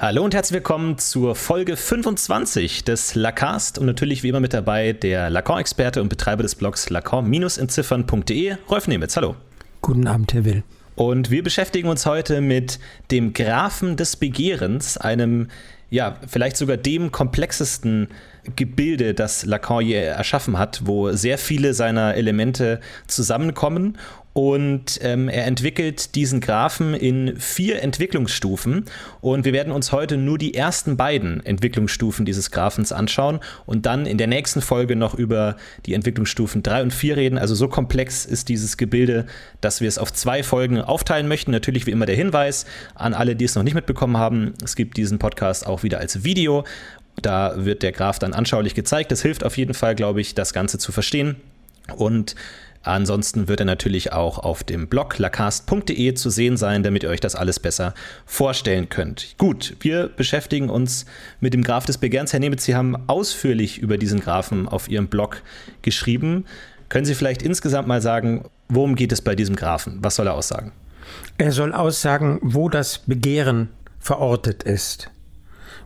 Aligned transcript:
Hallo 0.00 0.22
und 0.22 0.32
herzlich 0.32 0.54
willkommen 0.54 0.96
zur 0.98 1.34
Folge 1.34 1.76
25 1.76 2.84
des 2.84 3.16
Lacast 3.16 3.80
und 3.80 3.86
natürlich 3.86 4.22
wie 4.22 4.28
immer 4.28 4.38
mit 4.38 4.54
dabei 4.54 4.92
der 4.92 5.28
Lacan-Experte 5.28 6.00
und 6.00 6.08
Betreiber 6.08 6.44
des 6.44 6.54
Blogs 6.54 6.88
lacan-entziffern.de, 6.88 8.58
Rolf 8.70 8.86
Nemitz. 8.86 9.16
Hallo. 9.16 9.34
Guten 9.82 10.06
Abend, 10.06 10.32
Herr 10.34 10.44
Will. 10.44 10.62
Und 10.94 11.32
wir 11.32 11.42
beschäftigen 11.42 11.88
uns 11.88 12.06
heute 12.06 12.40
mit 12.40 12.78
dem 13.10 13.32
Graphen 13.32 13.96
des 13.96 14.14
Begehrens, 14.14 14.98
einem, 14.98 15.48
ja, 15.90 16.14
vielleicht 16.28 16.58
sogar 16.58 16.76
dem 16.76 17.10
komplexesten 17.10 18.06
Gebilde, 18.56 19.14
das 19.14 19.44
Lacan 19.44 19.84
je 19.84 19.94
erschaffen 19.94 20.58
hat, 20.58 20.82
wo 20.84 21.12
sehr 21.12 21.38
viele 21.38 21.74
seiner 21.74 22.14
Elemente 22.14 22.80
zusammenkommen 23.06 23.96
und 24.38 25.00
ähm, 25.02 25.28
er 25.28 25.46
entwickelt 25.46 26.14
diesen 26.14 26.40
Graphen 26.40 26.94
in 26.94 27.40
vier 27.40 27.82
Entwicklungsstufen. 27.82 28.84
Und 29.20 29.44
wir 29.44 29.52
werden 29.52 29.72
uns 29.72 29.90
heute 29.90 30.16
nur 30.16 30.38
die 30.38 30.54
ersten 30.54 30.96
beiden 30.96 31.44
Entwicklungsstufen 31.44 32.24
dieses 32.24 32.52
Graphens 32.52 32.92
anschauen 32.92 33.40
und 33.66 33.84
dann 33.84 34.06
in 34.06 34.16
der 34.16 34.28
nächsten 34.28 34.60
Folge 34.60 34.94
noch 34.94 35.14
über 35.14 35.56
die 35.86 35.94
Entwicklungsstufen 35.94 36.62
3 36.62 36.82
und 36.82 36.92
4 36.92 37.16
reden. 37.16 37.36
Also 37.36 37.56
so 37.56 37.66
komplex 37.66 38.24
ist 38.24 38.48
dieses 38.48 38.76
Gebilde, 38.76 39.26
dass 39.60 39.80
wir 39.80 39.88
es 39.88 39.98
auf 39.98 40.12
zwei 40.12 40.44
Folgen 40.44 40.80
aufteilen 40.80 41.26
möchten. 41.26 41.50
Natürlich 41.50 41.86
wie 41.86 41.90
immer 41.90 42.06
der 42.06 42.14
Hinweis 42.14 42.64
an 42.94 43.14
alle, 43.14 43.34
die 43.34 43.44
es 43.44 43.56
noch 43.56 43.64
nicht 43.64 43.74
mitbekommen 43.74 44.18
haben. 44.18 44.54
Es 44.62 44.76
gibt 44.76 44.96
diesen 44.98 45.18
Podcast 45.18 45.66
auch 45.66 45.82
wieder 45.82 45.98
als 45.98 46.22
Video. 46.22 46.62
Da 47.22 47.54
wird 47.56 47.82
der 47.82 47.92
Graph 47.92 48.18
dann 48.18 48.32
anschaulich 48.32 48.74
gezeigt. 48.74 49.10
Das 49.10 49.22
hilft 49.22 49.44
auf 49.44 49.56
jeden 49.56 49.74
Fall, 49.74 49.94
glaube 49.94 50.20
ich, 50.20 50.34
das 50.34 50.52
Ganze 50.52 50.78
zu 50.78 50.92
verstehen. 50.92 51.36
Und 51.96 52.34
Ansonsten 52.82 53.48
wird 53.48 53.60
er 53.60 53.66
natürlich 53.66 54.12
auch 54.12 54.38
auf 54.38 54.62
dem 54.64 54.88
Blog 54.88 55.18
lacast.de 55.18 56.14
zu 56.14 56.30
sehen 56.30 56.56
sein, 56.56 56.82
damit 56.82 57.02
ihr 57.02 57.10
euch 57.10 57.20
das 57.20 57.34
alles 57.34 57.60
besser 57.60 57.92
vorstellen 58.24 58.88
könnt. 58.88 59.34
Gut, 59.36 59.76
wir 59.80 60.08
beschäftigen 60.08 60.70
uns 60.70 61.04
mit 61.40 61.54
dem 61.54 61.64
Graph 61.64 61.84
des 61.84 61.98
Begehrens. 61.98 62.32
Herr 62.32 62.40
Nemitz, 62.40 62.64
Sie 62.64 62.74
haben 62.74 62.96
ausführlich 63.08 63.78
über 63.78 63.98
diesen 63.98 64.20
Graphen 64.20 64.68
auf 64.68 64.88
Ihrem 64.88 65.08
Blog 65.08 65.42
geschrieben. 65.82 66.46
Können 66.88 67.04
Sie 67.04 67.14
vielleicht 67.14 67.42
insgesamt 67.42 67.88
mal 67.88 68.00
sagen, 68.00 68.48
worum 68.68 68.94
geht 68.94 69.12
es 69.12 69.20
bei 69.20 69.34
diesem 69.34 69.56
Graphen? 69.56 69.98
Was 70.00 70.16
soll 70.16 70.28
er 70.28 70.34
aussagen? 70.34 70.72
Er 71.36 71.52
soll 71.52 71.74
aussagen, 71.74 72.38
wo 72.42 72.68
das 72.68 72.98
Begehren 72.98 73.68
verortet 73.98 74.62
ist. 74.62 75.10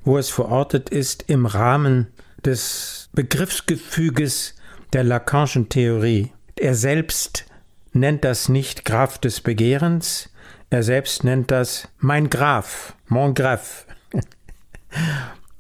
Wo 0.05 0.19
es 0.19 0.31
verortet 0.31 0.91
ist 0.91 1.25
im 1.29 1.47
Rahmen 1.47 2.09
des 2.45 3.09
Begriffsgefüges 3.13 4.57
der 4.93 5.05
Lacanischen 5.05 5.69
Theorie. 5.69 6.33
Er 6.57 6.75
selbst 6.75 7.47
nennt 7.93 8.25
das 8.25 8.49
nicht 8.49 8.85
Graf 8.85 9.19
des 9.19 9.41
Begehrens, 9.41 10.31
er 10.71 10.83
selbst 10.83 11.25
nennt 11.25 11.51
das 11.51 11.89
mein 11.99 12.31
Graf, 12.31 12.97
mon 13.07 13.35
Graf. 13.35 13.87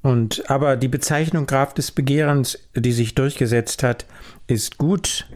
Und 0.03 0.51
aber 0.51 0.77
die 0.77 0.89
Bezeichnung 0.89 1.47
Graf 1.47 1.75
des 1.75 1.93
Begehrens, 1.93 2.59
die 2.75 2.93
sich 2.93 3.15
durchgesetzt 3.15 3.83
hat, 3.83 4.07
ist 4.47 4.79
gut, 4.79 5.27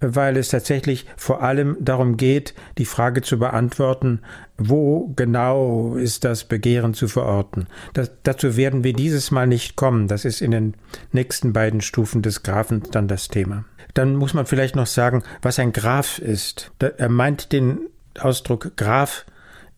weil 0.00 0.36
es 0.36 0.48
tatsächlich 0.48 1.06
vor 1.16 1.42
allem 1.42 1.76
darum 1.80 2.16
geht, 2.16 2.54
die 2.78 2.84
Frage 2.84 3.22
zu 3.22 3.38
beantworten, 3.38 4.20
wo 4.56 5.12
genau 5.16 5.96
ist 5.96 6.24
das 6.24 6.44
Begehren 6.44 6.94
zu 6.94 7.08
verorten. 7.08 7.66
Das, 7.94 8.10
dazu 8.22 8.56
werden 8.56 8.84
wir 8.84 8.92
dieses 8.92 9.30
Mal 9.30 9.46
nicht 9.46 9.76
kommen. 9.76 10.08
Das 10.08 10.24
ist 10.24 10.40
in 10.40 10.50
den 10.50 10.74
nächsten 11.12 11.52
beiden 11.52 11.80
Stufen 11.80 12.22
des 12.22 12.42
Graphen 12.42 12.82
dann 12.90 13.08
das 13.08 13.28
Thema. 13.28 13.64
Dann 13.94 14.16
muss 14.16 14.34
man 14.34 14.46
vielleicht 14.46 14.76
noch 14.76 14.86
sagen, 14.86 15.22
was 15.42 15.58
ein 15.58 15.72
Graph 15.72 16.18
ist. 16.18 16.72
Er 16.78 17.08
meint 17.08 17.52
den 17.52 17.80
Ausdruck 18.18 18.76
Graph 18.76 19.26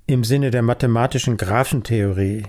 im 0.06 0.25
Sinne 0.25 0.50
der 0.50 0.62
mathematischen 0.62 1.37
Graphentheorie. 1.37 2.45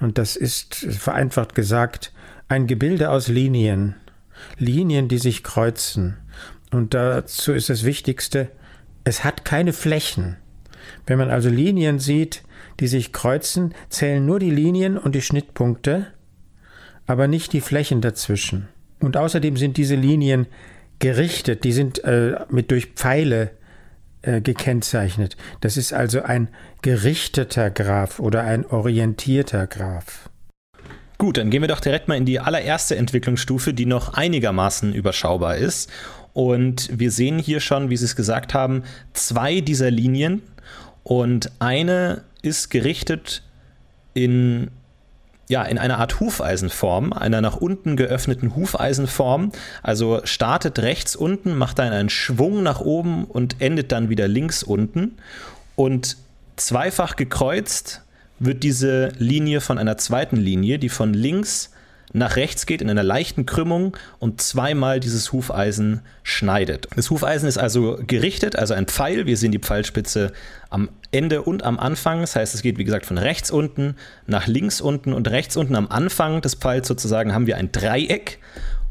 Und 0.00 0.18
das 0.18 0.36
ist 0.36 0.74
vereinfacht 0.74 1.54
gesagt 1.54 2.12
ein 2.48 2.66
Gebilde 2.66 3.10
aus 3.10 3.28
Linien. 3.28 3.94
Linien, 4.58 5.08
die 5.08 5.18
sich 5.18 5.44
kreuzen. 5.44 6.16
Und 6.70 6.94
dazu 6.94 7.52
ist 7.52 7.68
das 7.68 7.84
Wichtigste, 7.84 8.48
es 9.04 9.24
hat 9.24 9.44
keine 9.44 9.72
Flächen. 9.72 10.36
Wenn 11.06 11.18
man 11.18 11.30
also 11.30 11.48
Linien 11.48 11.98
sieht, 11.98 12.42
die 12.78 12.86
sich 12.86 13.12
kreuzen, 13.12 13.74
zählen 13.88 14.24
nur 14.24 14.38
die 14.38 14.50
Linien 14.50 14.96
und 14.96 15.14
die 15.14 15.22
Schnittpunkte, 15.22 16.06
aber 17.06 17.28
nicht 17.28 17.52
die 17.52 17.60
Flächen 17.60 18.00
dazwischen. 18.00 18.68
Und 19.00 19.16
außerdem 19.16 19.56
sind 19.56 19.76
diese 19.76 19.96
Linien 19.96 20.46
gerichtet, 20.98 21.64
die 21.64 21.72
sind 21.72 22.04
äh, 22.04 22.36
mit 22.50 22.70
durch 22.70 22.86
Pfeile 22.94 23.50
äh, 24.22 24.40
gekennzeichnet. 24.40 25.36
Das 25.60 25.76
ist 25.76 25.92
also 25.92 26.22
ein 26.22 26.48
gerichteter 26.82 27.70
Graph 27.70 28.20
oder 28.20 28.42
ein 28.42 28.66
orientierter 28.66 29.66
Graph. 29.66 30.30
Gut, 31.18 31.36
dann 31.36 31.50
gehen 31.50 31.62
wir 31.62 31.68
doch 31.68 31.80
direkt 31.80 32.08
mal 32.08 32.16
in 32.16 32.24
die 32.24 32.40
allererste 32.40 32.96
Entwicklungsstufe, 32.96 33.74
die 33.74 33.84
noch 33.84 34.14
einigermaßen 34.14 34.94
überschaubar 34.94 35.56
ist. 35.56 35.90
Und 36.32 36.88
wir 36.92 37.10
sehen 37.10 37.38
hier 37.38 37.60
schon, 37.60 37.90
wie 37.90 37.96
Sie 37.96 38.04
es 38.04 38.16
gesagt 38.16 38.54
haben, 38.54 38.84
zwei 39.12 39.60
dieser 39.60 39.90
Linien. 39.90 40.42
Und 41.02 41.50
eine 41.58 42.22
ist 42.42 42.70
gerichtet 42.70 43.42
in 44.14 44.70
ja, 45.50 45.64
in 45.64 45.78
einer 45.78 45.98
Art 45.98 46.20
Hufeisenform, 46.20 47.12
einer 47.12 47.40
nach 47.40 47.56
unten 47.56 47.96
geöffneten 47.96 48.54
Hufeisenform. 48.54 49.50
Also 49.82 50.20
startet 50.22 50.78
rechts 50.78 51.16
unten, 51.16 51.58
macht 51.58 51.80
dann 51.80 51.92
einen 51.92 52.08
Schwung 52.08 52.62
nach 52.62 52.80
oben 52.80 53.24
und 53.24 53.56
endet 53.58 53.90
dann 53.90 54.10
wieder 54.10 54.28
links 54.28 54.62
unten. 54.62 55.16
Und 55.74 56.18
zweifach 56.54 57.16
gekreuzt 57.16 58.02
wird 58.38 58.62
diese 58.62 59.08
Linie 59.18 59.60
von 59.60 59.76
einer 59.76 59.98
zweiten 59.98 60.36
Linie, 60.36 60.78
die 60.78 60.88
von 60.88 61.12
links 61.12 61.72
nach 62.12 62.36
rechts 62.36 62.66
geht 62.66 62.82
in 62.82 62.90
einer 62.90 63.02
leichten 63.02 63.46
Krümmung 63.46 63.96
und 64.18 64.40
zweimal 64.40 65.00
dieses 65.00 65.32
Hufeisen 65.32 66.00
schneidet. 66.22 66.88
Das 66.96 67.10
Hufeisen 67.10 67.48
ist 67.48 67.58
also 67.58 67.98
gerichtet, 68.06 68.56
also 68.56 68.74
ein 68.74 68.86
Pfeil. 68.86 69.26
Wir 69.26 69.36
sehen 69.36 69.52
die 69.52 69.58
Pfeilspitze 69.58 70.32
am 70.70 70.88
Ende 71.12 71.42
und 71.42 71.62
am 71.62 71.78
Anfang. 71.78 72.20
Das 72.20 72.34
heißt, 72.34 72.54
es 72.54 72.62
geht 72.62 72.78
wie 72.78 72.84
gesagt 72.84 73.06
von 73.06 73.18
rechts 73.18 73.50
unten 73.50 73.94
nach 74.26 74.46
links 74.46 74.80
unten 74.80 75.12
und 75.12 75.28
rechts 75.28 75.56
unten 75.56 75.76
am 75.76 75.88
Anfang 75.88 76.40
des 76.40 76.54
Pfeils 76.54 76.88
sozusagen 76.88 77.32
haben 77.32 77.46
wir 77.46 77.56
ein 77.56 77.70
Dreieck. 77.72 78.38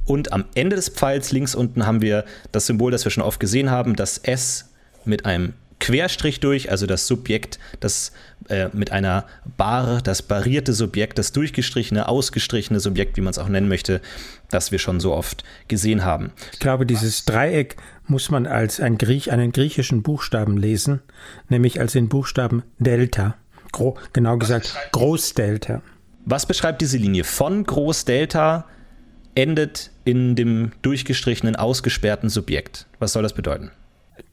Und 0.06 0.34
am 0.34 0.46
Ende 0.56 0.75
des 0.75 0.90
Pfeils 0.90 1.31
links 1.31 1.53
unten 1.53 1.86
haben 1.86 2.01
wir 2.01 2.25
das 2.51 2.66
Symbol, 2.66 2.91
das 2.91 3.06
wir 3.06 3.12
schon 3.12 3.24
oft 3.24 3.40
gesehen 3.40 3.69
haben, 3.69 3.96
das 3.96 4.18
S 4.18 4.72
mit 5.06 5.25
einem 5.25 5.53
Querstrich 5.80 6.40
durch, 6.40 6.72
also 6.72 6.86
das 6.86 7.08
Subjekt, 7.08 7.58
das 7.80 8.12
äh, 8.50 8.70
mit 8.74 8.92
einer 8.92 9.26
Bar, 9.58 10.02
das 10.02 10.22
barierte 10.22 10.74
Subjekt, 10.74 11.18
das 11.18 11.32
durchgestrichene, 11.32 12.08
ausgestrichene 12.08 12.80
Subjekt, 12.80 13.18
wie 13.18 13.22
man 13.22 13.32
es 13.32 13.38
auch 13.38 13.48
nennen 13.48 13.68
möchte, 13.68 14.02
das 14.50 14.72
wir 14.72 14.80
schon 14.80 15.00
so 15.00 15.14
oft 15.14 15.44
gesehen 15.68 16.04
haben. 16.04 16.32
Ich 16.54 16.60
glaube, 16.60 16.86
dieses 16.86 17.26
Dreieck 17.26 17.78
muss 18.08 18.30
man 18.30 18.46
als 18.46 18.80
ein 18.80 18.98
Griech, 18.98 19.32
einen 19.32 19.52
griechischen 19.52 20.04
Buchstaben 20.04 20.58
lesen, 20.58 21.02
nämlich 21.48 21.80
als 21.80 21.94
den 21.94 22.10
Buchstaben 22.10 22.64
Delta. 22.80 23.36
Gro 23.72 23.98
genau 24.14 24.38
gesagt 24.38 24.76
Großdelta. 24.92 25.82
Was 26.26 26.46
beschreibt 26.46 26.82
diese 26.82 26.98
Linie? 26.98 27.24
Von 27.24 27.64
Großdelta 27.64 28.66
endet 29.36 29.92
in 30.06 30.36
dem 30.36 30.72
durchgestrichenen, 30.82 31.56
ausgesperrten 31.56 32.30
Subjekt. 32.30 32.88
Was 33.00 33.14
soll 33.14 33.24
das 33.24 33.34
bedeuten? 33.34 33.72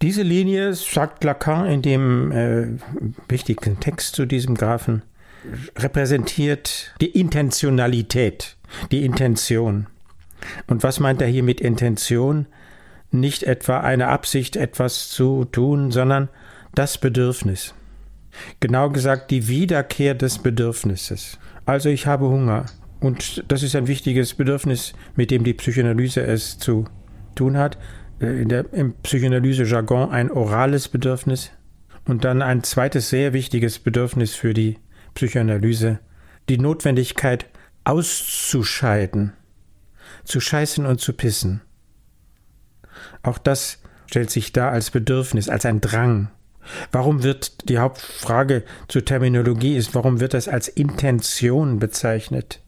Diese 0.02 0.22
Linie, 0.22 0.74
sagt 0.74 1.24
Lacan 1.24 1.66
in 1.66 1.82
dem 1.82 2.32
äh, 2.32 2.66
wichtigen 3.28 3.80
Text 3.80 4.14
zu 4.14 4.26
diesem 4.26 4.54
Graphen, 4.54 5.02
repräsentiert 5.76 6.94
die 7.00 7.18
Intentionalität, 7.18 8.56
die 8.90 9.04
Intention. 9.04 9.86
Und 10.66 10.82
was 10.82 11.00
meint 11.00 11.22
er 11.22 11.28
hier 11.28 11.42
mit 11.42 11.60
Intention? 11.60 12.46
Nicht 13.10 13.44
etwa 13.44 13.80
eine 13.80 14.08
Absicht, 14.08 14.56
etwas 14.56 15.08
zu 15.08 15.44
tun, 15.46 15.90
sondern 15.90 16.28
das 16.74 16.98
Bedürfnis. 16.98 17.74
Genau 18.60 18.90
gesagt 18.90 19.30
die 19.30 19.48
Wiederkehr 19.48 20.14
des 20.14 20.38
Bedürfnisses. 20.38 21.38
Also 21.64 21.88
ich 21.88 22.06
habe 22.06 22.28
Hunger. 22.28 22.66
Und 23.00 23.44
das 23.48 23.62
ist 23.62 23.76
ein 23.76 23.86
wichtiges 23.86 24.34
Bedürfnis, 24.34 24.92
mit 25.14 25.30
dem 25.30 25.44
die 25.44 25.54
Psychoanalyse 25.54 26.22
es 26.22 26.58
zu 26.58 26.84
tun 27.34 27.56
hat. 27.56 27.78
Äh, 28.20 28.42
in 28.42 28.48
der, 28.48 28.72
im 28.72 28.94
Psychoanalyse-Jargon 28.94 30.10
ein 30.10 30.30
orales 30.30 30.88
Bedürfnis 30.88 31.50
und 32.04 32.24
dann 32.24 32.42
ein 32.42 32.62
zweites 32.62 33.10
sehr 33.10 33.32
wichtiges 33.32 33.78
Bedürfnis 33.78 34.34
für 34.34 34.54
die 34.54 34.78
Psychoanalyse, 35.14 35.98
die 36.48 36.58
Notwendigkeit 36.58 37.46
auszuscheiden, 37.84 39.32
zu 40.24 40.40
scheißen 40.40 40.86
und 40.86 41.00
zu 41.00 41.12
pissen. 41.12 41.62
Auch 43.22 43.38
das 43.38 43.78
stellt 44.06 44.30
sich 44.30 44.52
da 44.52 44.70
als 44.70 44.90
Bedürfnis, 44.90 45.48
als 45.48 45.66
ein 45.66 45.80
Drang. 45.80 46.30
Warum 46.90 47.22
wird 47.22 47.68
die 47.68 47.78
Hauptfrage 47.78 48.64
zur 48.88 49.04
Terminologie 49.04 49.76
ist, 49.76 49.94
warum 49.94 50.20
wird 50.20 50.34
das 50.34 50.48
als 50.48 50.68
Intention 50.68 51.78
bezeichnet? 51.78 52.60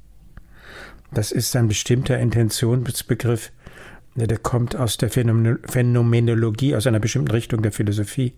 Das 1.13 1.33
ist 1.33 1.57
ein 1.57 1.69
bestimmter 1.69 2.19
Intentionsbegriff, 2.19 3.51
der 4.27 4.39
kommt 4.39 4.75
aus 4.77 4.97
der 4.97 5.11
Phänomenologie, 5.11 6.75
aus 6.75 6.87
einer 6.87 7.01
bestimmten 7.01 7.31
Richtung 7.31 7.63
der 7.63 7.73
Philosophie. 7.73 8.35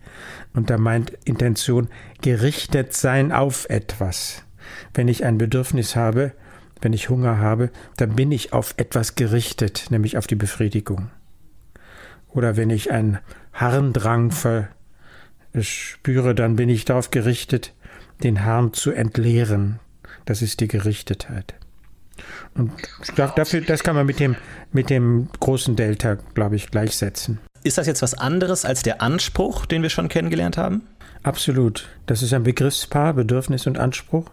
Und 0.53 0.71
da 0.71 0.79
meint 0.79 1.12
Intention 1.25 1.88
gerichtet 2.23 2.93
sein 2.94 3.32
auf 3.32 3.69
etwas. 3.71 4.44
Wenn 4.94 5.09
ich 5.09 5.25
ein 5.25 5.38
Bedürfnis 5.38 5.97
habe, 5.97 6.32
wenn 6.82 6.93
ich 6.93 7.09
Hunger 7.09 7.38
habe, 7.38 7.71
dann 7.97 8.17
bin 8.17 8.32
ich 8.32 8.53
auf 8.53 8.75
etwas 8.77 9.15
gerichtet, 9.15 9.87
nämlich 9.91 10.17
auf 10.17 10.27
die 10.27 10.35
Befriedigung. 10.35 11.11
Oder 12.29 12.56
wenn 12.56 12.71
ich 12.71 12.91
einen 12.91 13.19
Harndrang 13.53 14.31
verspüre, 15.53 16.35
dann 16.35 16.56
bin 16.56 16.69
ich 16.69 16.85
darauf 16.85 17.11
gerichtet, 17.11 17.75
den 18.23 18.44
Harn 18.44 18.73
zu 18.73 18.93
entleeren. 18.93 19.79
Das 20.25 20.43
ist 20.43 20.61
die 20.61 20.69
Gerichtetheit. 20.69 21.55
Und 22.55 22.73
dafür, 23.17 23.61
das 23.61 23.83
kann 23.83 23.95
man 23.95 24.07
mit 24.07 24.21
dem, 24.21 24.37
mit 24.73 24.91
dem 24.91 25.29
großen 25.41 25.77
Delta, 25.77 26.17
glaube 26.35 26.57
ich, 26.57 26.71
gleichsetzen. 26.71 27.39
Ist 27.63 27.79
das 27.79 27.87
jetzt 27.87 28.03
was 28.03 28.15
anderes 28.15 28.65
als 28.65 28.83
der 28.83 29.03
Anspruch, 29.03 29.67
den 29.67 29.83
wir 29.83 29.91
schon 29.91 30.09
kennengelernt 30.09 30.57
haben? 30.57 30.83
Absolut. 31.23 31.89
Das 32.07 32.23
ist 32.23 32.33
ein 32.33 32.43
Begriffspaar, 32.43 33.15
Bedürfnis 33.15 33.67
und 33.67 33.79
Anspruch. 33.79 34.31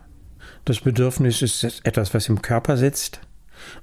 Das 0.66 0.82
Bedürfnis 0.82 1.42
ist 1.42 1.86
etwas, 1.86 2.14
was 2.14 2.30
im 2.30 2.42
Körper 2.42 2.78
sitzt, 2.78 3.22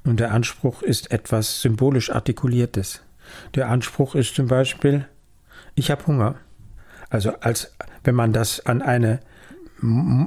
und 0.05 0.21
der 0.21 0.33
Anspruch 0.33 0.83
ist 0.83 1.11
etwas 1.11 1.61
symbolisch 1.61 2.11
Artikuliertes. 2.11 3.03
Der 3.55 3.69
Anspruch 3.69 4.15
ist 4.15 4.35
zum 4.35 4.47
Beispiel, 4.47 5.06
ich 5.75 5.91
habe 5.91 6.06
Hunger. 6.06 6.37
Also 7.11 7.33
als 7.41 7.75
wenn 8.03 8.15
man 8.15 8.33
das 8.33 8.65
an 8.67 8.83
eine 8.83 9.21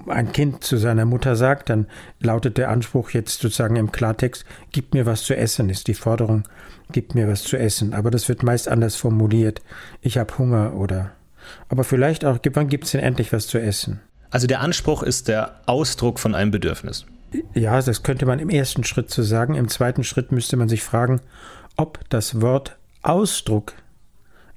ein 0.07 0.31
Kind 0.33 0.63
zu 0.63 0.77
seiner 0.77 1.06
Mutter 1.06 1.36
sagt, 1.36 1.69
dann 1.69 1.88
lautet 2.19 2.57
der 2.57 2.69
Anspruch 2.69 3.09
jetzt 3.09 3.42
sozusagen 3.42 3.75
im 3.75 3.92
Klartext, 3.92 4.45
gib 4.71 4.94
mir 4.94 5.06
was 5.06 5.24
zu 5.24 5.36
essen, 5.36 5.69
ist 5.69 5.88
die 5.88 5.95
Forderung, 5.95 6.44
gib 6.92 7.15
mir 7.15 7.27
was 7.27 7.44
zu 7.44 7.57
essen. 7.57 7.94
Aber 7.94 8.12
das 8.12 8.30
wird 8.30 8.44
meist 8.44 8.68
anders 8.68 8.95
formuliert. 8.95 9.62
Ich 10.01 10.18
habe 10.18 10.38
Hunger 10.38 10.75
oder. 10.75 11.12
Aber 11.69 11.83
vielleicht 11.83 12.24
auch, 12.24 12.38
wann 12.54 12.68
gibt 12.68 12.86
es 12.86 12.92
denn 12.92 13.01
endlich 13.01 13.33
was 13.33 13.48
zu 13.48 13.57
essen? 13.57 14.00
Also 14.30 14.45
der 14.45 14.62
Anspruch 14.62 15.01
ist 15.01 15.27
der 15.27 15.62
Ausdruck 15.65 16.19
von 16.19 16.36
einem 16.36 16.51
Bedürfnis. 16.51 17.06
Ja, 17.54 17.81
das 17.81 18.04
könnte 18.04 18.25
man 18.25 18.39
im 18.39 18.50
ersten 18.50 18.83
Schritt 18.83 19.09
so 19.09 19.24
sagen. 19.24 19.56
Im 19.56 19.69
zweiten 19.69 20.04
Schritt 20.04 20.31
müsste 20.31 20.57
man 20.57 20.69
sich 20.69 20.83
fragen, 20.83 21.21
ob 21.77 22.07
das 22.09 22.42
Wort 22.42 22.77
Ausdruck 23.01 23.74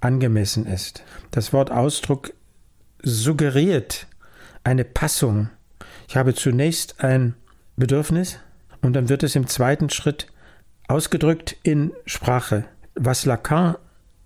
angemessen 0.00 0.66
ist. 0.66 1.02
Das 1.30 1.52
Wort 1.52 1.70
Ausdruck 1.70 2.32
suggeriert 3.02 4.06
eine 4.64 4.84
Passung. 4.84 5.50
Ich 6.08 6.16
habe 6.16 6.34
zunächst 6.34 7.02
ein 7.02 7.34
Bedürfnis 7.76 8.38
und 8.82 8.94
dann 8.94 9.08
wird 9.08 9.22
es 9.22 9.36
im 9.36 9.46
zweiten 9.46 9.90
Schritt 9.90 10.26
ausgedrückt 10.88 11.56
in 11.62 11.92
Sprache. 12.06 12.64
Was 12.94 13.24
Lacan 13.24 13.76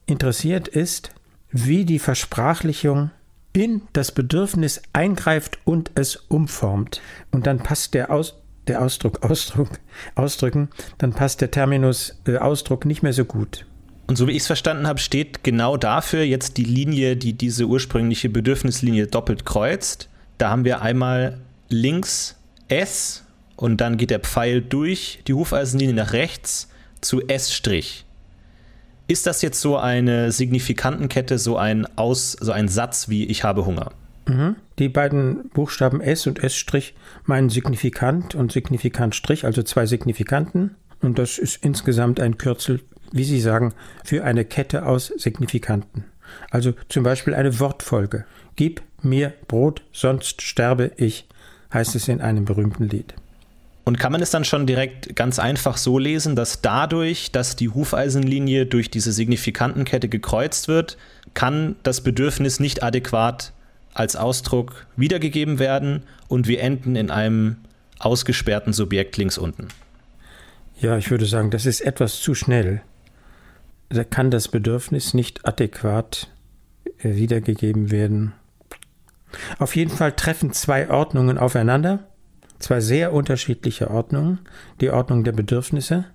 interessiert 0.06 0.68
ist, 0.68 1.10
wie 1.50 1.84
die 1.84 1.98
Versprachlichung 1.98 3.10
in 3.52 3.82
das 3.92 4.10
Bedürfnis 4.10 4.82
eingreift 4.92 5.58
und 5.64 5.92
es 5.94 6.16
umformt. 6.16 7.00
Und 7.30 7.46
dann 7.46 7.58
passt 7.58 7.94
der, 7.94 8.10
Aus, 8.10 8.34
der 8.66 8.82
Ausdruck, 8.82 9.22
Ausdruck, 9.30 9.68
Ausdrücken, 10.16 10.68
dann 10.98 11.12
passt 11.12 11.40
der 11.40 11.50
Terminus 11.50 12.20
äh, 12.26 12.38
Ausdruck 12.38 12.84
nicht 12.84 13.02
mehr 13.02 13.12
so 13.12 13.24
gut. 13.24 13.66
Und 14.06 14.16
so 14.16 14.26
wie 14.26 14.32
ich 14.32 14.38
es 14.38 14.46
verstanden 14.46 14.86
habe, 14.86 14.98
steht 14.98 15.44
genau 15.44 15.76
dafür 15.76 16.24
jetzt 16.24 16.58
die 16.58 16.64
Linie, 16.64 17.16
die 17.16 17.32
diese 17.32 17.66
ursprüngliche 17.66 18.28
Bedürfnislinie 18.28 19.06
doppelt 19.06 19.46
kreuzt. 19.46 20.10
Da 20.38 20.50
haben 20.50 20.64
wir 20.64 20.82
einmal 20.82 21.40
links 21.68 22.36
S 22.68 23.24
und 23.56 23.80
dann 23.80 23.96
geht 23.96 24.10
der 24.10 24.20
Pfeil 24.20 24.60
durch 24.60 25.20
die 25.26 25.34
Hufeisenlinie 25.34 25.94
nach 25.94 26.12
rechts 26.12 26.68
zu 27.00 27.20
S'. 27.28 28.04
Ist 29.06 29.26
das 29.26 29.42
jetzt 29.42 29.60
so 29.60 29.76
eine 29.76 30.32
Signifikantenkette, 30.32 31.38
so 31.38 31.56
ein, 31.58 31.86
Aus, 31.96 32.32
so 32.32 32.52
ein 32.52 32.68
Satz 32.68 33.08
wie 33.08 33.26
ich 33.26 33.44
habe 33.44 33.66
Hunger? 33.66 33.92
Mhm. 34.26 34.56
Die 34.78 34.88
beiden 34.88 35.50
Buchstaben 35.50 36.00
S 36.00 36.26
und 36.26 36.42
S' 36.42 36.64
meinen 37.24 37.50
Signifikant 37.50 38.34
und 38.34 38.50
Signifikant 38.50 39.14
Strich, 39.14 39.44
also 39.44 39.62
zwei 39.62 39.86
Signifikanten. 39.86 40.76
Und 41.02 41.18
das 41.18 41.38
ist 41.38 41.62
insgesamt 41.62 42.18
ein 42.18 42.38
Kürzel, 42.38 42.80
wie 43.12 43.24
Sie 43.24 43.40
sagen, 43.40 43.74
für 44.04 44.24
eine 44.24 44.46
Kette 44.46 44.86
aus 44.86 45.12
Signifikanten. 45.16 46.04
Also 46.50 46.72
zum 46.88 47.04
Beispiel 47.04 47.34
eine 47.34 47.60
Wortfolge. 47.60 48.24
Gib 48.56 48.82
mir 49.04 49.32
Brot, 49.48 49.82
sonst 49.92 50.42
sterbe 50.42 50.92
ich, 50.96 51.26
heißt 51.72 51.94
es 51.94 52.08
in 52.08 52.20
einem 52.20 52.44
berühmten 52.44 52.88
Lied. 52.88 53.14
Und 53.84 53.98
kann 53.98 54.12
man 54.12 54.22
es 54.22 54.30
dann 54.30 54.44
schon 54.44 54.66
direkt 54.66 55.14
ganz 55.14 55.38
einfach 55.38 55.76
so 55.76 55.98
lesen, 55.98 56.36
dass 56.36 56.62
dadurch, 56.62 57.32
dass 57.32 57.54
die 57.54 57.68
Hufeisenlinie 57.68 58.64
durch 58.64 58.90
diese 58.90 59.12
Signifikantenkette 59.12 60.08
gekreuzt 60.08 60.68
wird, 60.68 60.96
kann 61.34 61.76
das 61.82 62.00
Bedürfnis 62.00 62.60
nicht 62.60 62.82
adäquat 62.82 63.52
als 63.92 64.16
Ausdruck 64.16 64.86
wiedergegeben 64.96 65.58
werden 65.58 66.04
und 66.28 66.48
wir 66.48 66.60
enden 66.60 66.96
in 66.96 67.10
einem 67.10 67.56
ausgesperrten 67.98 68.72
Subjekt 68.72 69.18
links 69.18 69.36
unten? 69.36 69.68
Ja, 70.80 70.96
ich 70.96 71.10
würde 71.10 71.26
sagen, 71.26 71.50
das 71.50 71.66
ist 71.66 71.80
etwas 71.80 72.20
zu 72.20 72.34
schnell. 72.34 72.80
Da 73.90 74.02
kann 74.02 74.30
das 74.30 74.48
Bedürfnis 74.48 75.14
nicht 75.14 75.46
adäquat 75.46 76.28
äh, 76.98 77.14
wiedergegeben 77.14 77.90
werden. 77.90 78.32
Auf 79.58 79.76
jeden 79.76 79.90
Fall 79.90 80.12
treffen 80.12 80.52
zwei 80.52 80.90
Ordnungen 80.90 81.38
aufeinander 81.38 82.06
zwei 82.64 82.80
sehr 82.80 83.12
unterschiedliche 83.12 83.90
Ordnungen, 83.90 84.40
die 84.80 84.90
Ordnung 84.90 85.24
der 85.24 85.32
Bedürfnisse 85.32 86.06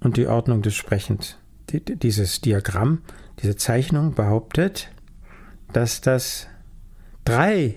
und 0.00 0.16
die 0.16 0.26
Ordnung 0.26 0.62
des 0.62 0.74
Sprechens. 0.74 1.38
Dieses 1.70 2.40
Diagramm, 2.40 3.02
diese 3.40 3.56
Zeichnung 3.56 4.14
behauptet, 4.14 4.90
dass 5.72 6.00
das 6.02 6.46
drei 7.24 7.76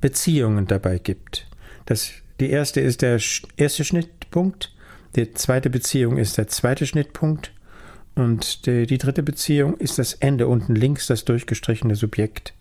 Beziehungen 0.00 0.66
dabei 0.66 0.98
gibt. 0.98 1.48
Das, 1.84 2.12
die 2.40 2.50
erste 2.50 2.80
ist 2.80 3.02
der 3.02 3.20
erste 3.56 3.84
Schnittpunkt, 3.84 4.72
die 5.16 5.32
zweite 5.34 5.68
Beziehung 5.68 6.18
ist 6.18 6.38
der 6.38 6.46
zweite 6.46 6.86
Schnittpunkt 6.86 7.52
und 8.14 8.66
die, 8.66 8.86
die 8.86 8.98
dritte 8.98 9.22
Beziehung 9.22 9.76
ist 9.78 9.98
das 9.98 10.14
Ende 10.14 10.46
unten 10.46 10.74
links, 10.74 11.06
das 11.06 11.24
durchgestrichene 11.24 11.96
Subjekt. 11.96 12.54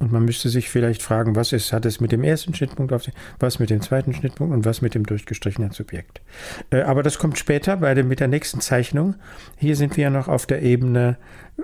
Und 0.00 0.12
man 0.12 0.24
müsste 0.24 0.48
sich 0.48 0.70
vielleicht 0.70 1.02
fragen, 1.02 1.36
was 1.36 1.52
ist, 1.52 1.74
hat 1.74 1.84
es 1.84 2.00
mit 2.00 2.10
dem 2.10 2.24
ersten 2.24 2.54
Schnittpunkt 2.54 2.90
auf 2.94 3.04
sich, 3.04 3.12
was 3.38 3.58
mit 3.58 3.68
dem 3.68 3.82
zweiten 3.82 4.14
Schnittpunkt 4.14 4.54
und 4.54 4.64
was 4.64 4.80
mit 4.80 4.94
dem 4.94 5.04
durchgestrichenen 5.04 5.72
Subjekt. 5.72 6.22
Äh, 6.70 6.80
aber 6.82 7.02
das 7.02 7.18
kommt 7.18 7.38
später 7.38 7.76
bei 7.76 7.92
dem, 7.92 8.08
mit 8.08 8.18
der 8.18 8.28
nächsten 8.28 8.62
Zeichnung. 8.62 9.16
Hier 9.58 9.76
sind 9.76 9.98
wir 9.98 10.04
ja 10.04 10.10
noch 10.10 10.26
auf 10.26 10.46
der 10.46 10.62
Ebene, 10.62 11.18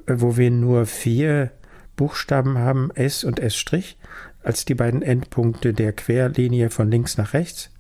äh, 0.07 0.17
wo 0.19 0.37
wir 0.37 0.51
nur 0.51 0.85
vier 0.85 1.51
Buchstaben 1.97 2.59
haben, 2.59 2.91
S 2.95 3.25
und 3.25 3.41
S', 3.41 3.65
als 4.43 4.67
die 4.67 4.75
beiden 4.75 5.01
Endpunkte 5.01 5.73
der 5.73 5.95
Querlinie 5.95 6.69
von 6.69 6.91
links 6.91 7.17
nach 7.17 7.33
rechts. 7.33 7.71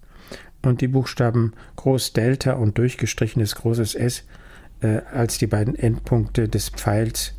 Und 0.63 0.81
die 0.81 0.89
Buchstaben 0.89 1.53
Groß 1.77 2.15
Delta 2.15 2.55
und 2.55 2.79
durchgestrichenes 2.79 3.57
großes 3.57 3.95
S 3.95 4.25
äh, 4.81 5.03
als 5.13 5.37
die 5.37 5.47
beiden 5.47 5.77
Endpunkte 5.77 6.49
des 6.49 6.71
Pfeils 6.71 7.36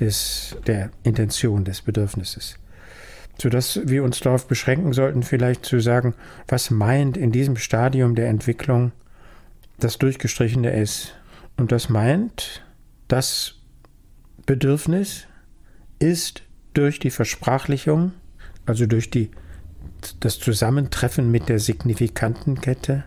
des, 0.00 0.56
der 0.66 0.90
Intention, 1.02 1.64
des 1.64 1.82
Bedürfnisses. 1.82 2.58
Sodass 3.40 3.80
wir 3.84 4.02
uns 4.02 4.20
darauf 4.20 4.48
beschränken 4.48 4.92
sollten, 4.92 5.22
vielleicht 5.22 5.64
zu 5.64 5.80
sagen, 5.80 6.14
was 6.48 6.70
meint 6.70 7.16
in 7.16 7.30
diesem 7.30 7.56
Stadium 7.56 8.14
der 8.14 8.28
Entwicklung 8.28 8.92
das 9.78 9.98
durchgestrichene 9.98 10.72
S? 10.72 11.12
Und 11.56 11.72
das 11.72 11.88
meint, 11.88 12.62
das 13.06 13.54
Bedürfnis 14.46 15.26
ist 15.98 16.42
durch 16.74 16.98
die 16.98 17.10
Versprachlichung, 17.10 18.12
also 18.66 18.86
durch 18.86 19.10
die, 19.10 19.30
das 20.20 20.38
Zusammentreffen 20.38 21.30
mit 21.30 21.48
der 21.48 21.58
Signifikantenkette, 21.58 23.04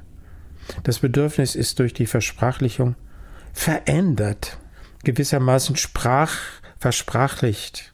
das 0.84 1.00
Bedürfnis 1.00 1.56
ist 1.56 1.80
durch 1.80 1.94
die 1.94 2.06
Versprachlichung 2.06 2.96
verändert, 3.54 4.58
gewissermaßen 5.04 5.76
sprach, 5.76 6.34
versprachlicht, 6.82 7.94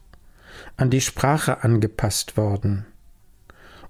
an 0.78 0.88
die 0.88 1.02
Sprache 1.02 1.62
angepasst 1.62 2.38
worden 2.38 2.86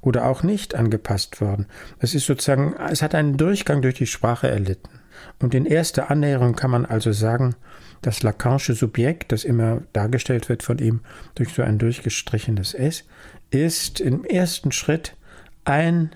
oder 0.00 0.26
auch 0.26 0.42
nicht 0.42 0.74
angepasst 0.74 1.40
worden. 1.40 1.66
Es 2.00 2.16
ist 2.16 2.26
sozusagen, 2.26 2.74
es 2.90 3.00
hat 3.00 3.14
einen 3.14 3.36
Durchgang 3.36 3.80
durch 3.80 3.94
die 3.94 4.06
Sprache 4.06 4.48
erlitten. 4.48 4.90
Und 5.38 5.54
in 5.54 5.66
erster 5.66 6.10
Annäherung 6.10 6.54
kann 6.56 6.72
man 6.72 6.84
also 6.84 7.12
sagen, 7.12 7.54
das 8.02 8.22
Lacanische 8.22 8.74
Subjekt, 8.74 9.30
das 9.30 9.44
immer 9.44 9.82
dargestellt 9.92 10.48
wird 10.48 10.64
von 10.64 10.78
ihm 10.78 11.00
durch 11.36 11.54
so 11.54 11.62
ein 11.62 11.78
durchgestrichenes 11.78 12.74
S, 12.74 13.04
ist 13.50 14.00
im 14.00 14.24
ersten 14.24 14.72
Schritt 14.72 15.16
ein 15.64 16.10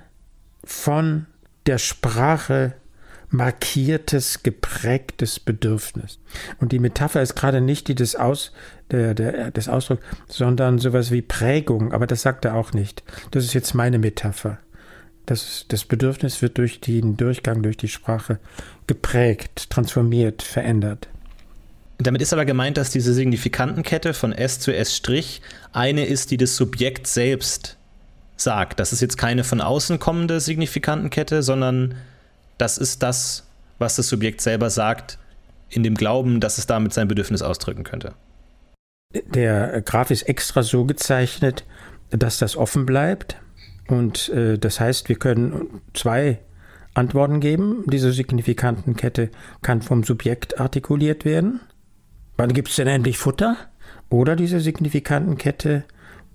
von 0.64 1.26
der 1.66 1.78
Sprache 1.78 2.74
markiertes, 3.32 4.42
geprägtes 4.42 5.40
Bedürfnis. 5.40 6.18
Und 6.60 6.72
die 6.72 6.78
Metapher 6.78 7.22
ist 7.22 7.34
gerade 7.34 7.60
nicht 7.60 7.88
die 7.88 7.94
des, 7.94 8.14
Aus, 8.14 8.52
der, 8.90 9.14
der, 9.14 9.50
des 9.50 9.68
Ausdrucks, 9.68 10.04
sondern 10.28 10.78
sowas 10.78 11.10
wie 11.10 11.22
Prägung, 11.22 11.92
aber 11.92 12.06
das 12.06 12.22
sagt 12.22 12.44
er 12.44 12.54
auch 12.54 12.72
nicht. 12.72 13.02
Das 13.30 13.44
ist 13.44 13.54
jetzt 13.54 13.74
meine 13.74 13.98
Metapher. 13.98 14.58
Das, 15.26 15.64
das 15.68 15.84
Bedürfnis 15.84 16.42
wird 16.42 16.58
durch 16.58 16.80
den 16.80 17.16
Durchgang 17.16 17.62
durch 17.62 17.76
die 17.76 17.88
Sprache 17.88 18.38
geprägt, 18.86 19.70
transformiert, 19.70 20.42
verändert. 20.42 21.08
Damit 21.98 22.20
ist 22.20 22.32
aber 22.32 22.44
gemeint, 22.44 22.76
dass 22.76 22.90
diese 22.90 23.14
Signifikantenkette 23.14 24.12
von 24.12 24.32
S 24.32 24.58
zu 24.58 24.74
S' 24.74 25.00
eine 25.72 26.04
ist, 26.04 26.32
die 26.32 26.36
das 26.36 26.56
Subjekt 26.56 27.06
selbst 27.06 27.76
sagt. 28.36 28.80
Das 28.80 28.92
ist 28.92 29.00
jetzt 29.00 29.16
keine 29.16 29.44
von 29.44 29.60
außen 29.60 30.00
kommende 30.00 30.40
Signifikantenkette, 30.40 31.42
sondern 31.42 31.94
das 32.62 32.78
ist 32.78 33.02
das, 33.02 33.48
was 33.78 33.96
das 33.96 34.08
Subjekt 34.08 34.40
selber 34.40 34.70
sagt, 34.70 35.18
in 35.68 35.82
dem 35.82 35.96
Glauben, 35.96 36.38
dass 36.38 36.58
es 36.58 36.66
damit 36.66 36.92
sein 36.92 37.08
Bedürfnis 37.08 37.42
ausdrücken 37.42 37.82
könnte. 37.82 38.14
Der 39.12 39.82
Graph 39.82 40.12
ist 40.12 40.22
extra 40.22 40.62
so 40.62 40.84
gezeichnet, 40.84 41.64
dass 42.10 42.38
das 42.38 42.56
offen 42.56 42.86
bleibt. 42.86 43.36
Und 43.88 44.28
äh, 44.28 44.58
das 44.58 44.78
heißt, 44.78 45.08
wir 45.08 45.16
können 45.16 45.80
zwei 45.92 46.38
Antworten 46.94 47.40
geben. 47.40 47.82
Diese 47.86 48.12
Signifikantenkette 48.12 49.30
kann 49.60 49.82
vom 49.82 50.04
Subjekt 50.04 50.60
artikuliert 50.60 51.24
werden. 51.24 51.60
Wann 52.36 52.52
gibt 52.52 52.68
es 52.68 52.76
denn 52.76 52.86
endlich 52.86 53.18
Futter? 53.18 53.56
Oder 54.08 54.36
diese 54.36 54.60
Signifikantenkette 54.60 55.84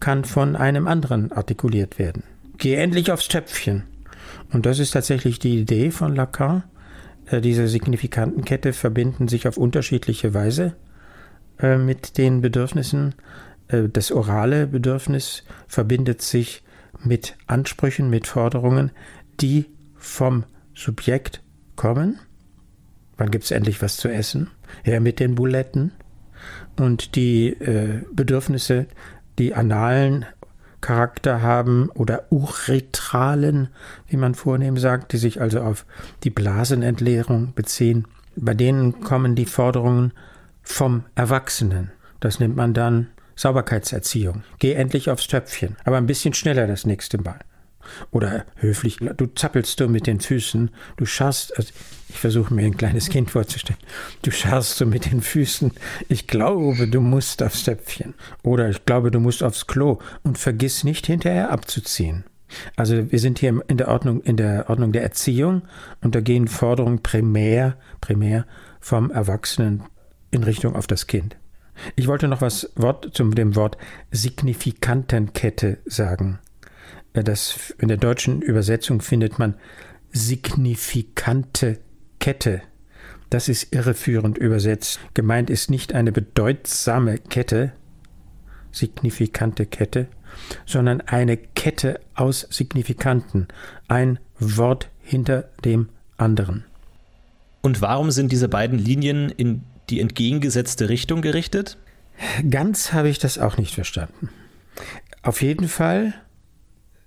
kann 0.01 0.25
von 0.25 0.57
einem 0.57 0.88
anderen 0.88 1.31
artikuliert 1.31 1.98
werden. 1.98 2.24
Geh 2.57 2.75
endlich 2.75 3.12
aufs 3.12 3.29
Töpfchen. 3.29 3.84
Und 4.51 4.65
das 4.65 4.79
ist 4.79 4.91
tatsächlich 4.91 5.39
die 5.39 5.60
Idee 5.60 5.91
von 5.91 6.15
Lacan. 6.15 6.63
Äh, 7.27 7.41
diese 7.41 7.67
Signifikantenkette 7.67 8.74
verbinden 8.74 9.27
sich 9.27 9.48
auf 9.48 9.57
unterschiedliche 9.57 10.34
Weise 10.34 10.75
äh, 11.60 11.77
mit 11.77 12.17
den 12.17 12.41
Bedürfnissen. 12.41 13.15
Äh, 13.67 13.89
das 13.89 14.12
orale 14.12 14.67
Bedürfnis 14.67 15.43
verbindet 15.67 16.22
sich 16.22 16.63
mit 17.03 17.38
Ansprüchen, 17.46 18.10
mit 18.10 18.27
Forderungen, 18.27 18.91
die 19.39 19.65
vom 19.96 20.46
Subjekt 20.74 21.43
kommen. 21.75 22.19
Wann 23.17 23.31
gibt 23.31 23.46
es 23.46 23.51
endlich 23.51 23.81
was 23.81 23.98
zu 23.98 24.10
essen? 24.10 24.50
Her 24.84 25.00
mit 25.00 25.19
den 25.19 25.36
Buletten. 25.36 25.91
Und 26.79 27.15
die 27.15 27.55
Bedürfnisse, 28.13 28.86
die 29.39 29.55
analen 29.55 30.25
Charakter 30.88 31.41
haben 31.41 31.89
oder 31.96 32.27
uretralen, 32.29 33.67
wie 34.08 34.15
man 34.15 34.36
vornehm 34.36 34.77
sagt, 34.77 35.12
die 35.12 35.17
sich 35.17 35.41
also 35.41 35.60
auf 35.60 35.86
die 36.24 36.29
Blasenentleerung 36.29 37.51
beziehen. 37.53 38.08
Bei 38.38 38.53
denen 38.53 39.01
kommen 39.01 39.36
die 39.36 39.46
Forderungen 39.46 40.13
vom 40.63 41.03
Erwachsenen. 41.13 41.91
Das 42.22 42.39
nennt 42.39 42.56
man 42.56 42.74
dann 42.74 43.08
Sauberkeitserziehung. 43.36 44.44
Geh 44.60 44.75
endlich 44.75 45.10
aufs 45.10 45.27
Töpfchen, 45.27 45.75
aber 45.84 45.98
ein 45.98 46.08
bisschen 46.08 46.34
schneller 46.34 46.67
das 46.67 46.86
nächste 46.86 47.17
Mal. 47.17 47.39
Oder 48.12 48.46
höflich, 48.56 48.98
du 48.98 49.27
zappelst 49.27 49.79
du 49.79 49.88
mit 49.88 50.08
den 50.08 50.20
Füßen, 50.20 50.72
du 50.98 51.06
scharrst, 51.06 51.58
also 51.58 51.72
ich 52.10 52.20
versuche 52.20 52.53
mir 52.53 52.65
ein 52.65 52.77
kleines 52.77 53.10
Kind 53.10 53.32
vorzustellen, 53.32 53.79
du 54.22 54.32
scharrst 54.32 54.79
du 54.79 54.86
mit 54.86 55.12
den 55.12 55.22
Füßen, 55.22 55.72
ich 56.08 56.27
glaube, 56.27 56.88
du 56.88 57.01
musst 57.01 57.44
aufs 57.44 57.63
Töpfchen. 57.63 58.13
Oder 58.44 58.70
ich 58.70 58.86
glaube, 58.86 59.12
du 59.12 59.20
musst 59.20 59.44
aufs 59.44 59.67
Klo 59.67 60.00
und 60.24 60.38
vergiss 60.38 60.84
nicht 60.84 61.08
hinterher 61.08 61.51
abzuziehen. 61.51 62.24
Also 62.75 63.12
wir 63.12 63.20
sind 63.20 63.39
hier 63.39 63.62
in 63.67 63.77
der 63.77 63.89
Ordnung, 63.89 64.22
in 64.22 64.38
der 64.38 64.70
Ordnung 64.70 64.91
der 64.91 65.03
Erziehung 65.03 65.63
und 66.01 66.15
da 66.15 66.22
gehen 66.22 66.48
Forderungen 66.48 67.03
primär, 67.03 67.75
primär 68.00 68.46
vom 68.79 69.12
Erwachsenen 69.12 69.84
in 70.32 70.44
Richtung 70.44 70.75
auf 70.75 70.88
das 70.88 71.08
Kind. 71.08 71.36
Ich 71.96 72.08
wollte 72.08 72.27
noch 72.27 72.41
was 72.41 72.72
Wort 72.75 73.10
zum 73.13 73.36
dem 73.36 73.56
Wort 73.56 73.77
Signifikantenkette 74.12 75.77
sagen. 75.86 76.39
Das, 77.24 77.74
in 77.79 77.88
der 77.88 77.97
deutschen 77.97 78.41
Übersetzung 78.41 79.01
findet 79.01 79.39
man 79.39 79.55
signifikante 80.12 81.79
Kette. 82.19 82.62
Das 83.29 83.50
ist 83.50 83.74
irreführend 83.74 84.38
übersetzt. 84.38 85.00
Gemeint 85.13 85.50
ist 85.50 85.69
nicht 85.69 85.93
eine 85.93 86.12
bedeutsame 86.12 87.17
Kette, 87.17 87.74
signifikante 88.71 89.65
Kette, 89.65 90.07
sondern 90.65 91.01
eine 91.01 91.38
Kette 91.38 92.00
aus 92.15 92.47
Signifikanten, 92.50 93.47
ein 93.88 94.19
Wort 94.39 94.89
hinter 95.01 95.50
dem 95.65 95.89
anderen. 96.17 96.63
Und 97.62 97.81
warum 97.81 98.12
sind 98.12 98.31
diese 98.31 98.47
beiden 98.47 98.79
Linien 98.79 99.29
in 99.29 99.63
die 99.89 100.00
entgegengesetzte 100.00 100.89
Richtung 100.89 101.21
gerichtet? 101.21 101.77
Ganz 102.50 102.93
habe 102.93 103.09
ich 103.09 103.19
das 103.19 103.38
auch 103.38 103.57
nicht 103.57 103.75
verstanden. 103.75 104.29
Auf 105.21 105.41
jeden 105.41 105.67
Fall 105.67 106.13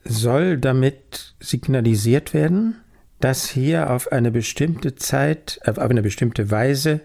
soll 0.04 0.58
damit 0.58 1.34
signalisiert 1.40 2.34
werden, 2.34 2.76
dass 3.20 3.48
hier 3.48 3.90
auf 3.90 4.12
eine 4.12 4.30
bestimmte 4.30 4.94
Zeit, 4.94 5.60
auf 5.66 5.78
eine 5.78 6.02
bestimmte 6.02 6.50
Weise 6.50 7.00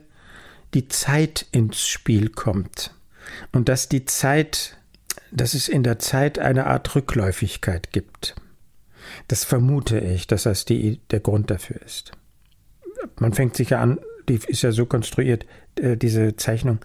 die 0.73 0.87
Zeit 0.87 1.45
ins 1.51 1.87
Spiel 1.87 2.29
kommt. 2.29 2.93
Und 3.51 3.69
dass 3.69 3.89
die 3.89 4.05
Zeit, 4.05 4.77
dass 5.31 5.53
es 5.53 5.67
in 5.67 5.83
der 5.83 5.99
Zeit 5.99 6.39
eine 6.39 6.67
Art 6.67 6.95
Rückläufigkeit 6.95 7.91
gibt. 7.91 8.35
Das 9.27 9.43
vermute 9.43 9.99
ich, 9.99 10.27
dass 10.27 10.43
das 10.43 10.65
die, 10.65 10.99
der 11.11 11.19
Grund 11.19 11.51
dafür 11.51 11.81
ist. 11.81 12.11
Man 13.19 13.33
fängt 13.33 13.55
sich 13.55 13.71
ja 13.71 13.81
an, 13.81 13.99
die 14.29 14.39
ist 14.47 14.63
ja 14.63 14.71
so 14.71 14.85
konstruiert, 14.85 15.45
äh, 15.75 15.97
diese 15.97 16.35
Zeichnung, 16.35 16.79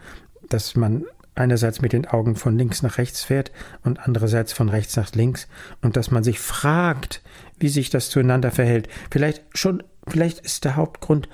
dass 0.49 0.77
man 0.77 1.05
einerseits 1.41 1.81
mit 1.81 1.93
den 1.93 2.07
Augen 2.07 2.37
von 2.37 2.57
links 2.57 2.83
nach 2.83 2.99
rechts 2.99 3.25
fährt 3.25 3.51
und 3.83 3.99
andererseits 3.99 4.53
von 4.53 4.69
rechts 4.69 4.97
nach 4.97 5.13
links 5.15 5.49
und 5.83 5.97
dass 5.97 6.11
man 6.11 6.23
sich 6.23 6.39
fragt, 6.39 7.23
wie 7.59 7.69
sich 7.69 7.91
das 7.91 8.11
zueinander 8.11 8.51
verhält. 8.51 8.89
Vielleicht 9.11 9.43
schon, 9.55 9.83
vielleicht 10.07 10.41
ist 10.41 10.65
der 10.65 10.77
Hauptgrund, 10.77 11.29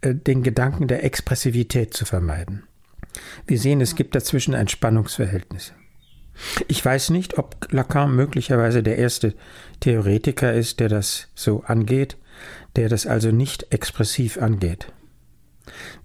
äh, 0.00 0.14
den 0.14 0.42
Gedanken 0.42 0.88
der 0.88 1.04
Expressivität 1.04 1.94
zu 1.94 2.04
vermeiden. 2.04 2.64
Wir 3.46 3.58
sehen, 3.58 3.80
es 3.80 3.94
gibt 3.94 4.14
dazwischen 4.14 4.54
ein 4.54 4.68
Spannungsverhältnis. 4.68 5.72
Ich 6.66 6.84
weiß 6.84 7.10
nicht, 7.10 7.38
ob 7.38 7.72
Lacan 7.72 8.16
möglicherweise 8.16 8.82
der 8.82 8.96
erste 8.96 9.34
Theoretiker 9.80 10.52
ist, 10.52 10.80
der 10.80 10.88
das 10.88 11.28
so 11.34 11.62
angeht, 11.64 12.16
der 12.76 12.88
das 12.88 13.06
also 13.06 13.30
nicht 13.30 13.72
expressiv 13.72 14.38
angeht 14.38 14.88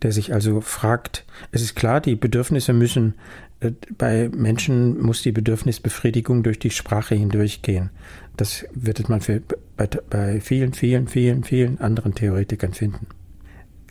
der 0.02 0.12
sich 0.12 0.34
also 0.34 0.62
fragt, 0.62 1.26
es 1.52 1.62
ist 1.62 1.76
klar, 1.76 2.02
die 2.02 2.16
Bedürfnisse 2.16 2.74
müssen, 2.74 3.16
äh, 3.60 3.72
bei 3.98 4.30
Menschen 4.30 5.02
muss 5.02 5.22
die 5.22 5.32
Bedürfnisbefriedigung 5.32 6.44
durch 6.44 6.60
die 6.60 6.72
Sprache 6.72 7.16
hindurchgehen. 7.16 7.90
Das 8.36 8.66
wird 8.74 9.10
man 9.10 9.22
für, 9.22 9.42
bei, 9.76 9.88
bei 10.10 10.42
vielen, 10.42 10.74
vielen, 10.74 11.08
vielen, 11.08 11.44
vielen 11.44 11.80
anderen 11.80 12.14
Theoretikern 12.14 12.74
finden. 12.74 13.08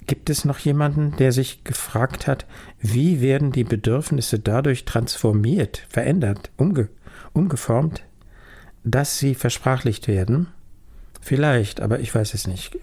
Gibt 0.07 0.31
es 0.31 0.45
noch 0.45 0.59
jemanden, 0.61 1.17
der 1.17 1.33
sich 1.33 1.65
gefragt 1.65 2.29
hat, 2.29 2.47
wie 2.81 3.21
werden 3.21 3.51
die 3.51 3.65
Bedürfnisse 3.65 4.39
dadurch 4.39 4.85
transformiert, 4.85 5.85
verändert, 5.89 6.51
umge 6.57 6.89
umgeformt, 7.33 8.05
dass 8.85 9.19
sie 9.19 9.35
versprachlicht 9.35 10.07
werden? 10.07 10.47
Vielleicht, 11.21 11.81
aber 11.81 11.99
ich 11.99 12.15
weiß 12.15 12.35
es 12.35 12.47
nicht. 12.47 12.79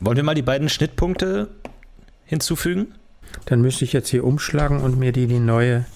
Wollen 0.00 0.16
wir 0.16 0.24
mal 0.24 0.34
die 0.34 0.42
beiden 0.42 0.68
Schnittpunkte 0.68 1.48
hinzufügen? 2.24 2.94
Dann 3.46 3.60
müsste 3.60 3.84
ich 3.84 3.92
jetzt 3.92 4.08
hier 4.08 4.24
umschlagen 4.24 4.80
und 4.80 4.96
mir 4.96 5.10
die, 5.10 5.26
die 5.26 5.40
neue, 5.40 5.86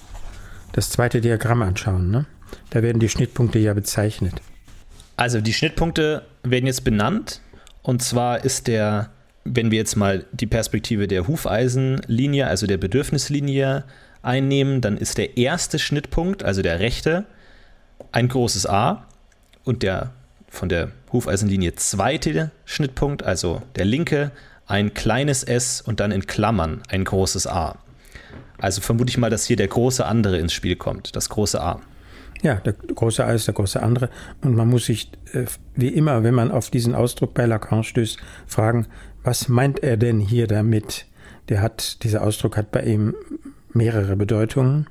das 0.72 0.90
zweite 0.90 1.20
Diagramm 1.20 1.62
anschauen. 1.62 2.10
Ne? 2.10 2.26
Da 2.70 2.82
werden 2.82 2.98
die 2.98 3.08
Schnittpunkte 3.08 3.60
ja 3.60 3.74
bezeichnet. 3.74 4.34
Also 5.16 5.40
die 5.40 5.52
Schnittpunkte 5.52 6.24
werden 6.42 6.66
jetzt 6.66 6.82
benannt. 6.82 7.40
Und 7.82 8.02
zwar 8.02 8.44
ist 8.44 8.66
der, 8.66 9.10
wenn 9.44 9.70
wir 9.70 9.78
jetzt 9.78 9.96
mal 9.96 10.24
die 10.32 10.46
Perspektive 10.46 11.06
der 11.06 11.28
Hufeisenlinie, 11.28 12.48
also 12.48 12.66
der 12.66 12.78
Bedürfnislinie 12.78 13.84
einnehmen, 14.22 14.80
dann 14.80 14.96
ist 14.96 15.16
der 15.16 15.36
erste 15.36 15.78
Schnittpunkt, 15.78 16.42
also 16.42 16.60
der 16.60 16.80
rechte, 16.80 17.24
ein 18.10 18.28
großes 18.28 18.66
A 18.66 19.06
und 19.62 19.84
der 19.84 20.12
von 20.52 20.68
der 20.68 20.92
Hufeisenlinie 21.12 21.74
zweite 21.76 22.50
Schnittpunkt, 22.66 23.22
also 23.22 23.62
der 23.74 23.86
linke, 23.86 24.32
ein 24.66 24.92
kleines 24.92 25.42
s 25.42 25.80
und 25.80 25.98
dann 25.98 26.12
in 26.12 26.26
Klammern 26.26 26.82
ein 26.88 27.04
großes 27.04 27.46
A. 27.46 27.78
Also 28.58 28.82
vermute 28.82 29.10
ich 29.10 29.18
mal, 29.18 29.30
dass 29.30 29.46
hier 29.46 29.56
der 29.56 29.68
große 29.68 30.04
andere 30.04 30.38
ins 30.38 30.52
Spiel 30.52 30.76
kommt, 30.76 31.16
das 31.16 31.30
große 31.30 31.60
A. 31.60 31.80
Ja, 32.42 32.56
der 32.56 32.74
große 32.74 33.24
A 33.24 33.32
ist 33.32 33.46
der 33.46 33.54
große 33.54 33.82
andere. 33.82 34.10
Und 34.42 34.54
man 34.54 34.68
muss 34.68 34.86
sich, 34.86 35.10
äh, 35.32 35.46
wie 35.74 35.88
immer, 35.88 36.22
wenn 36.22 36.34
man 36.34 36.50
auf 36.50 36.70
diesen 36.70 36.94
Ausdruck 36.94 37.34
bei 37.34 37.46
Lacan 37.46 37.82
stößt, 37.82 38.18
fragen, 38.46 38.86
was 39.22 39.48
meint 39.48 39.82
er 39.82 39.96
denn 39.96 40.20
hier 40.20 40.48
damit? 40.48 41.06
Der 41.48 41.62
hat, 41.62 42.02
dieser 42.02 42.22
Ausdruck 42.22 42.56
hat 42.56 42.72
bei 42.72 42.82
ihm 42.82 43.14
mehrere 43.72 44.16
Bedeutungen. 44.16 44.86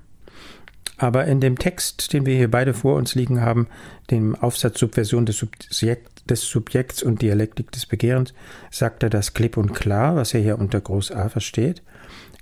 Aber 1.02 1.26
in 1.26 1.42
dem 1.42 1.58
Text, 1.58 2.14
den 2.14 2.28
wir 2.28 2.36
hier 2.36 2.52
beide 2.52 2.76
vor 2.76 2.96
uns 2.96 3.16
liegen 3.16 3.42
haben, 3.42 3.68
dem 4.12 4.36
Aufsatz 4.36 4.80
Subversion 4.80 5.26
des, 5.26 5.38
Subjekt, 5.38 6.30
des 6.30 6.48
Subjekts 6.48 7.02
und 7.02 7.24
Dialektik 7.24 7.72
des 7.72 7.88
Begehrens, 7.88 8.36
sagt 8.70 9.02
er 9.02 9.10
das 9.10 9.34
klipp 9.34 9.58
und 9.58 9.74
klar, 9.74 10.16
was 10.16 10.36
er 10.36 10.42
hier 10.42 10.60
unter 10.60 10.80
Groß 10.80 11.12
A 11.12 11.28
versteht. 11.30 11.82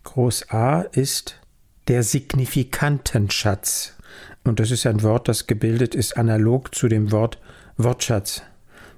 Groß 0.03 0.49
A 0.49 0.81
ist 0.81 1.39
der 1.87 2.03
Signifikantenschatz. 2.03 3.95
Und 4.43 4.59
das 4.59 4.71
ist 4.71 4.85
ein 4.85 5.03
Wort, 5.03 5.29
das 5.29 5.47
gebildet 5.47 5.95
ist 5.95 6.17
analog 6.17 6.75
zu 6.75 6.89
dem 6.89 7.13
Wort 7.13 7.39
Wortschatz. 7.77 8.41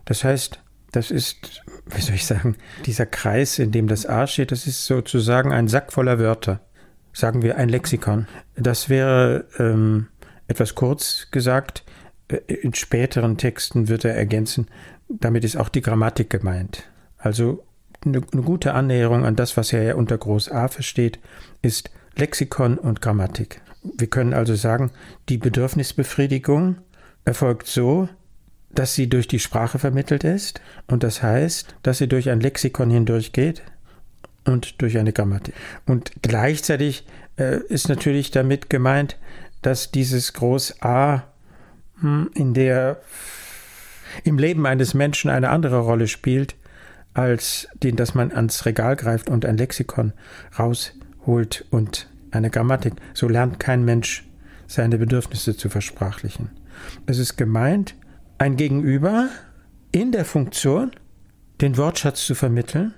Das 0.06 0.24
heißt, 0.24 0.60
das 0.92 1.12
ist, 1.12 1.62
wie 1.86 2.02
soll 2.02 2.16
ich 2.16 2.26
sagen, 2.26 2.56
dieser 2.88 3.06
Kreis, 3.06 3.60
in 3.60 3.72
dem 3.72 3.88
das 3.88 4.08
A 4.08 4.26
steht, 4.26 4.52
das 4.52 4.66
ist 4.66 4.88
sozusagen 4.88 5.52
ein 5.52 5.68
Sack 5.68 5.94
voller 5.94 6.18
Wörter 6.18 6.62
sagen 7.14 7.42
wir 7.42 7.58
ein 7.58 7.70
Lexikon. 7.70 8.28
Das 8.56 8.90
wäre 8.90 9.46
ähm, 9.60 10.08
etwas 10.48 10.76
kurz 10.76 11.28
gesagt 11.32 11.84
äh, 12.28 12.38
in 12.54 12.74
späteren 12.74 13.38
Texten 13.38 13.88
wird 13.88 14.06
er 14.06 14.16
ergänzen, 14.16 14.68
damit 15.10 15.44
ist 15.44 15.58
auch 15.58 15.70
die 15.70 15.82
Grammatik 15.82 16.30
gemeint. 16.30 16.84
Also 17.18 17.64
eine, 18.06 18.22
eine 18.32 18.42
gute 18.42 18.74
Annäherung 18.74 19.26
an 19.26 19.36
das, 19.36 19.58
was 19.58 19.74
er 19.74 19.84
ja 19.84 19.96
unter 19.96 20.18
Groß 20.18 20.52
A 20.52 20.68
versteht, 20.68 21.20
ist 21.62 21.92
Lexikon 22.16 22.78
und 22.78 23.02
Grammatik. 23.02 23.62
Wir 23.98 24.08
können 24.08 24.34
also 24.34 24.56
sagen, 24.56 24.92
die 25.30 25.38
Bedürfnisbefriedigung 25.38 26.78
erfolgt 27.26 27.68
so, 27.68 28.10
dass 28.70 28.96
sie 28.96 29.10
durch 29.10 29.28
die 29.28 29.40
Sprache 29.40 29.80
vermittelt 29.80 30.24
ist 30.24 30.62
und 30.88 31.04
das 31.04 31.22
heißt, 31.22 31.76
dass 31.84 31.98
sie 31.98 32.08
durch 32.08 32.30
ein 32.30 32.40
Lexikon 32.40 32.90
hindurchgeht 32.90 33.64
und 34.46 34.82
durch 34.82 34.98
eine 34.98 35.14
Grammatik. 35.14 35.54
Und 35.86 36.12
gleichzeitig 36.22 37.06
äh, 37.38 37.60
ist 37.68 37.90
natürlich 37.90 38.32
damit 38.32 38.70
gemeint, 38.70 39.18
dass 39.62 39.92
dieses 39.92 40.34
Groß 40.34 40.82
A 40.82 41.24
hm, 42.00 42.30
in 42.34 42.54
der 42.54 43.02
im 44.24 44.38
Leben 44.38 44.66
eines 44.66 44.94
Menschen 44.94 45.30
eine 45.30 45.50
andere 45.50 45.80
Rolle 45.80 46.08
spielt, 46.08 46.56
als 47.14 47.68
den, 47.84 47.96
dass 47.96 48.14
man 48.14 48.32
ans 48.32 48.66
Regal 48.66 48.96
greift 48.96 49.30
und 49.30 49.46
ein 49.46 49.58
Lexikon 49.58 50.14
rausholt 50.58 51.66
und 51.70 52.10
eine 52.32 52.50
Grammatik. 52.50 52.94
So 53.14 53.28
lernt 53.28 53.60
kein 53.60 53.84
Mensch 53.84 54.26
seine 54.68 54.98
Bedürfnisse 54.98 55.56
zu 55.56 55.70
versprachlichen. 55.70 56.50
Es 57.06 57.20
ist 57.20 57.38
gemeint, 57.38 57.96
ein 58.38 58.56
Gegenüber 58.56 59.30
in 59.92 60.12
der 60.12 60.26
Funktion, 60.26 60.92
den 61.60 61.78
Wortschatz 61.78 62.26
zu 62.26 62.34
vermitteln, 62.34 62.94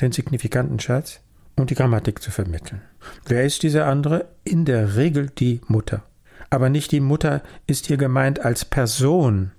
den 0.00 0.12
signifikanten 0.12 0.80
Schatz 0.80 1.20
und 1.56 1.70
die 1.70 1.74
Grammatik 1.74 2.22
zu 2.22 2.30
vermitteln. 2.30 2.82
Wer 3.26 3.44
ist 3.44 3.62
dieser 3.62 3.86
andere? 3.86 4.28
In 4.44 4.64
der 4.64 4.96
Regel 4.96 5.30
die 5.38 5.60
Mutter. 5.66 6.02
Aber 6.50 6.68
nicht 6.68 6.92
die 6.92 7.00
Mutter 7.00 7.42
ist 7.66 7.86
hier 7.86 7.96
gemeint 7.96 8.44
als 8.44 8.64
Person 8.64 9.52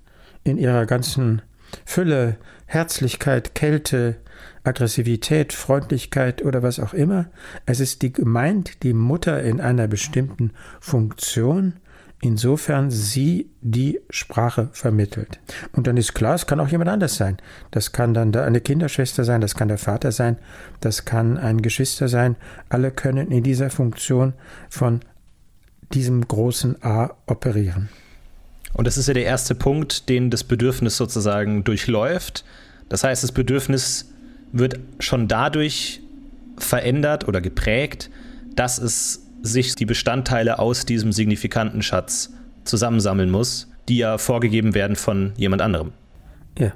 in 0.44 0.58
ihrer 0.58 0.86
ganzen 0.86 1.42
Fülle, 1.84 2.36
Herzlichkeit, 2.66 3.54
Kälte, 3.54 4.16
Aggressivität, 4.64 5.52
Freundlichkeit 5.52 6.44
oder 6.44 6.62
was 6.62 6.80
auch 6.80 6.94
immer. 6.94 7.26
Es 7.66 7.80
ist 7.80 8.02
die 8.02 8.12
gemeint 8.12 8.82
die 8.82 8.92
Mutter 8.92 9.42
in 9.42 9.60
einer 9.60 9.88
bestimmten 9.88 10.52
Funktion, 10.80 11.74
insofern 12.20 12.90
sie 12.90 13.48
die 13.60 14.00
Sprache 14.10 14.68
vermittelt. 14.72 15.38
Und 15.72 15.86
dann 15.86 15.96
ist 15.96 16.14
klar, 16.14 16.34
es 16.34 16.46
kann 16.46 16.60
auch 16.60 16.68
jemand 16.68 16.90
anders 16.90 17.16
sein. 17.16 17.36
Das 17.70 17.92
kann 17.92 18.14
dann 18.14 18.34
eine 18.34 18.60
Kinderschwester 18.60 19.24
sein, 19.24 19.40
das 19.40 19.54
kann 19.54 19.68
der 19.68 19.78
Vater 19.78 20.10
sein, 20.10 20.36
das 20.80 21.04
kann 21.04 21.38
ein 21.38 21.62
Geschwister 21.62 22.08
sein. 22.08 22.36
Alle 22.68 22.90
können 22.90 23.30
in 23.30 23.42
dieser 23.42 23.70
Funktion 23.70 24.34
von 24.68 25.00
diesem 25.92 26.26
großen 26.26 26.82
A 26.82 27.10
operieren. 27.26 27.88
Und 28.74 28.86
das 28.86 28.98
ist 28.98 29.08
ja 29.08 29.14
der 29.14 29.24
erste 29.24 29.54
Punkt, 29.54 30.08
den 30.08 30.30
das 30.30 30.44
Bedürfnis 30.44 30.96
sozusagen 30.96 31.64
durchläuft. 31.64 32.44
Das 32.88 33.04
heißt, 33.04 33.22
das 33.22 33.32
Bedürfnis 33.32 34.12
wird 34.52 34.78
schon 34.98 35.28
dadurch 35.28 36.02
verändert 36.58 37.28
oder 37.28 37.40
geprägt, 37.40 38.10
dass 38.56 38.78
es 38.78 39.27
sich 39.42 39.74
die 39.74 39.86
Bestandteile 39.86 40.58
aus 40.58 40.84
diesem 40.84 41.12
signifikanten 41.12 41.82
Schatz 41.82 42.32
zusammensammeln 42.64 43.30
muss, 43.30 43.68
die 43.88 43.98
ja 43.98 44.18
vorgegeben 44.18 44.74
werden 44.74 44.96
von 44.96 45.32
jemand 45.36 45.62
anderem. 45.62 45.92
Ja. 46.58 46.72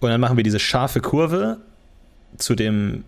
Und 0.00 0.10
dann 0.10 0.20
machen 0.20 0.36
wir 0.36 0.44
diese 0.44 0.58
scharfe 0.60 1.00
Kurve 1.00 1.58
zu 2.36 2.54
dem 2.54 3.04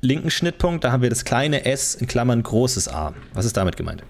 linken 0.00 0.30
Schnittpunkt, 0.30 0.84
da 0.84 0.92
haben 0.92 1.02
wir 1.02 1.10
das 1.10 1.24
kleine 1.24 1.64
s 1.64 1.94
in 1.94 2.06
Klammern 2.06 2.42
großes 2.42 2.88
a. 2.88 3.14
Was 3.34 3.44
ist 3.44 3.56
damit 3.56 3.76
gemeint? 3.76 4.02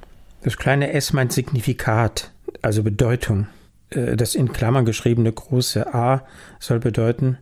Das 0.43 0.57
kleine 0.57 0.93
s 0.93 1.13
meint 1.13 1.33
Signifikat, 1.33 2.31
also 2.63 2.83
Bedeutung. 2.83 3.49
Äh, 3.91 4.17
das 4.17 4.35
in 4.35 4.53
Klammern 4.53 4.85
geschriebene 4.85 5.33
große 5.33 5.95
a 5.95 6.25
soll 6.59 6.81
bedeuten, 6.81 7.39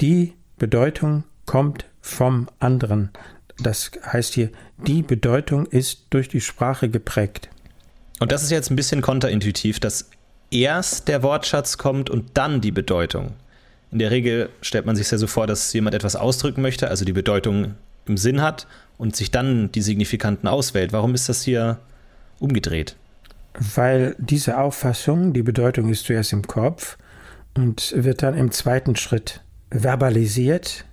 die 0.00 0.34
Bedeutung 0.58 1.24
kommt 1.46 1.86
vom 2.00 2.48
anderen. 2.58 3.10
Das 3.60 3.90
heißt 4.04 4.34
hier, 4.34 4.50
die 4.86 5.02
Bedeutung 5.02 5.66
ist 5.66 6.06
durch 6.10 6.28
die 6.28 6.40
Sprache 6.40 6.88
geprägt. 6.88 7.48
Und 8.20 8.32
das 8.32 8.42
ist 8.42 8.50
jetzt 8.50 8.70
ein 8.70 8.76
bisschen 8.76 9.00
kontraintuitiv, 9.00 9.80
dass 9.80 10.10
erst 10.50 11.08
der 11.08 11.22
Wortschatz 11.22 11.78
kommt 11.78 12.10
und 12.10 12.30
dann 12.34 12.60
die 12.60 12.70
Bedeutung. 12.70 13.34
In 13.90 13.98
der 13.98 14.10
Regel 14.10 14.50
stellt 14.60 14.86
man 14.86 14.96
sich 14.96 15.10
ja 15.10 15.18
so 15.18 15.26
vor, 15.26 15.46
dass 15.46 15.72
jemand 15.72 15.94
etwas 15.94 16.16
ausdrücken 16.16 16.62
möchte, 16.62 16.88
also 16.88 17.04
die 17.04 17.12
Bedeutung 17.12 17.74
im 18.06 18.16
Sinn 18.16 18.42
hat 18.42 18.66
und 18.96 19.16
sich 19.16 19.30
dann 19.30 19.72
die 19.72 19.82
Signifikanten 19.82 20.48
auswählt. 20.48 20.92
Warum 20.92 21.14
ist 21.14 21.28
das 21.28 21.42
hier 21.42 21.78
umgedreht? 22.38 22.96
Weil 23.74 24.14
diese 24.18 24.58
Auffassung, 24.58 25.32
die 25.32 25.42
Bedeutung 25.42 25.90
ist 25.90 26.04
zuerst 26.04 26.32
im 26.32 26.46
Kopf 26.46 26.98
und 27.54 27.92
wird 27.96 28.22
dann 28.22 28.36
im 28.36 28.50
zweiten 28.50 28.94
Schritt 28.94 29.40
verbalisiert, 29.70 30.84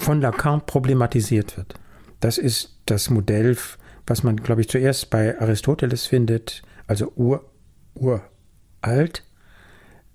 von 0.00 0.20
Lacan 0.20 0.64
problematisiert 0.64 1.56
wird. 1.56 1.74
Das 2.20 2.38
ist 2.38 2.78
das 2.86 3.10
Modell, 3.10 3.56
was 4.06 4.22
man, 4.22 4.36
glaube 4.36 4.62
ich, 4.62 4.68
zuerst 4.68 5.10
bei 5.10 5.40
Aristoteles 5.40 6.06
findet, 6.06 6.62
also 6.86 7.12
ur, 7.16 7.44
uralt, 7.94 9.24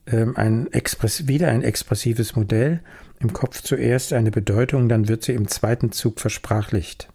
ähm, 0.07 0.35
wieder 0.35 1.47
ein 1.49 1.63
expressives 1.63 2.35
Modell, 2.35 2.81
im 3.19 3.31
Kopf 3.31 3.61
zuerst 3.61 4.11
eine 4.11 4.31
Bedeutung, 4.31 4.89
dann 4.89 5.07
wird 5.07 5.23
sie 5.23 5.33
im 5.33 5.47
zweiten 5.47 5.91
Zug 5.91 6.19
versprachlicht. 6.19 7.07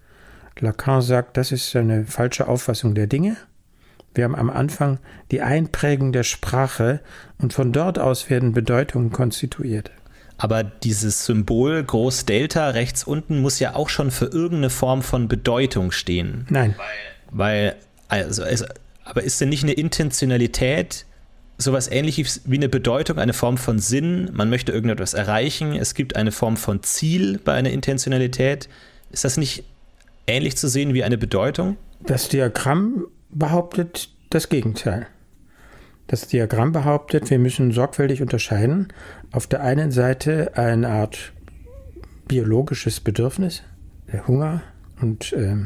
Lacan 0.59 1.03
sagt, 1.03 1.37
das 1.37 1.53
ist 1.53 1.77
eine 1.77 2.05
falsche 2.05 2.49
Auffassung 2.49 2.95
der 2.95 3.07
Dinge. 3.07 3.37
Wir 4.15 4.25
haben 4.25 4.35
am 4.35 4.51
Anfang 4.51 4.99
die 5.31 5.43
Einprägung 5.43 6.13
der 6.13 6.25
Sprache 6.25 7.01
und 7.39 7.53
von 7.53 7.73
dort 7.73 7.99
aus 7.99 8.31
werden 8.31 8.53
Bedeutungen 8.53 9.11
konstituiert. 9.11 9.91
Aber 10.39 10.63
dieses 10.63 11.27
Symbol 11.27 11.83
Groß 11.83 12.25
Delta 12.25 12.71
rechts 12.71 13.05
unten 13.05 13.41
muss 13.41 13.59
ja 13.59 13.75
auch 13.75 13.89
schon 13.89 14.13
für 14.13 14.27
irgendeine 14.27 14.71
Form 14.71 15.03
von 15.03 15.27
Bedeutung 15.27 15.91
stehen. 15.91 16.47
Nein. 16.49 16.77
Weil, 17.31 17.75
also, 18.07 18.45
es, 18.45 18.65
aber 19.05 19.23
ist 19.25 19.41
denn 19.41 19.49
nicht 19.49 19.65
eine 19.65 19.73
Intentionalität 19.73 21.05
sowas 21.59 21.91
ähnliches 21.91 22.43
wie 22.45 22.57
eine 22.57 22.69
Bedeutung, 22.69 23.19
eine 23.19 23.33
Form 23.33 23.59
von 23.59 23.81
Sinn? 23.81 24.31
Man 24.33 24.49
möchte 24.49 24.71
irgendetwas 24.71 25.13
erreichen. 25.13 25.75
Es 25.75 25.95
gibt 25.95 26.15
eine 26.15 26.31
Form 26.31 26.57
von 26.57 26.85
Ziel 26.85 27.41
bei 27.45 27.55
einer 27.55 27.71
Intentionalität. 27.71 28.69
Ist 29.11 29.25
das 29.25 29.39
nicht 29.39 29.65
ähnlich 30.29 30.57
zu 30.57 30.69
sehen 30.69 30.95
wie 30.95 31.03
eine 31.03 31.19
Bedeutung? 31.19 31.77
Das 32.01 32.29
Diagramm 32.29 33.07
behauptet 33.31 34.11
das 34.31 34.49
Gegenteil. 34.49 35.09
Das 36.09 36.27
Diagramm 36.27 36.73
behauptet, 36.73 37.29
wir 37.29 37.39
müssen 37.39 37.71
sorgfältig 37.71 38.23
unterscheiden. 38.23 38.89
Auf 39.31 39.47
der 39.47 39.63
einen 39.63 39.91
Seite 39.93 40.57
eine 40.57 40.89
Art 40.89 41.35
biologisches 42.27 43.01
Bedürfnis, 43.01 43.63
der 44.11 44.27
Hunger 44.27 44.63
und 45.03 45.35
äh, 45.35 45.57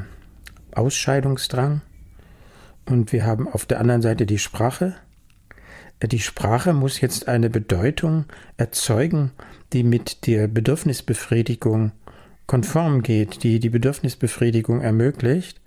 Ausscheidungsdrang. 0.72 1.80
Und 2.86 3.12
wir 3.12 3.24
haben 3.24 3.46
auf 3.46 3.66
der 3.66 3.78
anderen 3.78 4.02
Seite 4.02 4.26
die 4.26 4.38
Sprache. 4.38 4.96
Die 6.04 6.18
Sprache 6.18 6.72
muss 6.72 7.00
jetzt 7.00 7.28
eine 7.28 7.48
Bedeutung 7.48 8.24
erzeugen, 8.56 9.30
die 9.72 9.84
mit 9.84 10.26
der 10.26 10.48
Bedürfnisbefriedigung 10.48 11.92
konform 12.46 13.04
geht, 13.04 13.44
die 13.44 13.60
die 13.60 13.70
Bedürfnisbefriedigung 13.70 14.80
ermöglicht. 14.80 15.60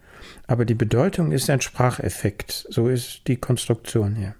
Aber 0.47 0.65
die 0.65 0.75
Bedeutung 0.75 1.31
ist 1.31 1.49
ein 1.49 1.61
Spracheffekt. 1.61 2.67
So 2.69 2.89
ist 2.89 3.21
die 3.27 3.37
Konstruktion 3.37 4.15
hier. 4.15 4.35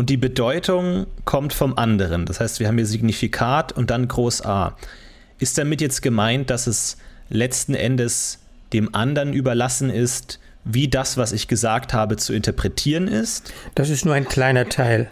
Und 0.00 0.08
die 0.08 0.16
Bedeutung 0.16 1.06
kommt 1.26 1.52
vom 1.52 1.76
anderen. 1.76 2.24
Das 2.24 2.40
heißt, 2.40 2.58
wir 2.58 2.68
haben 2.68 2.78
hier 2.78 2.86
Signifikat 2.86 3.72
und 3.72 3.90
dann 3.90 4.08
Groß 4.08 4.46
A. 4.46 4.74
Ist 5.38 5.58
damit 5.58 5.82
jetzt 5.82 6.00
gemeint, 6.00 6.48
dass 6.48 6.66
es 6.66 6.96
letzten 7.28 7.74
Endes 7.74 8.38
dem 8.72 8.94
anderen 8.94 9.34
überlassen 9.34 9.90
ist, 9.90 10.40
wie 10.64 10.88
das, 10.88 11.18
was 11.18 11.32
ich 11.32 11.48
gesagt 11.48 11.92
habe, 11.92 12.16
zu 12.16 12.32
interpretieren 12.32 13.08
ist? 13.08 13.52
Das 13.74 13.90
ist 13.90 14.06
nur 14.06 14.14
ein 14.14 14.24
kleiner 14.24 14.70
Teil. 14.70 15.10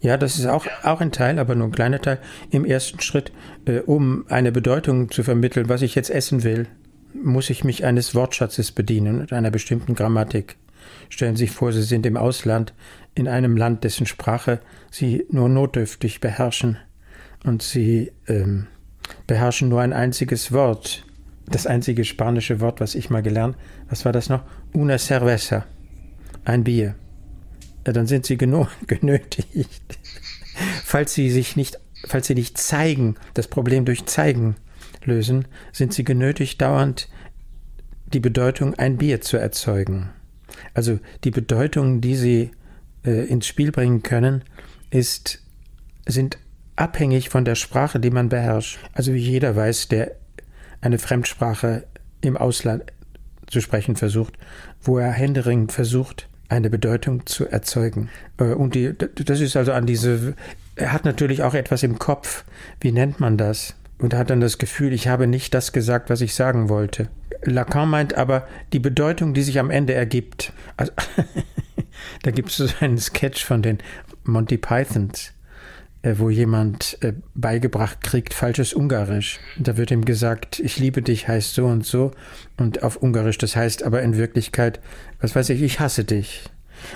Ja, 0.00 0.16
das 0.16 0.36
ist 0.36 0.46
auch, 0.46 0.66
auch 0.82 1.00
ein 1.00 1.12
Teil, 1.12 1.38
aber 1.38 1.54
nur 1.54 1.68
ein 1.68 1.72
kleiner 1.72 2.00
Teil. 2.00 2.18
Im 2.50 2.64
ersten 2.64 2.98
Schritt, 2.98 3.30
äh, 3.66 3.78
um 3.78 4.24
eine 4.28 4.50
Bedeutung 4.50 5.12
zu 5.12 5.22
vermitteln, 5.22 5.68
was 5.68 5.80
ich 5.80 5.94
jetzt 5.94 6.10
essen 6.10 6.42
will, 6.42 6.66
muss 7.14 7.50
ich 7.50 7.62
mich 7.62 7.84
eines 7.84 8.16
Wortschatzes 8.16 8.72
bedienen 8.72 9.20
und 9.20 9.32
einer 9.32 9.52
bestimmten 9.52 9.94
Grammatik. 9.94 10.56
Stellen 11.08 11.36
Sie 11.36 11.46
sich 11.46 11.54
vor, 11.54 11.72
Sie 11.72 11.82
sind 11.82 12.06
im 12.06 12.16
Ausland, 12.16 12.74
in 13.14 13.28
einem 13.28 13.56
Land, 13.56 13.84
dessen 13.84 14.06
Sprache 14.06 14.60
Sie 14.90 15.26
nur 15.30 15.48
notdürftig 15.48 16.20
beherrschen 16.20 16.78
und 17.44 17.62
Sie 17.62 18.12
ähm, 18.26 18.66
beherrschen 19.26 19.68
nur 19.68 19.80
ein 19.80 19.92
einziges 19.92 20.52
Wort. 20.52 21.04
Das 21.46 21.66
einzige 21.66 22.04
spanische 22.04 22.60
Wort, 22.60 22.80
was 22.80 22.94
ich 22.94 23.10
mal 23.10 23.22
gelernt, 23.22 23.56
was 23.88 24.04
war 24.04 24.12
das 24.12 24.28
noch? 24.28 24.42
Una 24.74 24.98
cerveza, 24.98 25.64
ein 26.44 26.64
Bier. 26.64 26.94
Ja, 27.86 27.92
dann 27.92 28.06
sind 28.06 28.26
Sie 28.26 28.36
genötigt, 28.86 29.98
falls 30.84 31.14
Sie 31.14 31.30
sich 31.30 31.56
nicht, 31.56 31.80
falls 32.06 32.26
Sie 32.26 32.34
nicht 32.34 32.58
zeigen, 32.58 33.16
das 33.34 33.48
Problem 33.48 33.84
durch 33.84 34.04
Zeigen 34.06 34.56
lösen, 35.04 35.46
sind 35.72 35.94
Sie 35.94 36.04
genötigt, 36.04 36.60
dauernd 36.60 37.08
die 38.12 38.20
Bedeutung 38.20 38.74
ein 38.74 38.96
Bier 38.96 39.20
zu 39.20 39.36
erzeugen. 39.36 40.10
Also 40.74 40.98
die 41.24 41.30
Bedeutung, 41.30 42.00
die 42.00 42.16
sie 42.16 42.50
äh, 43.04 43.26
ins 43.26 43.46
Spiel 43.46 43.72
bringen 43.72 44.02
können, 44.02 44.42
ist, 44.90 45.42
sind 46.06 46.38
abhängig 46.76 47.28
von 47.28 47.44
der 47.44 47.54
Sprache, 47.54 48.00
die 48.00 48.10
man 48.10 48.28
beherrscht. 48.28 48.78
Also 48.92 49.12
wie 49.12 49.18
jeder 49.18 49.56
weiß, 49.56 49.88
der 49.88 50.12
eine 50.80 50.98
Fremdsprache 50.98 51.84
im 52.20 52.36
Ausland 52.36 52.84
zu 53.46 53.60
sprechen 53.60 53.96
versucht, 53.96 54.34
wo 54.82 54.98
er 54.98 55.10
händeringend 55.10 55.72
versucht, 55.72 56.28
eine 56.48 56.70
Bedeutung 56.70 57.26
zu 57.26 57.46
erzeugen. 57.46 58.08
Äh, 58.38 58.54
und 58.54 58.74
die, 58.74 58.94
das 58.96 59.40
ist 59.40 59.56
also 59.56 59.72
an 59.72 59.86
diese, 59.86 60.34
er 60.76 60.92
hat 60.92 61.04
natürlich 61.04 61.42
auch 61.42 61.54
etwas 61.54 61.82
im 61.82 61.98
Kopf. 61.98 62.44
Wie 62.80 62.92
nennt 62.92 63.20
man 63.20 63.36
das? 63.36 63.74
Und 63.98 64.14
hat 64.14 64.30
dann 64.30 64.40
das 64.40 64.58
Gefühl, 64.58 64.92
ich 64.92 65.08
habe 65.08 65.26
nicht 65.26 65.52
das 65.54 65.72
gesagt, 65.72 66.08
was 66.08 66.20
ich 66.20 66.34
sagen 66.34 66.68
wollte. 66.68 67.08
Lacan 67.42 67.88
meint 67.88 68.14
aber 68.14 68.46
die 68.72 68.80
Bedeutung, 68.80 69.34
die 69.34 69.42
sich 69.42 69.58
am 69.58 69.70
Ende 69.70 69.94
ergibt. 69.94 70.52
Also, 70.76 70.92
da 72.22 72.30
gibt 72.30 72.50
es 72.50 72.56
so 72.56 72.68
einen 72.80 72.98
Sketch 72.98 73.44
von 73.44 73.62
den 73.62 73.78
Monty 74.24 74.58
Pythons 74.58 75.32
äh, 76.02 76.14
wo 76.18 76.30
jemand 76.30 76.96
äh, 77.00 77.12
beigebracht 77.34 78.00
kriegt, 78.02 78.32
falsches 78.32 78.72
Ungarisch. 78.72 79.40
Da 79.58 79.76
wird 79.76 79.90
ihm 79.90 80.04
gesagt, 80.04 80.60
ich 80.60 80.78
liebe 80.78 81.02
dich 81.02 81.26
heißt 81.26 81.54
so 81.54 81.66
und 81.66 81.84
so 81.84 82.12
und 82.56 82.84
auf 82.84 82.96
Ungarisch, 82.96 83.38
das 83.38 83.56
heißt 83.56 83.82
aber 83.82 84.02
in 84.02 84.16
Wirklichkeit, 84.16 84.80
was 85.20 85.34
weiß 85.34 85.50
ich, 85.50 85.60
ich 85.60 85.80
hasse 85.80 86.04
dich. 86.04 86.44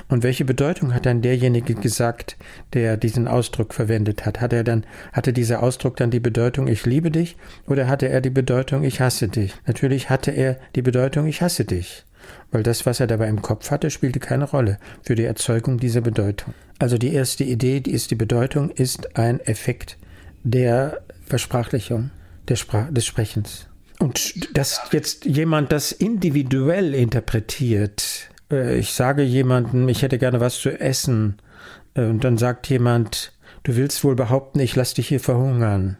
Und 0.08 0.22
welche 0.22 0.44
Bedeutung 0.44 0.94
hat 0.94 1.06
dann 1.06 1.22
derjenige 1.22 1.74
gesagt, 1.74 2.36
der 2.72 2.96
diesen 2.96 3.28
Ausdruck 3.28 3.74
verwendet 3.74 4.26
hat? 4.26 4.40
Hat 4.40 4.52
er 4.52 4.64
dann, 4.64 4.84
hatte 5.12 5.32
dieser 5.32 5.62
Ausdruck 5.62 5.96
dann 5.96 6.10
die 6.10 6.20
Bedeutung, 6.20 6.68
ich 6.68 6.86
liebe 6.86 7.10
dich? 7.10 7.36
Oder 7.66 7.88
hatte 7.88 8.08
er 8.08 8.20
die 8.20 8.30
Bedeutung, 8.30 8.84
ich 8.84 9.00
hasse 9.00 9.28
dich? 9.28 9.54
Natürlich 9.66 10.10
hatte 10.10 10.30
er 10.30 10.58
die 10.74 10.82
Bedeutung, 10.82 11.26
ich 11.26 11.42
hasse 11.42 11.64
dich 11.64 12.04
weil 12.50 12.62
das, 12.62 12.86
was 12.86 13.00
er 13.00 13.06
dabei 13.06 13.28
im 13.28 13.42
Kopf 13.42 13.70
hatte, 13.70 13.90
spielte 13.90 14.20
keine 14.20 14.44
Rolle 14.44 14.78
für 15.02 15.14
die 15.14 15.24
Erzeugung 15.24 15.78
dieser 15.78 16.00
Bedeutung. 16.00 16.54
Also 16.78 16.98
die 16.98 17.12
erste 17.12 17.44
Idee, 17.44 17.80
die 17.80 17.92
ist 17.92 18.10
die 18.10 18.16
Bedeutung, 18.16 18.70
ist 18.70 19.16
ein 19.16 19.40
Effekt 19.40 19.98
der 20.42 21.02
Versprachlichung, 21.26 22.10
der 22.48 22.56
Sprach, 22.56 22.90
des 22.90 23.06
Sprechens. 23.06 23.68
Und 23.98 24.56
dass 24.56 24.80
jetzt 24.90 25.24
jemand 25.24 25.70
das 25.70 25.92
individuell 25.92 26.94
interpretiert, 26.94 28.30
äh, 28.52 28.76
ich 28.76 28.92
sage 28.92 29.22
jemandem, 29.22 29.88
ich 29.88 30.02
hätte 30.02 30.18
gerne 30.18 30.40
was 30.40 30.58
zu 30.58 30.70
essen, 30.70 31.38
äh, 31.94 32.04
und 32.04 32.24
dann 32.24 32.38
sagt 32.38 32.68
jemand, 32.68 33.32
du 33.62 33.76
willst 33.76 34.04
wohl 34.04 34.14
behaupten, 34.14 34.60
ich 34.60 34.76
lass 34.76 34.94
dich 34.94 35.08
hier 35.08 35.20
verhungern. 35.20 35.96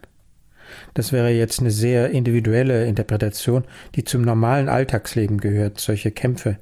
Das 0.94 1.12
wäre 1.12 1.30
jetzt 1.30 1.60
eine 1.60 1.70
sehr 1.70 2.10
individuelle 2.10 2.86
Interpretation, 2.86 3.64
die 3.94 4.04
zum 4.04 4.22
normalen 4.22 4.68
Alltagsleben 4.68 5.38
gehört, 5.38 5.80
solche 5.80 6.10
Kämpfe. 6.10 6.58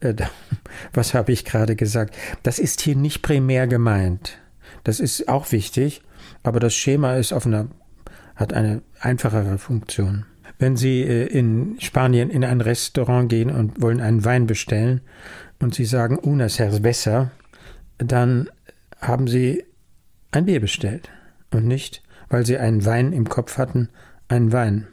Äh, 0.00 0.14
was 0.92 1.14
habe 1.14 1.32
ich 1.32 1.44
gerade 1.44 1.76
gesagt? 1.76 2.16
Das 2.42 2.58
ist 2.58 2.80
hier 2.80 2.96
nicht 2.96 3.22
primär 3.22 3.66
gemeint. 3.66 4.38
Das 4.84 5.00
ist 5.00 5.28
auch 5.28 5.52
wichtig, 5.52 6.02
aber 6.42 6.58
das 6.58 6.74
Schema 6.74 7.16
ist 7.16 7.32
auf 7.32 7.46
einer, 7.46 7.68
hat 8.34 8.52
eine 8.52 8.82
einfachere 9.00 9.58
Funktion. 9.58 10.24
Wenn 10.62 10.76
Sie 10.76 11.02
äh, 11.02 11.26
in 11.26 11.76
Spanien 11.80 12.30
in 12.30 12.44
ein 12.44 12.60
Restaurant 12.60 13.28
gehen 13.28 13.50
und 13.50 13.82
wollen 13.82 14.00
einen 14.00 14.24
Wein 14.24 14.46
bestellen 14.46 15.00
und 15.58 15.74
Sie 15.74 15.84
sagen 15.84 16.16
una 16.16 16.48
cerveza, 16.48 17.32
dann 17.98 18.48
haben 19.00 19.26
Sie 19.26 19.64
ein 20.30 20.46
Bier 20.46 20.60
bestellt 20.60 21.10
und 21.50 21.66
nicht 21.66 22.02
weil 22.32 22.46
sie 22.46 22.56
einen 22.56 22.84
Wein 22.84 23.12
im 23.12 23.28
Kopf 23.28 23.58
hatten, 23.58 23.90
einen 24.26 24.52
Wein. 24.52 24.88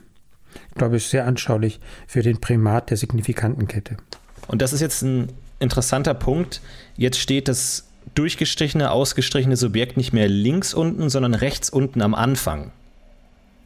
Ich 0.70 0.76
glaube, 0.76 0.98
es 0.98 1.06
ist 1.06 1.12
sehr 1.12 1.26
anschaulich 1.26 1.80
für 2.06 2.22
den 2.22 2.42
Primat 2.42 2.90
der 2.90 2.98
signifikanten 2.98 3.68
Kette. 3.68 3.98
Und 4.48 4.62
das 4.62 4.74
ist 4.74 4.82
jetzt 4.82 5.02
ein 5.02 5.32
interessanter 5.60 6.14
Punkt. 6.14 6.62
Jetzt 6.98 7.18
steht 7.18 7.48
das 7.48 7.88
durchgestrichene, 8.14 8.92
ausgestrichene 8.92 9.56
Subjekt 9.56 9.96
nicht 9.96 10.12
mehr 10.12 10.28
links 10.28 10.74
unten, 10.74 11.10
sondern 11.10 11.34
rechts 11.34 11.70
unten 11.70 12.02
am 12.02 12.14
Anfang. 12.14 12.72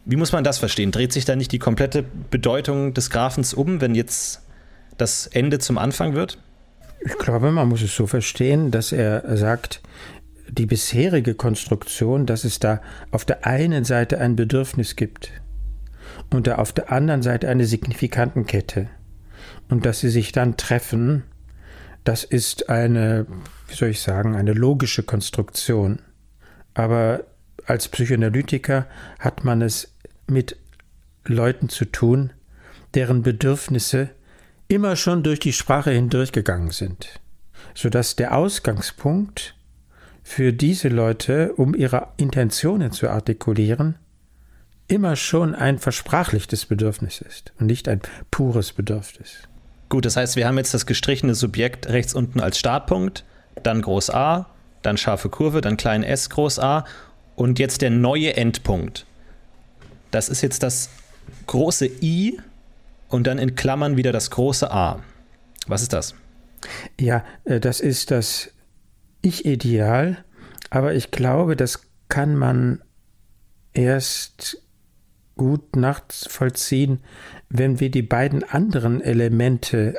Wie 0.05 0.17
muss 0.17 0.31
man 0.31 0.43
das 0.43 0.57
verstehen? 0.57 0.91
Dreht 0.91 1.13
sich 1.13 1.25
da 1.25 1.35
nicht 1.35 1.51
die 1.51 1.59
komplette 1.59 2.03
Bedeutung 2.03 2.93
des 2.93 3.09
Graphens 3.09 3.53
um, 3.53 3.79
wenn 3.79 3.95
jetzt 3.95 4.41
das 4.97 5.27
Ende 5.27 5.59
zum 5.59 5.77
Anfang 5.77 6.13
wird? 6.13 6.37
Ich 6.99 7.17
glaube, 7.17 7.51
man 7.51 7.69
muss 7.69 7.81
es 7.81 7.95
so 7.95 8.07
verstehen, 8.07 8.71
dass 8.71 8.91
er 8.91 9.37
sagt, 9.37 9.81
die 10.49 10.65
bisherige 10.65 11.35
Konstruktion, 11.35 12.25
dass 12.25 12.43
es 12.43 12.59
da 12.59 12.81
auf 13.11 13.25
der 13.25 13.45
einen 13.45 13.85
Seite 13.85 14.19
ein 14.19 14.35
Bedürfnis 14.35 14.95
gibt 14.95 15.31
und 16.31 16.47
da 16.47 16.55
auf 16.55 16.73
der 16.73 16.91
anderen 16.91 17.21
Seite 17.21 17.49
eine 17.49 17.65
Signifikantenkette 17.65 18.89
und 19.69 19.85
dass 19.85 19.99
sie 19.99 20.09
sich 20.09 20.31
dann 20.31 20.57
treffen, 20.57 21.23
das 22.03 22.23
ist 22.23 22.69
eine, 22.69 23.25
wie 23.67 23.75
soll 23.75 23.89
ich 23.89 24.01
sagen, 24.01 24.35
eine 24.35 24.53
logische 24.53 25.03
Konstruktion. 25.03 25.99
Aber 26.73 27.23
als 27.65 27.87
Psychoanalytiker 27.87 28.85
hat 29.19 29.43
man 29.43 29.61
es 29.61 29.92
mit 30.27 30.57
Leuten 31.25 31.69
zu 31.69 31.85
tun, 31.85 32.33
deren 32.93 33.23
Bedürfnisse 33.23 34.09
immer 34.67 34.95
schon 34.95 35.23
durch 35.23 35.39
die 35.39 35.53
Sprache 35.53 35.91
hindurchgegangen 35.91 36.71
sind, 36.71 37.19
sodass 37.73 38.15
der 38.15 38.35
Ausgangspunkt 38.35 39.55
für 40.23 40.53
diese 40.53 40.87
Leute, 40.87 41.53
um 41.53 41.75
ihre 41.75 42.07
Intentionen 42.17 42.91
zu 42.91 43.09
artikulieren, 43.09 43.95
immer 44.87 45.15
schon 45.15 45.55
ein 45.55 45.79
versprachlichtes 45.79 46.65
Bedürfnis 46.65 47.21
ist 47.21 47.53
und 47.59 47.67
nicht 47.67 47.87
ein 47.87 48.01
pures 48.31 48.73
Bedürfnis. 48.73 49.47
Gut, 49.89 50.05
das 50.05 50.17
heißt, 50.17 50.35
wir 50.35 50.47
haben 50.47 50.57
jetzt 50.57 50.73
das 50.73 50.85
gestrichene 50.85 51.35
Subjekt 51.35 51.87
rechts 51.87 52.13
unten 52.13 52.39
als 52.39 52.57
Startpunkt, 52.57 53.25
dann 53.61 53.81
Groß 53.81 54.09
A, 54.09 54.49
dann 54.81 54.97
scharfe 54.97 55.29
Kurve, 55.29 55.61
dann 55.61 55.77
klein 55.77 56.03
s 56.03 56.29
Groß 56.29 56.59
A 56.59 56.85
und 57.35 57.59
jetzt 57.59 57.81
der 57.81 57.91
neue 57.91 58.35
Endpunkt. 58.35 59.05
Das 60.13 60.29
ist 60.29 60.41
jetzt 60.41 60.61
das 60.61 60.89
große 61.47 61.87
I 61.87 62.39
und 63.09 63.25
dann 63.25 63.39
in 63.39 63.55
Klammern 63.55 63.97
wieder 63.97 64.11
das 64.11 64.29
große 64.29 64.69
A. 64.69 65.01
Was 65.65 65.81
ist 65.81 65.91
das? 65.91 66.13
Ja, 67.01 67.25
äh, 67.45 67.59
das 67.59 67.79
ist 67.79 68.11
das 68.11 68.51
ich-Ideal, 69.23 70.23
aber 70.69 70.93
ich 70.93 71.09
glaube, 71.09 71.55
das 71.55 71.81
kann 72.09 72.35
man 72.35 72.83
erst 73.73 74.61
gut 75.35 75.75
nachvollziehen, 75.75 76.99
wenn 77.49 77.79
wir 77.79 77.89
die 77.89 78.03
beiden 78.03 78.43
anderen 78.43 79.01
Elemente 79.01 79.95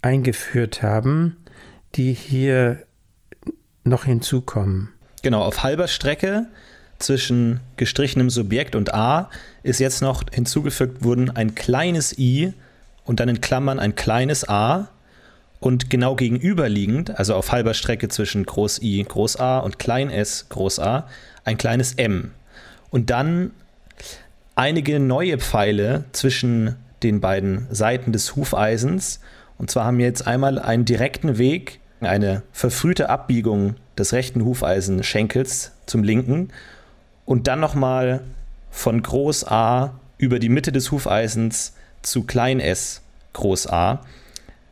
eingeführt 0.00 0.80
haben, 0.84 1.38
die 1.96 2.12
hier 2.12 2.86
noch 3.82 4.04
hinzukommen. 4.04 4.90
Genau, 5.22 5.42
auf 5.42 5.64
halber 5.64 5.88
Strecke 5.88 6.46
zwischen 6.98 7.60
gestrichenem 7.76 8.30
Subjekt 8.30 8.74
und 8.74 8.92
A 8.94 9.30
ist 9.62 9.78
jetzt 9.78 10.02
noch 10.02 10.24
hinzugefügt 10.32 11.04
worden 11.04 11.30
ein 11.30 11.54
kleines 11.54 12.18
i 12.18 12.52
und 13.04 13.20
dann 13.20 13.28
in 13.28 13.40
Klammern 13.40 13.78
ein 13.78 13.94
kleines 13.94 14.48
a 14.48 14.88
und 15.60 15.90
genau 15.90 16.14
gegenüberliegend, 16.14 17.18
also 17.18 17.34
auf 17.34 17.52
halber 17.52 17.74
Strecke 17.74 18.08
zwischen 18.08 18.46
Groß 18.46 18.80
I, 18.82 19.04
Groß 19.04 19.36
A 19.36 19.58
und 19.58 19.78
Klein 19.78 20.10
s, 20.10 20.46
Groß 20.48 20.78
A, 20.78 21.08
ein 21.44 21.58
kleines 21.58 21.94
m. 21.94 22.32
Und 22.90 23.10
dann 23.10 23.50
einige 24.54 25.00
neue 25.00 25.38
Pfeile 25.38 26.04
zwischen 26.12 26.76
den 27.02 27.20
beiden 27.20 27.66
Seiten 27.70 28.12
des 28.12 28.36
Hufeisens. 28.36 29.20
Und 29.56 29.70
zwar 29.70 29.84
haben 29.84 29.98
wir 29.98 30.06
jetzt 30.06 30.26
einmal 30.26 30.58
einen 30.58 30.84
direkten 30.84 31.38
Weg, 31.38 31.80
eine 32.00 32.42
verfrühte 32.52 33.08
Abbiegung 33.08 33.74
des 33.96 34.12
rechten 34.12 34.44
Hufeisenschenkels 34.44 35.72
zum 35.86 36.04
linken 36.04 36.50
und 37.28 37.46
dann 37.46 37.60
nochmal 37.60 38.22
von 38.70 39.02
Groß 39.02 39.46
A 39.48 40.00
über 40.16 40.38
die 40.38 40.48
Mitte 40.48 40.72
des 40.72 40.90
Hufeisens 40.90 41.74
zu 42.00 42.22
Klein 42.22 42.58
s, 42.58 43.02
Groß 43.34 43.66
A. 43.66 44.02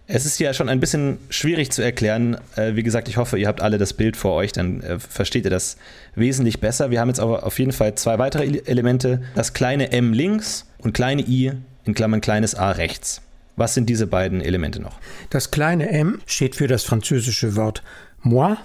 Es 0.06 0.24
ist 0.24 0.38
ja 0.38 0.54
schon 0.54 0.70
ein 0.70 0.80
bisschen 0.80 1.18
schwierig 1.28 1.70
zu 1.70 1.82
erklären. 1.82 2.38
Äh, 2.56 2.74
wie 2.74 2.82
gesagt, 2.82 3.08
ich 3.08 3.18
hoffe, 3.18 3.38
ihr 3.38 3.46
habt 3.46 3.60
alle 3.60 3.76
das 3.76 3.92
Bild 3.92 4.16
vor 4.16 4.32
euch, 4.32 4.52
dann 4.52 4.80
äh, 4.80 4.98
versteht 4.98 5.44
ihr 5.44 5.50
das 5.50 5.76
wesentlich 6.14 6.58
besser. 6.58 6.90
Wir 6.90 6.98
haben 7.00 7.08
jetzt 7.08 7.20
aber 7.20 7.44
auf 7.44 7.58
jeden 7.58 7.72
Fall 7.72 7.94
zwei 7.94 8.18
weitere 8.18 8.46
Elemente. 8.64 9.22
Das 9.34 9.52
kleine 9.52 9.92
m 9.92 10.14
links 10.14 10.64
und 10.78 10.94
kleine 10.94 11.28
i 11.28 11.52
in 11.84 11.94
Klammern 11.94 12.22
kleines 12.22 12.54
a 12.54 12.70
rechts. 12.70 13.20
Was 13.56 13.74
sind 13.74 13.90
diese 13.90 14.06
beiden 14.06 14.40
Elemente 14.40 14.80
noch? 14.80 14.98
Das 15.28 15.50
kleine 15.50 15.90
m 15.90 16.22
steht 16.24 16.56
für 16.56 16.68
das 16.68 16.84
französische 16.84 17.54
Wort 17.54 17.82
moi 18.22 18.56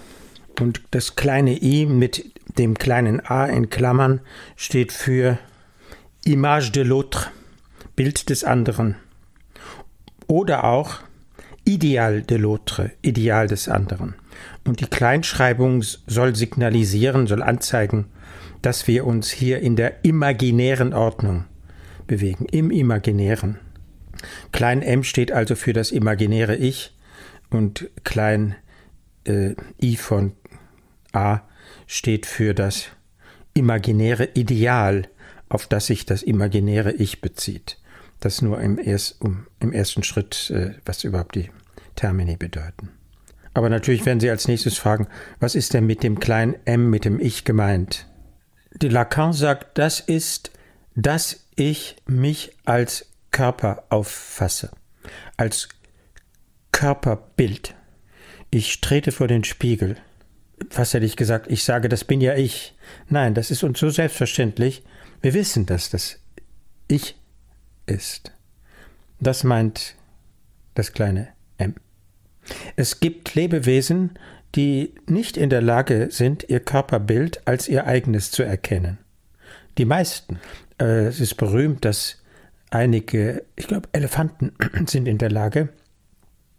und 0.58 0.80
das 0.92 1.14
kleine 1.14 1.62
i 1.62 1.84
mit 1.84 2.31
dem 2.58 2.78
kleinen 2.78 3.24
a 3.24 3.46
in 3.46 3.70
Klammern 3.70 4.20
steht 4.56 4.92
für 4.92 5.38
Image 6.24 6.72
de 6.72 6.84
l'autre, 6.84 7.28
Bild 7.96 8.30
des 8.30 8.44
anderen. 8.44 8.96
Oder 10.26 10.64
auch 10.64 11.00
Ideal 11.64 12.22
de 12.22 12.38
l'autre, 12.38 12.90
Ideal 13.02 13.46
des 13.46 13.68
anderen. 13.68 14.14
Und 14.64 14.80
die 14.80 14.86
Kleinschreibung 14.86 15.82
soll 15.82 16.34
signalisieren, 16.34 17.26
soll 17.26 17.42
anzeigen, 17.42 18.06
dass 18.62 18.86
wir 18.86 19.06
uns 19.06 19.30
hier 19.30 19.60
in 19.60 19.76
der 19.76 20.04
imaginären 20.04 20.94
Ordnung 20.94 21.44
bewegen, 22.06 22.46
im 22.46 22.70
Imaginären. 22.70 23.58
Klein 24.52 24.82
m 24.82 25.02
steht 25.02 25.32
also 25.32 25.56
für 25.56 25.72
das 25.72 25.90
imaginäre 25.90 26.56
Ich 26.56 26.94
und 27.50 27.90
klein 28.04 28.54
äh, 29.24 29.54
i 29.80 29.96
von 29.96 30.32
a 31.12 31.40
steht 31.92 32.24
für 32.24 32.54
das 32.54 32.86
imaginäre 33.52 34.24
Ideal, 34.32 35.08
auf 35.50 35.66
das 35.66 35.86
sich 35.86 36.06
das 36.06 36.22
imaginäre 36.22 36.92
Ich 36.92 37.20
bezieht. 37.20 37.78
Das 38.18 38.40
nur 38.40 38.58
im, 38.62 38.78
erst, 38.78 39.20
um, 39.20 39.46
im 39.60 39.74
ersten 39.74 40.02
Schritt, 40.02 40.50
äh, 40.50 40.70
was 40.86 41.04
überhaupt 41.04 41.34
die 41.34 41.50
Termini 41.94 42.36
bedeuten. 42.36 42.88
Aber 43.52 43.68
natürlich 43.68 44.06
werden 44.06 44.20
Sie 44.20 44.30
als 44.30 44.48
nächstes 44.48 44.78
fragen, 44.78 45.06
was 45.38 45.54
ist 45.54 45.74
denn 45.74 45.84
mit 45.84 46.02
dem 46.02 46.18
kleinen 46.18 46.56
m, 46.64 46.88
mit 46.88 47.04
dem 47.04 47.20
Ich 47.20 47.44
gemeint? 47.44 48.06
Die 48.72 48.88
Lacan 48.88 49.34
sagt, 49.34 49.76
das 49.76 50.00
ist, 50.00 50.50
dass 50.94 51.46
ich 51.56 51.96
mich 52.06 52.56
als 52.64 53.10
Körper 53.32 53.84
auffasse, 53.90 54.70
als 55.36 55.68
Körperbild. 56.70 57.74
Ich 58.50 58.80
trete 58.80 59.12
vor 59.12 59.28
den 59.28 59.44
Spiegel. 59.44 59.98
Was 60.70 60.94
hätte 60.94 61.06
ich 61.06 61.16
gesagt? 61.16 61.50
Ich 61.50 61.64
sage, 61.64 61.88
das 61.88 62.04
bin 62.04 62.20
ja 62.20 62.34
ich. 62.34 62.74
Nein, 63.08 63.34
das 63.34 63.50
ist 63.50 63.62
uns 63.62 63.78
so 63.78 63.90
selbstverständlich. 63.90 64.82
Wir 65.20 65.34
wissen, 65.34 65.66
dass 65.66 65.90
das 65.90 66.18
Ich 66.88 67.16
ist. 67.86 68.32
Das 69.20 69.44
meint 69.44 69.94
das 70.74 70.92
kleine 70.92 71.28
m. 71.58 71.74
Es 72.76 73.00
gibt 73.00 73.34
Lebewesen, 73.34 74.18
die 74.54 74.94
nicht 75.06 75.36
in 75.36 75.50
der 75.50 75.62
Lage 75.62 76.08
sind, 76.10 76.44
ihr 76.48 76.60
Körperbild 76.60 77.46
als 77.46 77.68
ihr 77.68 77.86
eigenes 77.86 78.30
zu 78.30 78.42
erkennen. 78.42 78.98
Die 79.78 79.84
meisten. 79.84 80.38
Äh, 80.78 81.06
es 81.06 81.20
ist 81.20 81.36
berühmt, 81.36 81.84
dass 81.84 82.22
einige, 82.70 83.44
ich 83.56 83.68
glaube, 83.68 83.88
Elefanten 83.92 84.52
sind 84.86 85.06
in 85.06 85.18
der 85.18 85.30
Lage, 85.30 85.68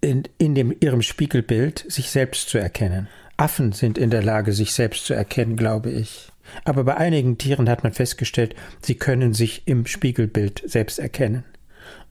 in, 0.02 0.24
in 0.38 0.56
dem, 0.56 0.76
ihrem 0.80 1.02
Spiegelbild 1.02 1.86
sich 1.88 2.10
selbst 2.10 2.50
zu 2.50 2.58
erkennen. 2.58 3.08
Affen 3.38 3.72
sind 3.72 3.98
in 3.98 4.10
der 4.10 4.24
Lage, 4.24 4.54
sich 4.54 4.74
selbst 4.74 5.06
zu 5.06 5.14
erkennen, 5.14 5.58
glaube 5.58 5.90
ich. 5.90 6.32
Aber 6.66 6.84
bei 6.84 6.96
einigen 6.96 7.38
Tieren 7.38 7.70
hat 7.70 7.84
man 7.84 7.94
festgestellt, 7.94 8.56
sie 8.82 8.96
können 8.96 9.34
sich 9.34 9.64
im 9.66 9.86
Spiegelbild 9.86 10.62
selbst 10.66 11.00
erkennen. 11.00 11.44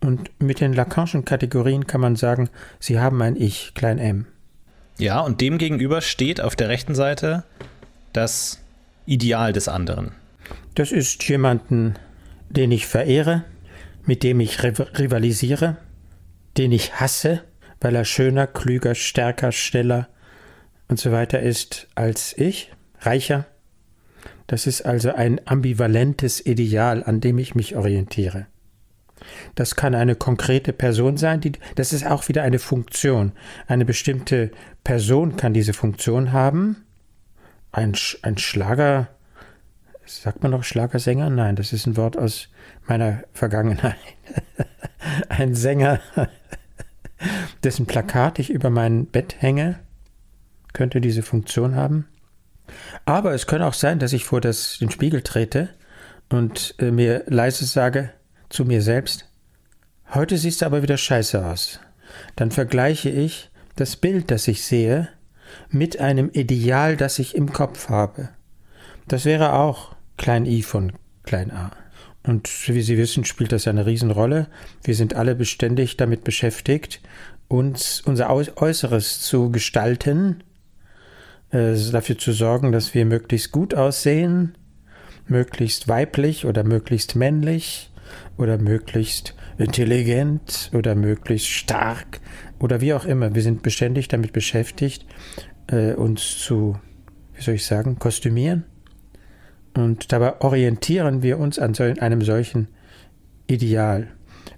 Und 0.00 0.30
mit 0.40 0.60
den 0.60 0.72
Lacanischen 0.72 1.24
Kategorien 1.24 1.86
kann 1.86 2.00
man 2.00 2.16
sagen, 2.16 2.50
sie 2.80 2.98
haben 2.98 3.22
ein 3.22 3.36
Ich, 3.36 3.72
klein 3.74 3.98
m. 3.98 4.26
Ja, 4.98 5.20
und 5.20 5.40
dem 5.40 5.58
gegenüber 5.58 6.00
steht 6.00 6.40
auf 6.40 6.56
der 6.56 6.68
rechten 6.68 6.94
Seite 6.94 7.44
das 8.12 8.60
Ideal 9.06 9.52
des 9.52 9.68
anderen. 9.68 10.12
Das 10.74 10.92
ist 10.92 11.22
jemanden, 11.28 11.94
den 12.50 12.72
ich 12.72 12.86
verehre, 12.86 13.44
mit 14.04 14.22
dem 14.22 14.40
ich 14.40 14.62
rivalisiere, 14.62 15.76
den 16.56 16.72
ich 16.72 16.94
hasse, 16.94 17.42
weil 17.80 17.94
er 17.94 18.04
schöner, 18.04 18.46
klüger, 18.46 18.94
stärker, 18.94 19.52
schneller 19.52 20.08
und 20.92 21.00
so 21.00 21.10
weiter 21.10 21.40
ist 21.40 21.88
als 21.94 22.36
ich, 22.36 22.70
reicher. 23.00 23.46
Das 24.46 24.66
ist 24.66 24.82
also 24.82 25.14
ein 25.14 25.40
ambivalentes 25.46 26.44
Ideal, 26.44 27.02
an 27.02 27.22
dem 27.22 27.38
ich 27.38 27.54
mich 27.54 27.76
orientiere. 27.76 28.44
Das 29.54 29.74
kann 29.74 29.94
eine 29.94 30.16
konkrete 30.16 30.74
Person 30.74 31.16
sein, 31.16 31.40
die, 31.40 31.52
das 31.76 31.94
ist 31.94 32.06
auch 32.06 32.28
wieder 32.28 32.42
eine 32.42 32.58
Funktion. 32.58 33.32
Eine 33.66 33.86
bestimmte 33.86 34.50
Person 34.84 35.38
kann 35.38 35.54
diese 35.54 35.72
Funktion 35.72 36.32
haben. 36.32 36.84
Ein, 37.70 37.94
ein 38.20 38.36
Schlager, 38.36 39.08
sagt 40.04 40.42
man 40.42 40.52
noch 40.52 40.62
Schlagersänger? 40.62 41.30
Nein, 41.30 41.56
das 41.56 41.72
ist 41.72 41.86
ein 41.86 41.96
Wort 41.96 42.18
aus 42.18 42.50
meiner 42.86 43.22
Vergangenheit. 43.32 43.96
ein 45.30 45.54
Sänger, 45.54 46.00
dessen 47.64 47.86
Plakat 47.86 48.38
ich 48.38 48.50
über 48.50 48.68
mein 48.68 49.06
Bett 49.06 49.36
hänge, 49.38 49.78
könnte 50.72 51.00
diese 51.00 51.22
Funktion 51.22 51.74
haben. 51.76 52.06
Aber 53.04 53.32
es 53.34 53.46
könnte 53.46 53.66
auch 53.66 53.74
sein, 53.74 53.98
dass 53.98 54.12
ich 54.12 54.24
vor 54.24 54.40
das, 54.40 54.78
den 54.78 54.90
Spiegel 54.90 55.22
trete 55.22 55.68
und 56.28 56.74
äh, 56.78 56.90
mir 56.90 57.24
leise 57.26 57.64
sage, 57.64 58.10
zu 58.48 58.64
mir 58.64 58.82
selbst, 58.82 59.28
heute 60.14 60.36
siehst 60.36 60.62
du 60.62 60.66
aber 60.66 60.82
wieder 60.82 60.96
scheiße 60.96 61.44
aus. 61.44 61.80
Dann 62.36 62.50
vergleiche 62.50 63.08
ich 63.08 63.50
das 63.76 63.96
Bild, 63.96 64.30
das 64.30 64.48
ich 64.48 64.64
sehe, 64.64 65.08
mit 65.70 66.00
einem 66.00 66.30
Ideal, 66.32 66.96
das 66.96 67.18
ich 67.18 67.34
im 67.34 67.52
Kopf 67.52 67.88
habe. 67.88 68.30
Das 69.08 69.24
wäre 69.24 69.54
auch 69.54 69.94
klein 70.16 70.46
i 70.46 70.62
von 70.62 70.92
klein 71.24 71.50
a. 71.50 71.70
Und 72.24 72.48
wie 72.68 72.82
Sie 72.82 72.98
wissen, 72.98 73.24
spielt 73.24 73.52
das 73.52 73.66
eine 73.66 73.84
Riesenrolle. 73.84 74.46
Wir 74.84 74.94
sind 74.94 75.14
alle 75.14 75.34
beständig 75.34 75.96
damit 75.96 76.22
beschäftigt, 76.24 77.00
uns 77.48 78.00
unser 78.00 78.30
Äußeres 78.30 79.20
zu 79.22 79.50
gestalten, 79.50 80.44
äh, 81.52 81.74
dafür 81.92 82.18
zu 82.18 82.32
sorgen, 82.32 82.72
dass 82.72 82.94
wir 82.94 83.04
möglichst 83.04 83.52
gut 83.52 83.74
aussehen, 83.74 84.56
möglichst 85.28 85.88
weiblich 85.88 86.44
oder 86.44 86.64
möglichst 86.64 87.14
männlich, 87.16 87.92
oder 88.36 88.58
möglichst 88.58 89.34
intelligent 89.58 90.70
oder 90.72 90.94
möglichst 90.94 91.48
stark 91.48 92.20
oder 92.58 92.80
wie 92.80 92.94
auch 92.94 93.04
immer. 93.04 93.34
Wir 93.34 93.42
sind 93.42 93.62
beständig 93.62 94.08
damit 94.08 94.32
beschäftigt, 94.32 95.06
äh, 95.68 95.92
uns 95.94 96.38
zu, 96.38 96.78
wie 97.34 97.42
soll 97.42 97.54
ich 97.54 97.66
sagen, 97.66 97.98
kostümieren. 97.98 98.64
Und 99.74 100.12
dabei 100.12 100.40
orientieren 100.40 101.22
wir 101.22 101.38
uns 101.38 101.58
an 101.58 101.74
so, 101.74 101.82
einem 101.82 102.22
solchen 102.22 102.68
Ideal. 103.46 104.08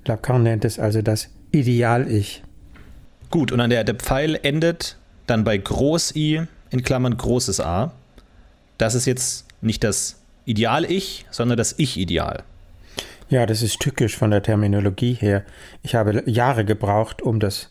Lacan 0.06 0.42
nennt 0.42 0.64
es 0.64 0.78
also 0.78 1.02
das 1.02 1.30
Ideal-Ich. 1.52 2.42
Gut, 3.30 3.52
und 3.52 3.60
an 3.60 3.70
der, 3.70 3.84
der 3.84 3.94
Pfeil 3.94 4.38
endet 4.42 4.96
dann 5.26 5.44
bei 5.44 5.56
Groß-I 5.56 6.42
in 6.74 6.82
Klammern 6.82 7.16
großes 7.16 7.60
A. 7.60 7.92
Das 8.78 8.94
ist 8.94 9.06
jetzt 9.06 9.46
nicht 9.60 9.84
das 9.84 10.20
Ideal-Ich, 10.44 11.24
sondern 11.30 11.56
das 11.56 11.78
Ich-Ideal. 11.78 12.42
Ja, 13.30 13.46
das 13.46 13.62
ist 13.62 13.80
tückisch 13.80 14.16
von 14.16 14.30
der 14.30 14.42
Terminologie 14.42 15.14
her. 15.14 15.44
Ich 15.82 15.94
habe 15.94 16.28
Jahre 16.28 16.64
gebraucht, 16.64 17.22
um 17.22 17.40
das 17.40 17.70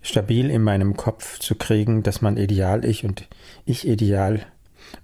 stabil 0.00 0.50
in 0.50 0.62
meinem 0.62 0.96
Kopf 0.96 1.40
zu 1.40 1.56
kriegen, 1.56 2.02
dass 2.02 2.22
man 2.22 2.36
Ideal-Ich 2.36 3.04
und 3.04 3.28
Ich-Ideal 3.66 4.46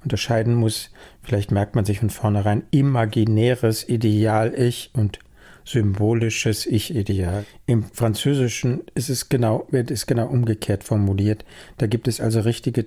unterscheiden 0.05 0.55
muss. 0.55 0.91
Vielleicht 1.23 1.51
merkt 1.51 1.75
man 1.75 1.85
sich 1.85 1.99
von 1.99 2.11
vornherein 2.11 2.63
imaginäres 2.71 3.89
Ideal-Ich 3.89 4.91
und 4.95 5.19
symbolisches 5.65 6.67
Ich-Ideal. 6.67 7.45
Im 7.67 7.83
Französischen 7.83 8.83
ist 8.95 9.11
es 9.11 9.29
genau, 9.29 9.67
wird 9.71 9.91
es 9.91 10.07
genau 10.07 10.27
umgekehrt 10.29 10.85
formuliert. 10.85 11.45
Da 11.79 11.87
gibt 11.87 12.09
es 12.09 12.21
also 12.21 12.41
richtige 12.41 12.87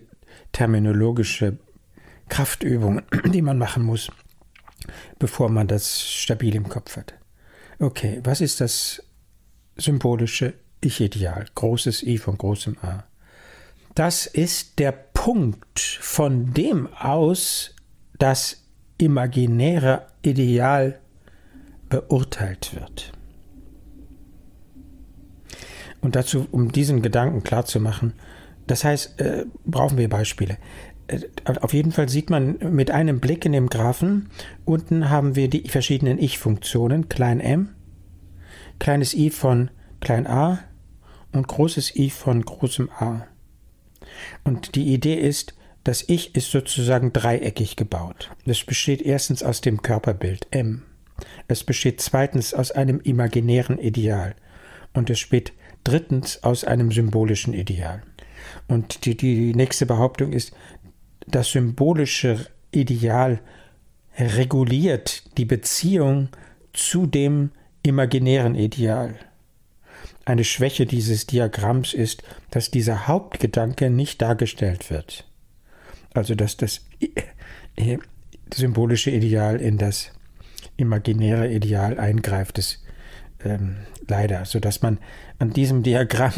terminologische 0.54 1.58
Kraftübungen, 2.30 3.04
die 3.26 3.42
man 3.42 3.58
machen 3.58 3.84
muss 3.84 4.10
bevor 5.20 5.50
man 5.50 5.68
das 5.68 6.02
stabil 6.02 6.56
im 6.56 6.70
Kopf 6.70 6.98
hat. 6.98 7.14
Okay, 7.80 8.22
was 8.24 8.42
ist 8.42 8.62
das 8.62 9.04
symbolische 9.76 10.54
Ich-Ideal? 10.82 11.46
Großes 11.56 12.04
I 12.04 12.18
von 12.18 12.38
großem 12.38 12.78
A. 12.82 13.04
Das 13.96 14.26
ist 14.26 14.80
der 14.80 14.92
Punkt, 14.92 15.80
von 15.80 16.54
dem 16.54 16.92
aus 16.94 17.76
das 18.18 18.64
imaginäre 18.98 20.08
Ideal 20.24 21.00
beurteilt 21.90 22.74
wird. 22.74 23.12
Und 26.02 26.16
dazu, 26.16 26.48
um 26.52 26.72
diesen 26.72 27.02
Gedanken 27.02 27.44
klarzumachen, 27.44 28.14
das 28.68 28.84
heißt, 28.84 29.20
äh, 29.22 29.46
brauchen 29.66 29.98
wir 29.98 30.10
Beispiele. 30.10 30.58
Äh, 31.08 31.20
auf 31.62 31.74
jeden 31.74 31.92
Fall 31.92 32.10
sieht 32.10 32.30
man 32.30 32.58
mit 32.72 32.92
einem 32.92 33.20
Blick 33.20 33.46
in 33.46 33.52
dem 33.52 33.70
Graphen, 33.70 34.30
unten 34.66 35.10
haben 35.10 35.36
wir 35.36 35.50
die 35.50 35.68
verschiedenen 35.68 36.20
Ich-Funktionen, 36.20 37.10
klein 37.10 37.40
m, 37.40 37.70
kleines 38.80 39.14
i 39.14 39.30
von 39.30 39.70
klein 40.00 40.28
a 40.28 40.60
und 41.32 41.48
großes 41.48 41.96
i 41.96 42.10
von 42.10 42.44
großem 42.44 42.90
a. 42.92 43.26
Und 44.44 44.76
die 44.76 44.94
Idee 44.94 45.16
ist, 45.16 45.56
das 45.84 46.04
Ich 46.08 46.36
ist 46.36 46.52
sozusagen 46.52 47.12
dreieckig 47.12 47.76
gebaut. 47.76 48.32
Es 48.46 48.64
besteht 48.64 49.02
erstens 49.02 49.44
aus 49.44 49.60
dem 49.60 49.82
Körperbild 49.82 50.48
M. 50.52 50.84
Es 51.48 51.64
besteht 51.64 52.00
zweitens 52.00 52.54
aus 52.54 52.72
einem 52.72 53.02
imaginären 53.02 53.78
Ideal. 53.80 54.36
Und 54.94 55.10
es 55.10 55.20
besteht 55.20 55.54
drittens 55.84 56.44
aus 56.44 56.64
einem 56.64 56.92
symbolischen 56.92 57.54
Ideal. 57.54 58.04
Und 58.68 59.06
die, 59.06 59.16
die 59.16 59.54
nächste 59.54 59.86
Behauptung 59.86 60.34
ist, 60.34 60.54
das 61.28 61.52
symbolische 61.52 62.48
Ideal 62.72 63.40
reguliert 64.18 65.38
die 65.38 65.46
Beziehung 65.46 66.30
zu 66.74 67.06
dem 67.06 67.52
imaginären 67.84 68.56
Ideal. 68.56 69.16
Eine 70.26 70.44
Schwäche 70.44 70.86
dieses 70.86 71.28
Diagramms 71.28 71.94
ist, 71.94 72.24
dass 72.52 72.72
dieser 72.72 73.08
Hauptgedanke 73.08 73.90
nicht 73.90 74.22
dargestellt 74.22 74.90
wird. 74.90 75.26
Also 76.14 76.36
dass 76.36 76.58
das 76.58 76.82
symbolische 78.54 79.12
Ideal 79.12 79.60
in 79.60 79.78
das 79.78 80.12
imaginäre 80.78 81.52
Ideal 81.52 82.00
eingreift, 82.00 82.58
ist 82.58 82.84
ähm, 83.44 83.78
leider, 84.08 84.46
sodass 84.46 84.82
man 84.82 85.00
an 85.40 85.52
diesem 85.52 85.84
Diagramm 85.84 86.34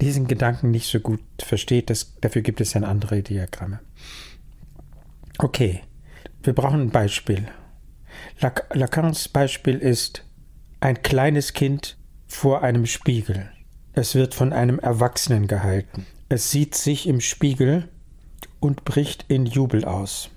diesen 0.00 0.26
Gedanken 0.26 0.70
nicht 0.70 0.90
so 0.90 1.00
gut 1.00 1.20
versteht. 1.40 1.90
Das, 1.90 2.16
dafür 2.20 2.42
gibt 2.42 2.60
es 2.60 2.72
dann 2.72 2.84
andere 2.84 3.22
Diagramme. 3.22 3.80
Okay, 5.38 5.82
wir 6.42 6.54
brauchen 6.54 6.80
ein 6.80 6.90
Beispiel. 6.90 7.46
Lacans 8.72 9.28
Beispiel 9.28 9.78
ist 9.78 10.24
ein 10.80 11.02
kleines 11.02 11.52
Kind 11.52 11.96
vor 12.26 12.62
einem 12.62 12.86
Spiegel. 12.86 13.50
Es 13.92 14.14
wird 14.14 14.34
von 14.34 14.52
einem 14.52 14.78
Erwachsenen 14.78 15.46
gehalten. 15.46 16.06
Es 16.28 16.50
sieht 16.50 16.74
sich 16.74 17.06
im 17.06 17.20
Spiegel 17.20 17.88
und 18.60 18.84
bricht 18.84 19.24
in 19.28 19.46
Jubel 19.46 19.84
aus. 19.84 20.30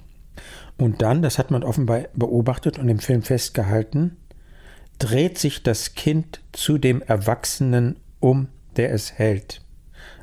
Und 0.77 1.01
dann, 1.01 1.21
das 1.21 1.37
hat 1.37 1.51
man 1.51 1.63
offenbar 1.63 2.05
beobachtet 2.13 2.79
und 2.79 2.87
im 2.87 2.99
Film 2.99 3.21
festgehalten, 3.21 4.17
dreht 4.97 5.37
sich 5.37 5.63
das 5.63 5.93
Kind 5.93 6.41
zu 6.51 6.77
dem 6.77 7.01
Erwachsenen 7.01 7.97
um, 8.19 8.47
der 8.79 8.93
es 8.93 9.11
hält. 9.11 9.61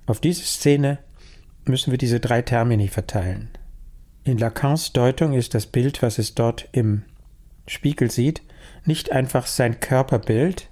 Auf 0.07 0.19
diese 0.19 0.43
Szene 0.43 0.99
müssen 1.67 1.91
wir 1.91 1.99
diese 1.99 2.21
drei 2.21 2.41
Termini 2.41 2.89
verteilen. 2.89 3.51
In 4.25 4.39
Lacans 4.39 4.95
Deutung 4.95 5.35
ist 5.35 5.53
das 5.53 5.67
Bild, 5.67 6.01
was 6.01 6.19
es 6.19 6.35
dort 6.35 6.67
im 6.73 7.03
Spiegel 7.67 8.11
sieht, 8.11 8.41
nicht 8.87 9.13
einfach 9.13 9.47
sein 9.47 9.79
Körperbild, 9.81 10.71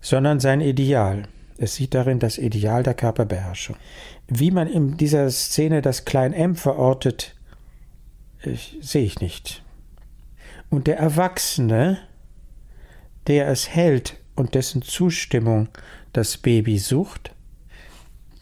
sondern 0.00 0.40
sein 0.40 0.62
Ideal. 0.62 1.24
Es 1.58 1.74
sieht 1.74 1.92
darin 1.92 2.20
das 2.20 2.38
Ideal 2.38 2.84
der 2.84 2.94
Körperbeherrschung. 2.94 3.76
Wie 4.26 4.50
man 4.50 4.66
in 4.66 4.96
dieser 4.96 5.28
Szene 5.28 5.82
das 5.82 6.06
Klein 6.06 6.32
m 6.32 6.56
verortet, 6.56 7.36
ich, 8.42 8.78
sehe 8.80 9.04
ich 9.04 9.20
nicht. 9.20 9.62
Und 10.70 10.86
der 10.86 10.96
Erwachsene, 10.96 11.98
der 13.26 13.48
es 13.48 13.68
hält 13.68 14.16
und 14.36 14.54
dessen 14.54 14.80
Zustimmung 14.80 15.68
das 16.12 16.36
Baby 16.36 16.78
sucht, 16.78 17.32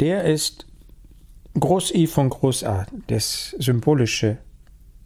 der 0.01 0.25
ist 0.25 0.67
Groß 1.59 1.95
I 1.95 2.07
von 2.07 2.31
Groß 2.31 2.65
A, 2.65 2.87
das 3.09 3.55
symbolische 3.59 4.39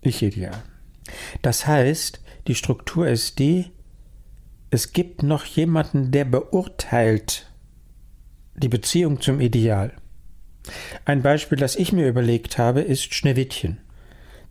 Ich-Ideal. 0.03 0.63
Das 1.41 1.67
heißt, 1.67 2.21
die 2.47 2.55
Struktur 2.55 3.09
ist 3.09 3.39
die, 3.39 3.71
es 4.71 4.93
gibt 4.93 5.23
noch 5.23 5.45
jemanden, 5.45 6.11
der 6.11 6.25
beurteilt 6.25 7.47
die 8.55 8.69
Beziehung 8.69 9.21
zum 9.21 9.41
Ideal. 9.41 9.93
Ein 11.05 11.23
Beispiel, 11.23 11.59
das 11.59 11.77
ich 11.77 11.93
mir 11.93 12.09
überlegt 12.09 12.59
habe, 12.59 12.81
ist 12.81 13.15
Schneewittchen, 13.15 13.79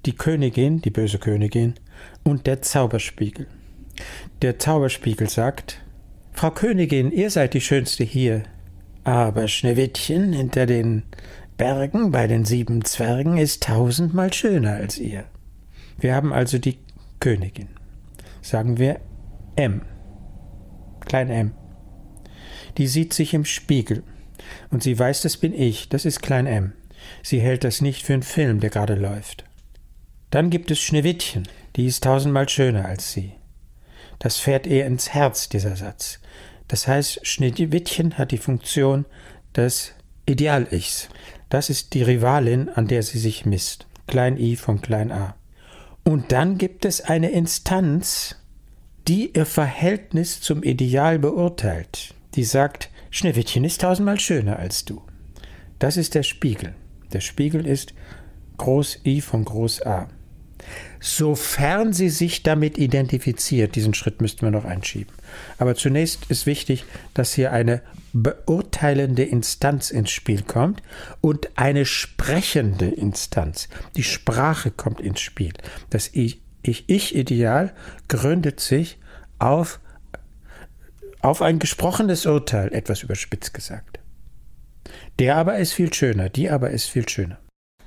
die 0.05 0.15
Königin, 0.15 0.81
die 0.81 0.89
böse 0.89 1.19
Königin, 1.19 1.75
und 2.23 2.47
der 2.47 2.61
Zauberspiegel. 2.61 3.47
Der 4.41 4.59
Zauberspiegel 4.59 5.29
sagt, 5.29 5.81
Frau 6.33 6.51
Königin, 6.51 7.11
ihr 7.11 7.29
seid 7.29 7.53
die 7.53 7.61
Schönste 7.61 8.03
hier, 8.03 8.43
aber 9.03 9.47
Schneewittchen 9.47 10.33
hinter 10.33 10.65
den 10.65 11.03
Bergen 11.57 12.11
bei 12.11 12.25
den 12.27 12.45
sieben 12.45 12.83
Zwergen 12.85 13.37
ist 13.37 13.63
tausendmal 13.63 14.33
schöner 14.33 14.73
als 14.73 14.97
ihr. 14.97 15.25
Wir 15.99 16.15
haben 16.15 16.33
also 16.33 16.57
die 16.57 16.79
Königin. 17.19 17.67
Sagen 18.41 18.79
wir 18.79 18.99
M. 19.55 19.81
Klein 21.05 21.29
M. 21.29 21.51
Die 22.77 22.87
sieht 22.87 23.13
sich 23.13 23.33
im 23.33 23.45
Spiegel. 23.45 24.03
Und 24.71 24.81
sie 24.81 24.97
weiß, 24.97 25.21
das 25.21 25.37
bin 25.37 25.53
ich, 25.53 25.89
das 25.89 26.05
ist 26.05 26.21
Klein 26.21 26.47
M. 26.47 26.73
Sie 27.21 27.39
hält 27.39 27.63
das 27.63 27.81
nicht 27.81 28.03
für 28.03 28.13
einen 28.13 28.23
Film, 28.23 28.59
der 28.59 28.69
gerade 28.69 28.95
läuft. 28.95 29.45
Dann 30.31 30.49
gibt 30.49 30.71
es 30.71 30.79
Schneewittchen, 30.79 31.47
die 31.75 31.85
ist 31.85 32.03
tausendmal 32.03 32.49
schöner 32.49 32.85
als 32.85 33.11
sie. 33.11 33.33
Das 34.21 34.37
fährt 34.37 34.67
ihr 34.67 34.85
ins 34.85 35.09
Herz, 35.15 35.49
dieser 35.49 35.75
Satz. 35.75 36.19
Das 36.67 36.87
heißt, 36.87 37.25
Schneewittchen 37.25 38.19
hat 38.19 38.31
die 38.31 38.37
Funktion 38.37 39.05
des 39.55 39.93
Ideal-Ichs. 40.27 41.09
Das 41.49 41.71
ist 41.71 41.95
die 41.95 42.03
Rivalin, 42.03 42.69
an 42.69 42.87
der 42.87 43.01
sie 43.01 43.17
sich 43.17 43.47
misst. 43.47 43.87
Klein 44.05 44.37
i 44.37 44.55
von 44.55 44.79
klein 44.79 45.11
a. 45.11 45.35
Und 46.03 46.31
dann 46.31 46.59
gibt 46.59 46.85
es 46.85 47.01
eine 47.01 47.31
Instanz, 47.31 48.35
die 49.07 49.35
ihr 49.35 49.47
Verhältnis 49.47 50.39
zum 50.39 50.61
Ideal 50.61 51.17
beurteilt. 51.17 52.13
Die 52.35 52.43
sagt, 52.43 52.91
Schneewittchen 53.09 53.63
ist 53.63 53.81
tausendmal 53.81 54.19
schöner 54.19 54.59
als 54.59 54.85
du. 54.85 55.01
Das 55.79 55.97
ist 55.97 56.13
der 56.13 56.23
Spiegel. 56.23 56.75
Der 57.11 57.21
Spiegel 57.21 57.65
ist 57.65 57.95
Groß 58.57 58.99
I 59.03 59.19
von 59.19 59.45
Groß 59.45 59.81
A. 59.81 60.09
Sofern 61.03 61.93
sie 61.93 62.09
sich 62.09 62.43
damit 62.43 62.77
identifiziert, 62.77 63.75
diesen 63.75 63.95
Schritt 63.95 64.21
müssten 64.21 64.43
wir 64.43 64.51
noch 64.51 64.65
einschieben. 64.65 65.11
Aber 65.57 65.75
zunächst 65.75 66.29
ist 66.29 66.45
wichtig, 66.45 66.85
dass 67.15 67.33
hier 67.33 67.51
eine 67.51 67.81
beurteilende 68.13 69.23
Instanz 69.23 69.89
ins 69.89 70.11
Spiel 70.11 70.43
kommt 70.43 70.83
und 71.19 71.49
eine 71.55 71.85
sprechende 71.85 72.87
Instanz. 72.87 73.67
Die 73.95 74.03
Sprache 74.03 74.69
kommt 74.69 75.01
ins 75.01 75.21
Spiel. 75.21 75.53
Das 75.89 76.11
Ich-Ich-Ideal 76.13 77.73
gründet 78.07 78.59
sich 78.59 78.99
auf, 79.39 79.79
auf 81.21 81.41
ein 81.41 81.57
gesprochenes 81.57 82.27
Urteil, 82.27 82.71
etwas 82.75 83.01
überspitzt 83.01 83.55
gesagt. 83.55 83.99
Der 85.17 85.35
aber 85.35 85.57
ist 85.57 85.73
viel 85.73 85.91
schöner, 85.91 86.29
die 86.29 86.51
aber 86.51 86.69
ist 86.69 86.85
viel 86.85 87.09
schöner. 87.09 87.39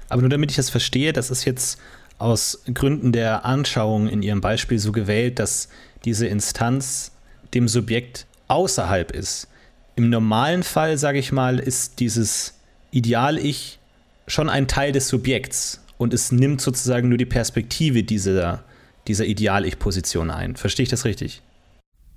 Aber 0.09 0.21
nur 0.23 0.31
damit 0.31 0.51
ich 0.51 0.57
das 0.57 0.71
verstehe, 0.71 1.13
das 1.13 1.31
ist 1.31 1.45
jetzt 1.45 1.79
aus 2.25 2.63
Gründen 2.73 3.13
der 3.13 3.45
Anschauung 3.45 4.09
in 4.09 4.23
Ihrem 4.23 4.41
Beispiel 4.41 4.79
so 4.79 4.93
gewählt, 4.93 5.39
dass 5.39 5.69
diese 6.07 6.27
Instanz 6.27 7.13
dem 7.53 7.69
Subjekt 7.69 8.27
außerhalb 8.49 9.13
ist. 9.13 9.49
Im 9.95 10.09
normalen 10.09 10.63
Fall, 10.63 10.97
sage 10.97 11.19
ich 11.19 11.33
mal, 11.33 11.59
ist 11.59 12.01
dieses 12.01 12.55
Ideal-Ich 12.93 13.79
schon 14.27 14.49
ein 14.49 14.69
Teil 14.69 14.93
des 14.93 15.09
Subjekts 15.09 15.85
und 15.99 16.15
es 16.15 16.33
nimmt 16.33 16.63
sozusagen 16.63 17.11
nur 17.11 17.19
die 17.19 17.27
Perspektive 17.27 18.03
dieser, 18.03 18.65
dieser 19.07 19.27
Ideal-Ich-Position 19.27 20.31
ein. 20.31 20.57
Verstehe 20.57 20.85
ich 20.85 20.91
das 20.91 21.05
richtig? 21.05 21.43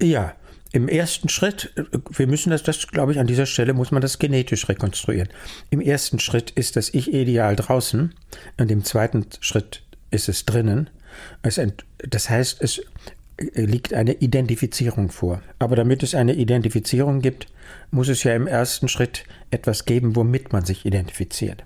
Ja, 0.02 0.36
im 0.72 0.88
ersten 0.88 1.28
Schritt, 1.28 1.74
wir 2.12 2.28
müssen 2.28 2.50
das, 2.50 2.64
das 2.64 2.88
glaube 2.88 3.12
ich, 3.12 3.20
an 3.20 3.28
dieser 3.28 3.46
Stelle 3.46 3.74
muss 3.74 3.92
man 3.92 4.02
das 4.02 4.20
genetisch 4.20 4.70
rekonstruieren. 4.70 5.28
Im 5.70 5.82
ersten 5.82 6.20
Schritt 6.20 6.52
ist 6.52 6.78
das 6.78 6.94
Ich-Ideal 6.94 7.58
draußen 7.58 8.14
und 8.58 8.72
im 8.72 8.86
zweiten 8.86 9.26
Schritt 9.42 9.84
ist 10.12 10.30
es 10.30 10.46
drinnen. 10.46 10.90
das 11.42 12.30
heißt, 12.30 12.62
es 12.62 12.82
liegt 13.38 13.94
eine 13.94 14.14
Identifizierung 14.14 15.10
vor. 15.10 15.42
Aber 15.60 15.76
damit 15.76 16.04
es 16.04 16.16
eine 16.16 16.34
Identifizierung 16.34 17.22
gibt, 17.22 17.48
muss 17.92 18.10
es 18.10 18.24
ja 18.24 18.36
im 18.36 18.48
ersten 18.48 18.88
Schritt 18.88 19.26
etwas 19.52 19.86
geben, 19.86 20.16
womit 20.16 20.54
man 20.54 20.66
sich 20.66 20.86
identifiziert. 20.86 21.64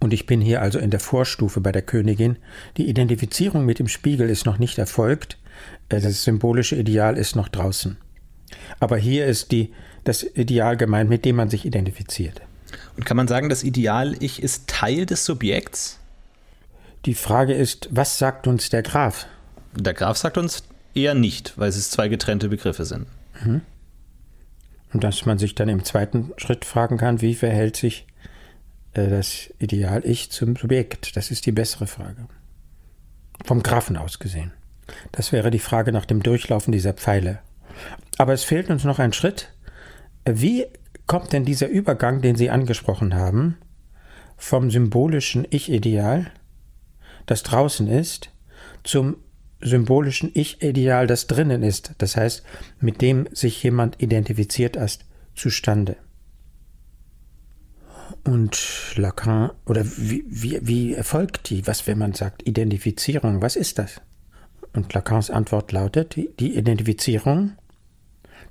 Und 0.00 0.12
ich 0.12 0.26
bin 0.26 0.40
hier 0.40 0.62
also 0.62 0.78
in 0.78 0.90
der 0.90 1.00
Vorstufe 1.00 1.60
bei 1.60 1.72
der 1.72 1.82
Königin. 1.82 2.36
Die 2.76 2.88
Identifizierung 2.88 3.64
mit 3.64 3.78
dem 3.78 3.88
Spiegel 3.88 4.30
ist 4.30 4.46
noch 4.46 4.58
nicht 4.58 4.78
erfolgt. 4.78 5.38
Äh, 5.88 6.00
das 6.00 6.24
symbolische 6.24 6.76
Ideal 6.76 7.18
ist 7.18 7.36
noch 7.36 7.48
draußen. 7.48 7.96
Aber 8.80 8.96
hier 8.96 9.26
ist 9.26 9.52
die, 9.52 9.72
das 10.04 10.22
Ideal 10.22 10.76
gemeint, 10.76 11.10
mit 11.10 11.24
dem 11.24 11.36
man 11.36 11.50
sich 11.50 11.64
identifiziert. 11.64 12.40
Und 12.96 13.04
kann 13.04 13.16
man 13.16 13.28
sagen, 13.28 13.48
das 13.48 13.62
Ideal-Ich 13.62 14.42
ist 14.42 14.68
Teil 14.68 15.06
des 15.06 15.24
Subjekts? 15.24 16.00
Die 17.06 17.14
Frage 17.14 17.52
ist, 17.52 17.88
was 17.90 18.18
sagt 18.18 18.46
uns 18.46 18.70
der 18.70 18.82
Graf? 18.82 19.26
Der 19.76 19.92
Graf 19.92 20.16
sagt 20.16 20.38
uns 20.38 20.64
eher 20.94 21.14
nicht, 21.14 21.58
weil 21.58 21.68
es 21.68 21.90
zwei 21.90 22.08
getrennte 22.08 22.48
Begriffe 22.48 22.84
sind. 22.84 23.06
Mhm. 23.44 23.60
Und 24.92 25.04
dass 25.04 25.26
man 25.26 25.38
sich 25.38 25.54
dann 25.54 25.68
im 25.68 25.84
zweiten 25.84 26.32
Schritt 26.36 26.64
fragen 26.64 26.96
kann, 26.96 27.20
wie 27.20 27.34
verhält 27.34 27.76
sich 27.76 28.06
äh, 28.94 29.08
das 29.08 29.52
Ideal-Ich 29.58 30.30
zum 30.30 30.56
Subjekt? 30.56 31.16
Das 31.16 31.30
ist 31.30 31.46
die 31.46 31.52
bessere 31.52 31.86
Frage. 31.86 32.26
Vom 33.44 33.62
Grafen 33.62 33.96
aus 33.96 34.18
gesehen. 34.18 34.52
Das 35.12 35.32
wäre 35.32 35.50
die 35.50 35.58
Frage 35.58 35.92
nach 35.92 36.06
dem 36.06 36.22
Durchlaufen 36.22 36.72
dieser 36.72 36.92
Pfeile. 36.92 37.40
Aber 38.18 38.32
es 38.32 38.44
fehlt 38.44 38.70
uns 38.70 38.84
noch 38.84 38.98
ein 38.98 39.12
Schritt. 39.12 39.52
Wie 40.24 40.66
kommt 41.06 41.32
denn 41.32 41.44
dieser 41.44 41.68
Übergang, 41.68 42.22
den 42.22 42.36
Sie 42.36 42.50
angesprochen 42.50 43.14
haben, 43.14 43.58
vom 44.36 44.70
symbolischen 44.70 45.46
Ich-Ideal 45.50 46.30
das 47.26 47.42
draußen 47.42 47.88
ist, 47.88 48.30
zum 48.82 49.16
symbolischen 49.60 50.30
Ich-Ideal, 50.34 51.06
das 51.06 51.26
drinnen 51.26 51.62
ist, 51.62 51.94
das 51.98 52.16
heißt, 52.16 52.42
mit 52.80 53.00
dem 53.00 53.26
sich 53.32 53.62
jemand 53.62 54.02
identifiziert 54.02 54.76
ist, 54.76 55.04
zustande. 55.34 55.96
Und 58.24 58.94
Lacan, 58.96 59.50
oder 59.66 59.84
wie, 59.84 60.24
wie, 60.28 60.58
wie 60.62 60.94
erfolgt 60.94 61.50
die? 61.50 61.66
Was, 61.66 61.86
wenn 61.86 61.98
man 61.98 62.14
sagt 62.14 62.46
Identifizierung, 62.46 63.42
was 63.42 63.56
ist 63.56 63.78
das? 63.78 64.00
Und 64.74 64.92
Lacans 64.92 65.30
Antwort 65.30 65.72
lautet, 65.72 66.16
die, 66.16 66.56
Identifizierung, 66.56 67.52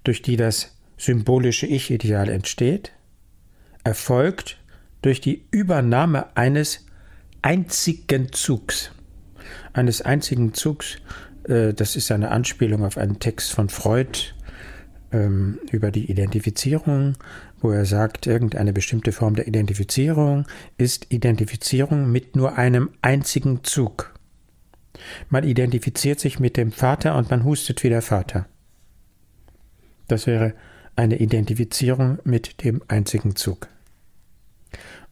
durch 0.03 0.21
die 0.21 0.37
das 0.37 0.75
symbolische 0.97 1.67
Ich-Ideal 1.67 2.29
entsteht, 2.29 2.93
erfolgt 3.83 4.57
durch 5.01 5.21
die 5.21 5.45
Übernahme 5.51 6.35
eines 6.37 6.85
einzigen 7.43 8.31
Zugs. 8.31 8.91
Eines 9.73 10.01
einzigen 10.01 10.53
Zugs, 10.53 10.97
äh, 11.47 11.73
das 11.73 11.95
ist 11.95 12.11
eine 12.11 12.31
Anspielung 12.31 12.83
auf 12.83 12.97
einen 12.97 13.19
Text 13.19 13.51
von 13.51 13.69
Freud 13.69 14.33
ähm, 15.11 15.59
über 15.71 15.91
die 15.91 16.09
Identifizierung, 16.09 17.15
wo 17.61 17.71
er 17.71 17.85
sagt, 17.85 18.25
irgendeine 18.25 18.73
bestimmte 18.73 19.11
Form 19.11 19.35
der 19.35 19.47
Identifizierung 19.47 20.45
ist 20.77 21.13
Identifizierung 21.13 22.11
mit 22.11 22.35
nur 22.35 22.57
einem 22.57 22.89
einzigen 23.01 23.63
Zug. 23.63 24.13
Man 25.29 25.43
identifiziert 25.43 26.19
sich 26.19 26.39
mit 26.39 26.57
dem 26.57 26.71
Vater 26.71 27.15
und 27.15 27.29
man 27.29 27.43
hustet 27.43 27.83
wie 27.83 27.89
der 27.89 28.01
Vater. 28.01 28.47
Das 30.07 30.27
wäre 30.27 30.53
eine 30.95 31.19
Identifizierung 31.19 32.19
mit 32.23 32.63
dem 32.63 32.81
einzigen 32.87 33.35
Zug. 33.35 33.67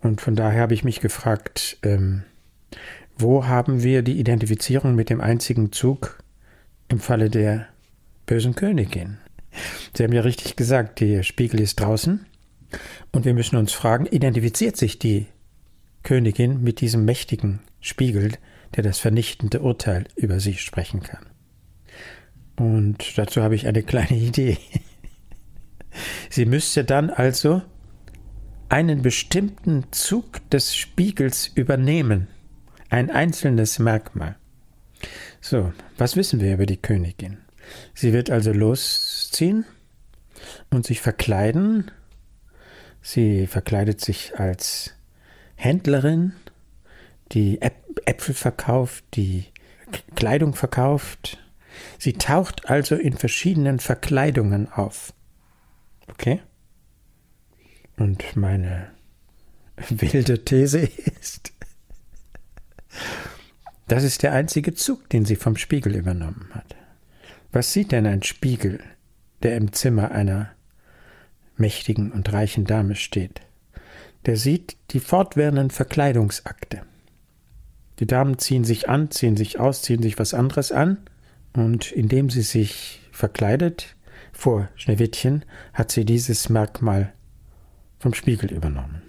Und 0.01 0.21
von 0.21 0.35
daher 0.35 0.61
habe 0.61 0.73
ich 0.73 0.83
mich 0.83 0.99
gefragt, 0.99 1.77
ähm, 1.83 2.23
wo 3.17 3.45
haben 3.45 3.83
wir 3.83 4.01
die 4.01 4.19
Identifizierung 4.19 4.95
mit 4.95 5.09
dem 5.09 5.21
einzigen 5.21 5.71
Zug 5.71 6.23
im 6.87 6.99
Falle 6.99 7.29
der 7.29 7.67
bösen 8.25 8.55
Königin? 8.55 9.17
Sie 9.95 10.03
haben 10.03 10.13
ja 10.13 10.21
richtig 10.21 10.55
gesagt, 10.55 11.01
der 11.01 11.23
Spiegel 11.23 11.59
ist 11.59 11.79
draußen. 11.79 12.25
Und 13.11 13.25
wir 13.25 13.33
müssen 13.33 13.57
uns 13.57 13.73
fragen, 13.73 14.05
identifiziert 14.05 14.77
sich 14.77 14.97
die 14.97 15.27
Königin 16.03 16.63
mit 16.63 16.81
diesem 16.81 17.05
mächtigen 17.05 17.59
Spiegel, 17.79 18.31
der 18.75 18.83
das 18.83 18.99
vernichtende 18.99 19.61
Urteil 19.61 20.05
über 20.15 20.39
sie 20.39 20.55
sprechen 20.55 21.03
kann? 21.03 21.25
Und 22.55 23.17
dazu 23.17 23.41
habe 23.43 23.55
ich 23.55 23.67
eine 23.67 23.83
kleine 23.83 24.13
Idee. 24.17 24.57
Sie 26.29 26.45
müsste 26.45 26.85
dann 26.85 27.09
also 27.09 27.61
einen 28.71 29.01
bestimmten 29.01 29.91
Zug 29.91 30.49
des 30.49 30.77
Spiegels 30.77 31.47
übernehmen, 31.55 32.29
ein 32.89 33.09
einzelnes 33.11 33.79
Merkmal. 33.79 34.37
So, 35.41 35.73
was 35.97 36.15
wissen 36.15 36.39
wir 36.39 36.53
über 36.53 36.65
die 36.65 36.81
Königin? 36.81 37.39
Sie 37.93 38.13
wird 38.13 38.29
also 38.29 38.53
losziehen 38.53 39.65
und 40.69 40.85
sich 40.85 41.01
verkleiden. 41.01 41.91
Sie 43.01 43.45
verkleidet 43.45 43.99
sich 43.99 44.39
als 44.39 44.93
Händlerin, 45.55 46.31
die 47.33 47.59
Äpfel 47.61 48.33
verkauft, 48.33 49.03
die 49.15 49.47
Kleidung 50.15 50.53
verkauft. 50.53 51.39
Sie 51.97 52.13
taucht 52.13 52.69
also 52.69 52.95
in 52.95 53.17
verschiedenen 53.17 53.79
Verkleidungen 53.79 54.71
auf. 54.71 55.13
Okay? 56.07 56.39
Und 58.01 58.35
meine 58.35 58.87
wilde 59.89 60.43
These 60.43 60.89
ist, 61.21 61.53
das 63.87 64.03
ist 64.03 64.23
der 64.23 64.33
einzige 64.33 64.73
Zug, 64.73 65.07
den 65.09 65.23
sie 65.23 65.35
vom 65.35 65.55
Spiegel 65.55 65.95
übernommen 65.95 66.49
hat. 66.51 66.75
Was 67.51 67.73
sieht 67.73 67.91
denn 67.91 68.07
ein 68.07 68.23
Spiegel, 68.23 68.79
der 69.43 69.55
im 69.55 69.71
Zimmer 69.71 70.09
einer 70.09 70.49
mächtigen 71.57 72.11
und 72.11 72.33
reichen 72.33 72.65
Dame 72.65 72.95
steht? 72.95 73.41
Der 74.25 74.35
sieht 74.35 74.77
die 74.89 74.99
fortwährenden 74.99 75.69
Verkleidungsakte. 75.69 76.81
Die 77.99 78.07
Damen 78.07 78.39
ziehen 78.39 78.63
sich 78.63 78.89
an, 78.89 79.11
ziehen 79.11 79.37
sich 79.37 79.59
aus, 79.59 79.83
ziehen 79.83 80.01
sich 80.01 80.17
was 80.17 80.33
anderes 80.33 80.71
an, 80.71 80.97
und 81.53 81.91
indem 81.91 82.31
sie 82.31 82.41
sich 82.41 82.99
verkleidet, 83.11 83.95
vor 84.33 84.69
Schneewittchen, 84.73 85.45
hat 85.73 85.91
sie 85.91 86.03
dieses 86.03 86.49
Merkmal 86.49 87.13
vom 88.01 88.13
Spiegel 88.13 88.51
übernommen. 88.51 89.01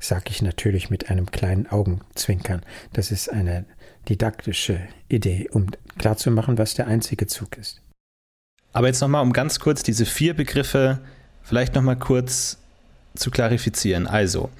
Sag 0.00 0.30
ich 0.30 0.42
natürlich 0.42 0.90
mit 0.90 1.08
einem 1.08 1.30
kleinen 1.30 1.66
Augenzwinkern. 1.68 2.62
Das 2.92 3.10
ist 3.10 3.30
eine 3.30 3.64
didaktische 4.08 4.80
Idee, 5.08 5.48
um 5.50 5.66
klarzumachen, 5.98 6.58
was 6.58 6.74
der 6.74 6.86
einzige 6.86 7.26
Zug 7.26 7.56
ist. 7.56 7.80
Aber 8.72 8.88
jetzt 8.88 9.00
nochmal, 9.00 9.22
um 9.22 9.32
ganz 9.32 9.60
kurz 9.60 9.82
diese 9.82 10.06
vier 10.06 10.34
Begriffe 10.34 11.00
vielleicht 11.42 11.74
nochmal 11.74 11.98
kurz 11.98 12.58
zu 13.14 13.30
klarifizieren. 13.30 14.06
Also, 14.06 14.50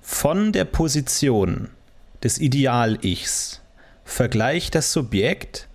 von 0.00 0.52
der 0.52 0.64
Position 0.64 1.70
des 2.22 2.38
Ideal-Ichs 2.38 3.60
vergleicht 4.04 4.74
das 4.74 4.92
Subjekt 4.92 5.68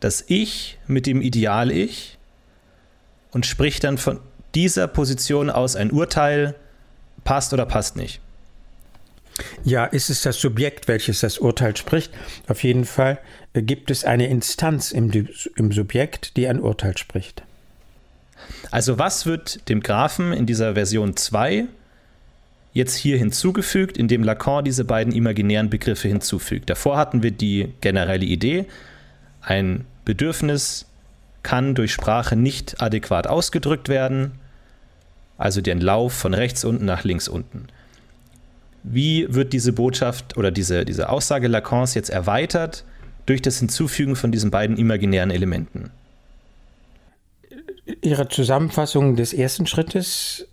das 0.00 0.24
Ich 0.28 0.78
mit 0.86 1.06
dem 1.06 1.22
Ideal-Ich 1.22 2.18
und 3.30 3.46
spricht 3.46 3.84
dann 3.84 3.98
von 3.98 4.20
dieser 4.56 4.88
Position 4.88 5.50
aus 5.50 5.76
ein 5.76 5.92
Urteil, 5.92 6.54
passt 7.24 7.52
oder 7.52 7.66
passt 7.66 7.96
nicht. 7.96 8.20
Ja, 9.64 9.84
ist 9.84 10.08
es 10.08 10.22
das 10.22 10.40
Subjekt, 10.40 10.88
welches 10.88 11.20
das 11.20 11.36
Urteil 11.36 11.76
spricht? 11.76 12.10
Auf 12.48 12.64
jeden 12.64 12.86
Fall 12.86 13.18
äh, 13.52 13.60
gibt 13.60 13.90
es 13.90 14.04
eine 14.04 14.28
Instanz 14.28 14.92
im, 14.92 15.10
im 15.56 15.72
Subjekt, 15.72 16.38
die 16.38 16.48
ein 16.48 16.58
Urteil 16.58 16.96
spricht. 16.96 17.42
Also 18.70 18.98
was 18.98 19.26
wird 19.26 19.68
dem 19.68 19.80
Graphen 19.80 20.32
in 20.32 20.46
dieser 20.46 20.72
Version 20.72 21.16
2 21.16 21.66
jetzt 22.72 22.94
hier 22.94 23.18
hinzugefügt, 23.18 23.98
indem 23.98 24.22
Lacan 24.22 24.64
diese 24.64 24.86
beiden 24.86 25.12
imaginären 25.12 25.68
Begriffe 25.68 26.08
hinzufügt? 26.08 26.70
Davor 26.70 26.96
hatten 26.96 27.22
wir 27.22 27.30
die 27.30 27.74
generelle 27.82 28.24
Idee, 28.24 28.64
ein 29.42 29.84
Bedürfnis 30.06 30.86
kann 31.42 31.74
durch 31.74 31.92
Sprache 31.92 32.36
nicht 32.36 32.80
adäquat 32.80 33.26
ausgedrückt 33.26 33.90
werden 33.90 34.32
also 35.38 35.60
den 35.60 35.80
Lauf 35.80 36.12
von 36.12 36.34
rechts 36.34 36.64
unten 36.64 36.84
nach 36.84 37.04
links 37.04 37.28
unten. 37.28 37.66
Wie 38.82 39.26
wird 39.32 39.52
diese 39.52 39.72
Botschaft 39.72 40.36
oder 40.36 40.50
diese, 40.50 40.84
diese 40.84 41.08
Aussage 41.08 41.48
Lacans 41.48 41.94
jetzt 41.94 42.10
erweitert 42.10 42.84
durch 43.26 43.42
das 43.42 43.58
Hinzufügen 43.58 44.14
von 44.14 44.30
diesen 44.30 44.50
beiden 44.50 44.76
imaginären 44.76 45.30
Elementen? 45.30 45.90
Ihre 48.00 48.28
Zusammenfassung 48.28 49.16
des 49.16 49.32
ersten 49.32 49.66
Schrittes, 49.66 50.46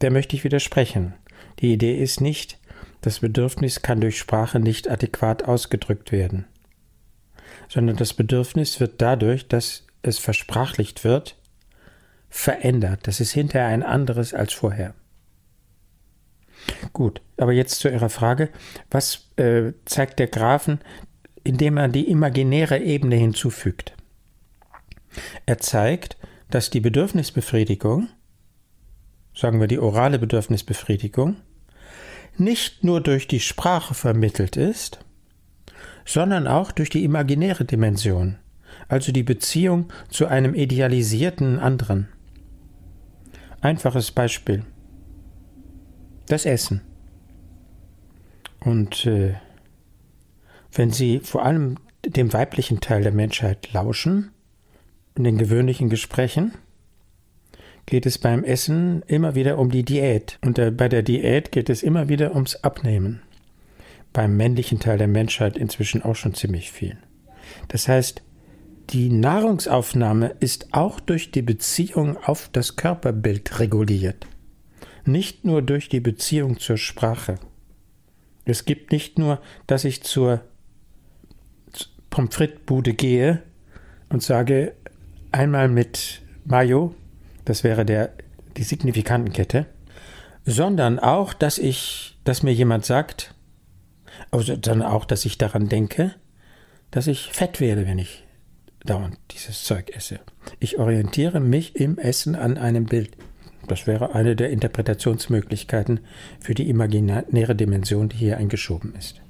der 0.00 0.10
möchte 0.10 0.36
ich 0.36 0.44
widersprechen. 0.44 1.14
Die 1.60 1.72
Idee 1.72 1.96
ist 1.96 2.20
nicht, 2.20 2.58
das 3.00 3.20
Bedürfnis 3.20 3.82
kann 3.82 4.00
durch 4.00 4.18
Sprache 4.18 4.58
nicht 4.58 4.90
adäquat 4.90 5.44
ausgedrückt 5.44 6.10
werden, 6.10 6.46
sondern 7.68 7.96
das 7.96 8.14
Bedürfnis 8.14 8.80
wird 8.80 9.00
dadurch, 9.00 9.46
dass 9.46 9.84
es 10.02 10.18
versprachlicht 10.18 11.04
wird, 11.04 11.36
verändert. 12.34 13.06
Das 13.06 13.20
ist 13.20 13.30
hinterher 13.30 13.68
ein 13.68 13.84
anderes 13.84 14.34
als 14.34 14.52
vorher. 14.52 14.92
Gut, 16.92 17.22
aber 17.36 17.52
jetzt 17.52 17.78
zu 17.78 17.88
Ihrer 17.88 18.08
Frage. 18.08 18.50
Was 18.90 19.30
äh, 19.36 19.72
zeigt 19.84 20.18
der 20.18 20.26
Graphen, 20.26 20.80
indem 21.44 21.76
er 21.76 21.86
die 21.88 22.10
imaginäre 22.10 22.80
Ebene 22.80 23.14
hinzufügt? 23.14 23.94
Er 25.46 25.58
zeigt, 25.58 26.16
dass 26.50 26.70
die 26.70 26.80
Bedürfnisbefriedigung, 26.80 28.08
sagen 29.32 29.60
wir 29.60 29.68
die 29.68 29.78
orale 29.78 30.18
Bedürfnisbefriedigung, 30.18 31.36
nicht 32.36 32.82
nur 32.82 33.00
durch 33.00 33.28
die 33.28 33.40
Sprache 33.40 33.94
vermittelt 33.94 34.56
ist, 34.56 34.98
sondern 36.04 36.48
auch 36.48 36.72
durch 36.72 36.90
die 36.90 37.04
imaginäre 37.04 37.64
Dimension, 37.64 38.38
also 38.88 39.12
die 39.12 39.22
Beziehung 39.22 39.92
zu 40.10 40.26
einem 40.26 40.54
idealisierten 40.54 41.60
anderen. 41.60 42.08
Einfaches 43.64 44.10
Beispiel. 44.10 44.62
Das 46.26 46.44
Essen. 46.44 46.82
Und 48.60 49.06
äh, 49.06 49.36
wenn 50.70 50.90
Sie 50.90 51.20
vor 51.20 51.46
allem 51.46 51.78
dem 52.04 52.34
weiblichen 52.34 52.82
Teil 52.82 53.04
der 53.04 53.12
Menschheit 53.12 53.72
lauschen, 53.72 54.32
in 55.14 55.24
den 55.24 55.38
gewöhnlichen 55.38 55.88
Gesprächen, 55.88 56.52
geht 57.86 58.04
es 58.04 58.18
beim 58.18 58.44
Essen 58.44 59.00
immer 59.06 59.34
wieder 59.34 59.56
um 59.56 59.70
die 59.70 59.82
Diät. 59.82 60.38
Und 60.42 60.58
äh, 60.58 60.70
bei 60.70 60.90
der 60.90 61.02
Diät 61.02 61.50
geht 61.50 61.70
es 61.70 61.82
immer 61.82 62.10
wieder 62.10 62.34
ums 62.34 62.56
Abnehmen. 62.56 63.22
Beim 64.12 64.36
männlichen 64.36 64.78
Teil 64.78 64.98
der 64.98 65.08
Menschheit 65.08 65.56
inzwischen 65.56 66.02
auch 66.02 66.16
schon 66.16 66.34
ziemlich 66.34 66.70
viel. 66.70 66.98
Das 67.68 67.88
heißt, 67.88 68.22
die 68.90 69.08
Nahrungsaufnahme 69.10 70.36
ist 70.40 70.72
auch 70.72 71.00
durch 71.00 71.30
die 71.30 71.42
Beziehung 71.42 72.16
auf 72.16 72.48
das 72.52 72.76
Körperbild 72.76 73.58
reguliert, 73.58 74.26
nicht 75.04 75.44
nur 75.44 75.62
durch 75.62 75.88
die 75.88 76.00
Beziehung 76.00 76.58
zur 76.58 76.76
Sprache. 76.76 77.36
Es 78.44 78.64
gibt 78.64 78.92
nicht 78.92 79.18
nur, 79.18 79.40
dass 79.66 79.84
ich 79.84 80.02
zur 80.02 80.42
Pommes 82.10 82.34
frites-Bude 82.34 82.94
gehe 82.94 83.42
und 84.08 84.22
sage, 84.22 84.74
einmal 85.32 85.68
mit 85.68 86.22
Mayo, 86.44 86.94
das 87.44 87.64
wäre 87.64 87.84
der, 87.84 88.12
die 88.56 88.62
Signifikantenkette, 88.62 89.66
sondern 90.44 90.98
auch, 90.98 91.32
dass 91.32 91.58
ich, 91.58 92.18
dass 92.24 92.42
mir 92.42 92.52
jemand 92.52 92.84
sagt, 92.84 93.34
also 94.30 94.56
dann 94.56 94.82
auch, 94.82 95.04
dass 95.04 95.24
ich 95.24 95.38
daran 95.38 95.68
denke, 95.68 96.14
dass 96.90 97.06
ich 97.06 97.30
fett 97.32 97.60
werde, 97.60 97.86
wenn 97.86 97.98
ich 97.98 98.23
dauernd 98.84 99.16
dieses 99.30 99.64
Zeug 99.64 99.90
esse. 99.94 100.20
Ich 100.60 100.78
orientiere 100.78 101.40
mich 101.40 101.76
im 101.76 101.98
Essen 101.98 102.36
an 102.36 102.58
einem 102.58 102.86
Bild. 102.86 103.16
Das 103.66 103.86
wäre 103.86 104.14
eine 104.14 104.36
der 104.36 104.50
Interpretationsmöglichkeiten 104.50 106.00
für 106.40 106.54
die 106.54 106.68
imaginäre 106.68 107.54
Dimension, 107.54 108.10
die 108.10 108.16
hier 108.16 108.36
eingeschoben 108.36 108.94
ist. 108.94 109.20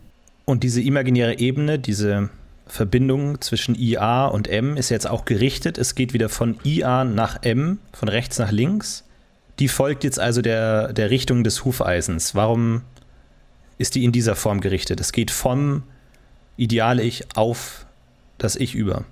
Und 0.45 0.65
diese 0.65 0.83
imaginäre 0.83 1.39
Ebene, 1.39 1.79
diese 1.79 2.31
Verbindung 2.67 3.41
zwischen 3.41 3.75
IA 3.75 4.27
und 4.27 4.49
M 4.49 4.77
ist 4.77 4.91
jetzt 4.91 5.09
auch 5.09 5.25
gerichtet. 5.25 5.79
Es 5.79 5.95
geht 5.95 6.13
wieder 6.13 6.29
von 6.29 6.59
IA 6.65 7.05
nach 7.05 7.43
M, 7.43 7.79
von 7.93 8.09
rechts 8.09 8.39
nach 8.39 8.51
links. 8.51 9.05
Die 9.59 9.69
folgt 9.69 10.03
jetzt 10.03 10.19
also 10.19 10.43
der, 10.43 10.93
der 10.93 11.11
Richtung 11.11 11.45
des 11.45 11.65
Hufeisens. 11.65 12.35
Warum 12.35 12.83
ist 13.79 13.95
die 13.95 14.05
in 14.05 14.13
dieser 14.13 14.35
Form 14.35 14.61
gerichtet? 14.61 15.01
Es 15.01 15.13
geht 15.13 15.31
vom 15.31 15.85
Ideal-Ich 16.57 17.37
auf 17.37 17.87
das 18.39 18.57
Ich 18.57 18.75
über. 18.75 19.05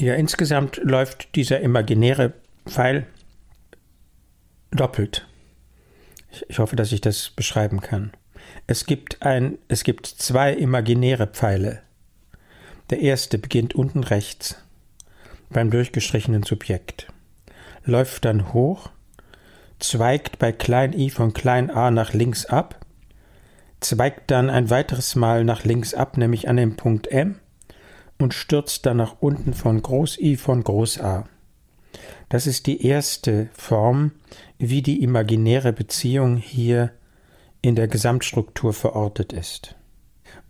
Ja, 0.00 0.14
insgesamt 0.14 0.80
läuft 0.82 1.34
dieser 1.36 1.60
imaginäre 1.60 2.32
Pfeil 2.66 3.06
doppelt. 4.70 5.28
Ich 6.48 6.58
hoffe, 6.58 6.74
dass 6.74 6.92
ich 6.92 7.02
das 7.02 7.28
beschreiben 7.28 7.82
kann. 7.82 8.12
Es 8.66 8.86
gibt, 8.86 9.20
ein, 9.20 9.58
es 9.68 9.84
gibt 9.84 10.06
zwei 10.06 10.54
imaginäre 10.54 11.26
Pfeile. 11.26 11.82
Der 12.88 13.00
erste 13.00 13.36
beginnt 13.36 13.74
unten 13.74 14.02
rechts 14.02 14.56
beim 15.50 15.70
durchgestrichenen 15.70 16.44
Subjekt, 16.44 17.08
läuft 17.84 18.24
dann 18.24 18.54
hoch, 18.54 18.88
zweigt 19.80 20.38
bei 20.38 20.50
klein 20.50 20.98
i 20.98 21.10
von 21.10 21.34
klein 21.34 21.70
a 21.70 21.90
nach 21.90 22.14
links 22.14 22.46
ab, 22.46 22.86
zweigt 23.80 24.30
dann 24.30 24.48
ein 24.48 24.70
weiteres 24.70 25.14
Mal 25.14 25.44
nach 25.44 25.64
links 25.64 25.92
ab, 25.92 26.16
nämlich 26.16 26.48
an 26.48 26.56
den 26.56 26.76
Punkt 26.76 27.06
M, 27.08 27.38
und 28.20 28.34
stürzt 28.34 28.86
dann 28.86 28.98
nach 28.98 29.16
unten 29.20 29.54
von 29.54 29.82
groß 29.82 30.18
i 30.18 30.36
von 30.36 30.62
groß 30.62 31.00
a. 31.00 31.28
Das 32.28 32.46
ist 32.46 32.66
die 32.66 32.86
erste 32.86 33.48
Form, 33.52 34.12
wie 34.58 34.82
die 34.82 35.02
imaginäre 35.02 35.72
Beziehung 35.72 36.36
hier 36.36 36.92
in 37.62 37.74
der 37.74 37.88
Gesamtstruktur 37.88 38.72
verortet 38.72 39.32
ist. 39.32 39.74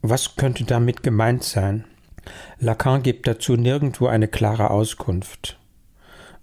Was 0.03 0.37
könnte 0.37 0.65
damit 0.65 1.03
gemeint 1.03 1.45
sein? 1.45 1.85
Lacan 2.59 3.03
gibt 3.03 3.27
dazu 3.27 3.57
nirgendwo 3.57 4.07
eine 4.07 4.29
klare 4.29 4.71
Auskunft. 4.71 5.59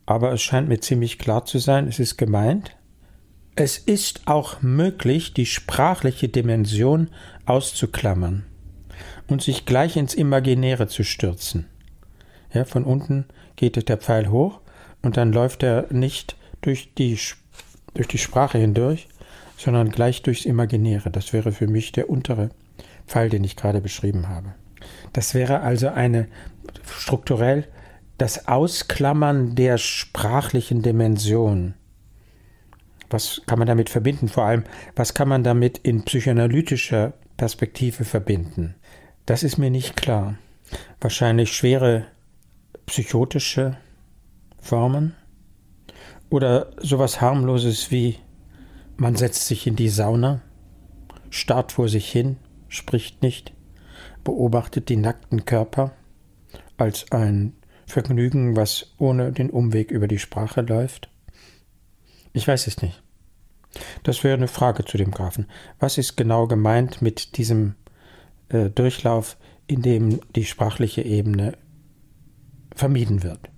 Aber 0.06 0.32
es 0.32 0.42
scheint 0.42 0.70
mir 0.70 0.80
ziemlich 0.80 1.20
klar 1.20 1.46
zu 1.46 1.60
sein, 1.60 1.88
es 1.88 2.00
ist 2.00 2.18
gemeint. 2.18 2.76
Es 3.56 3.78
ist 3.78 4.22
auch 4.26 4.62
möglich, 4.62 5.34
die 5.34 5.46
sprachliche 5.46 6.30
Dimension 6.30 7.10
auszuklammern 7.46 8.46
und 9.28 9.42
sich 9.42 9.66
gleich 9.66 9.98
ins 9.98 10.14
Imaginäre 10.14 10.88
zu 10.88 11.04
stürzen. 11.04 11.68
Ja, 12.54 12.66
von 12.66 12.84
unten 12.84 13.26
geht 13.56 13.90
der 13.90 13.98
Pfeil 13.98 14.30
hoch 14.30 14.60
und 15.02 15.18
dann 15.18 15.32
läuft 15.32 15.64
er 15.64 15.88
nicht 15.92 16.38
durch 16.62 16.94
die, 16.96 17.20
durch 17.94 18.08
die 18.08 18.18
Sprache 18.18 18.58
hindurch, 18.58 19.08
sondern 19.58 19.90
gleich 19.90 20.22
durchs 20.22 20.46
Imaginäre. 20.46 21.12
Das 21.12 21.34
wäre 21.34 21.52
für 21.52 21.68
mich 21.68 21.92
der 21.92 22.10
untere 22.10 22.50
Pfeil, 23.08 23.30
den 23.30 23.44
ich 23.44 23.56
gerade 23.56 23.82
beschrieben 23.82 24.30
habe. 24.30 24.54
Das 25.14 25.34
wäre 25.34 25.62
also 25.62 25.90
eine 25.90 26.28
strukturell 26.86 27.68
das 28.18 28.48
Ausklammern 28.48 29.56
der 29.56 29.78
sprachlichen 29.78 30.82
Dimension. 30.82 31.76
Was 33.10 33.42
kann 33.46 33.60
man 33.60 33.68
damit 33.68 33.90
verbinden? 33.90 34.28
Vor 34.28 34.44
allem, 34.44 34.64
was 34.96 35.14
kann 35.14 35.30
man 35.30 35.44
damit 35.44 35.78
in 35.78 36.04
psychoanalytischer 36.04 37.14
Perspektive 37.38 38.04
verbinden? 38.04 38.76
Das 39.28 39.44
ist 39.44 39.58
mir 39.58 39.70
nicht 39.70 39.98
klar. 39.98 40.36
Wahrscheinlich 41.02 41.52
schwere 41.52 42.08
psychotische 42.86 43.78
Formen 44.58 45.16
oder 46.30 46.72
sowas 46.78 47.20
harmloses 47.20 47.92
wie 47.92 48.18
man 48.96 49.18
setzt 49.18 49.46
sich 49.48 49.68
in 49.68 49.76
die 49.76 49.90
Sauna, 49.90 50.42
starrt 51.30 51.74
vor 51.74 51.90
sich 51.90 52.10
hin, 52.10 52.38
spricht 52.70 53.22
nicht, 53.22 53.54
beobachtet 54.24 54.88
die 54.88 54.96
nackten 54.96 55.44
Körper 55.44 55.92
als 56.78 57.12
ein 57.12 57.54
Vergnügen, 57.86 58.56
was 58.56 58.94
ohne 58.98 59.34
den 59.34 59.50
Umweg 59.50 59.92
über 59.92 60.08
die 60.08 60.20
Sprache 60.20 60.62
läuft? 60.62 61.10
Ich 62.32 62.48
weiß 62.48 62.66
es 62.68 62.82
nicht. 62.82 63.04
Das 64.04 64.24
wäre 64.24 64.38
eine 64.38 64.48
Frage 64.48 64.86
zu 64.86 64.98
dem 64.98 65.12
Graphen. 65.12 65.48
Was 65.80 65.98
ist 65.98 66.16
genau 66.16 66.48
gemeint 66.48 67.02
mit 67.02 67.38
diesem 67.38 67.76
äh, 68.50 68.70
Durchlauf, 68.70 69.38
in 69.68 69.82
dem 69.82 70.20
die 70.36 70.46
sprachliche 70.46 71.02
Ebene 71.02 71.54
vermieden 72.76 73.24
wird? 73.24 73.50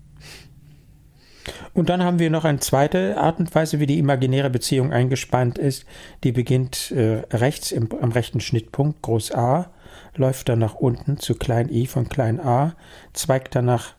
Und 1.73 1.89
dann 1.89 2.03
haben 2.03 2.19
wir 2.19 2.29
noch 2.29 2.45
eine 2.45 2.59
zweite 2.59 3.17
Art 3.17 3.39
und 3.39 3.53
Weise, 3.53 3.79
wie 3.79 3.85
die 3.85 3.99
imaginäre 3.99 4.49
Beziehung 4.49 4.91
eingespannt 4.91 5.57
ist. 5.57 5.85
Die 6.23 6.31
beginnt 6.31 6.91
äh, 6.91 7.23
rechts 7.31 7.71
im, 7.71 7.89
am 8.01 8.11
rechten 8.11 8.39
Schnittpunkt, 8.39 9.01
groß 9.01 9.33
A, 9.33 9.71
läuft 10.15 10.49
dann 10.49 10.59
nach 10.59 10.75
unten 10.75 11.17
zu 11.17 11.35
klein 11.35 11.69
i 11.69 11.87
von 11.87 12.09
klein 12.09 12.39
a, 12.39 12.75
zweigt 13.13 13.55
danach, 13.55 13.93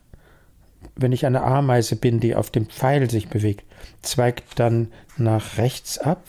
wenn 0.95 1.11
ich 1.11 1.25
eine 1.25 1.43
Ameise 1.43 1.95
bin, 1.95 2.19
die 2.19 2.35
auf 2.35 2.51
dem 2.51 2.67
Pfeil 2.67 3.09
sich 3.09 3.29
bewegt, 3.29 3.65
zweigt 4.01 4.59
dann 4.59 4.91
nach 5.17 5.57
rechts 5.57 5.97
ab, 5.97 6.23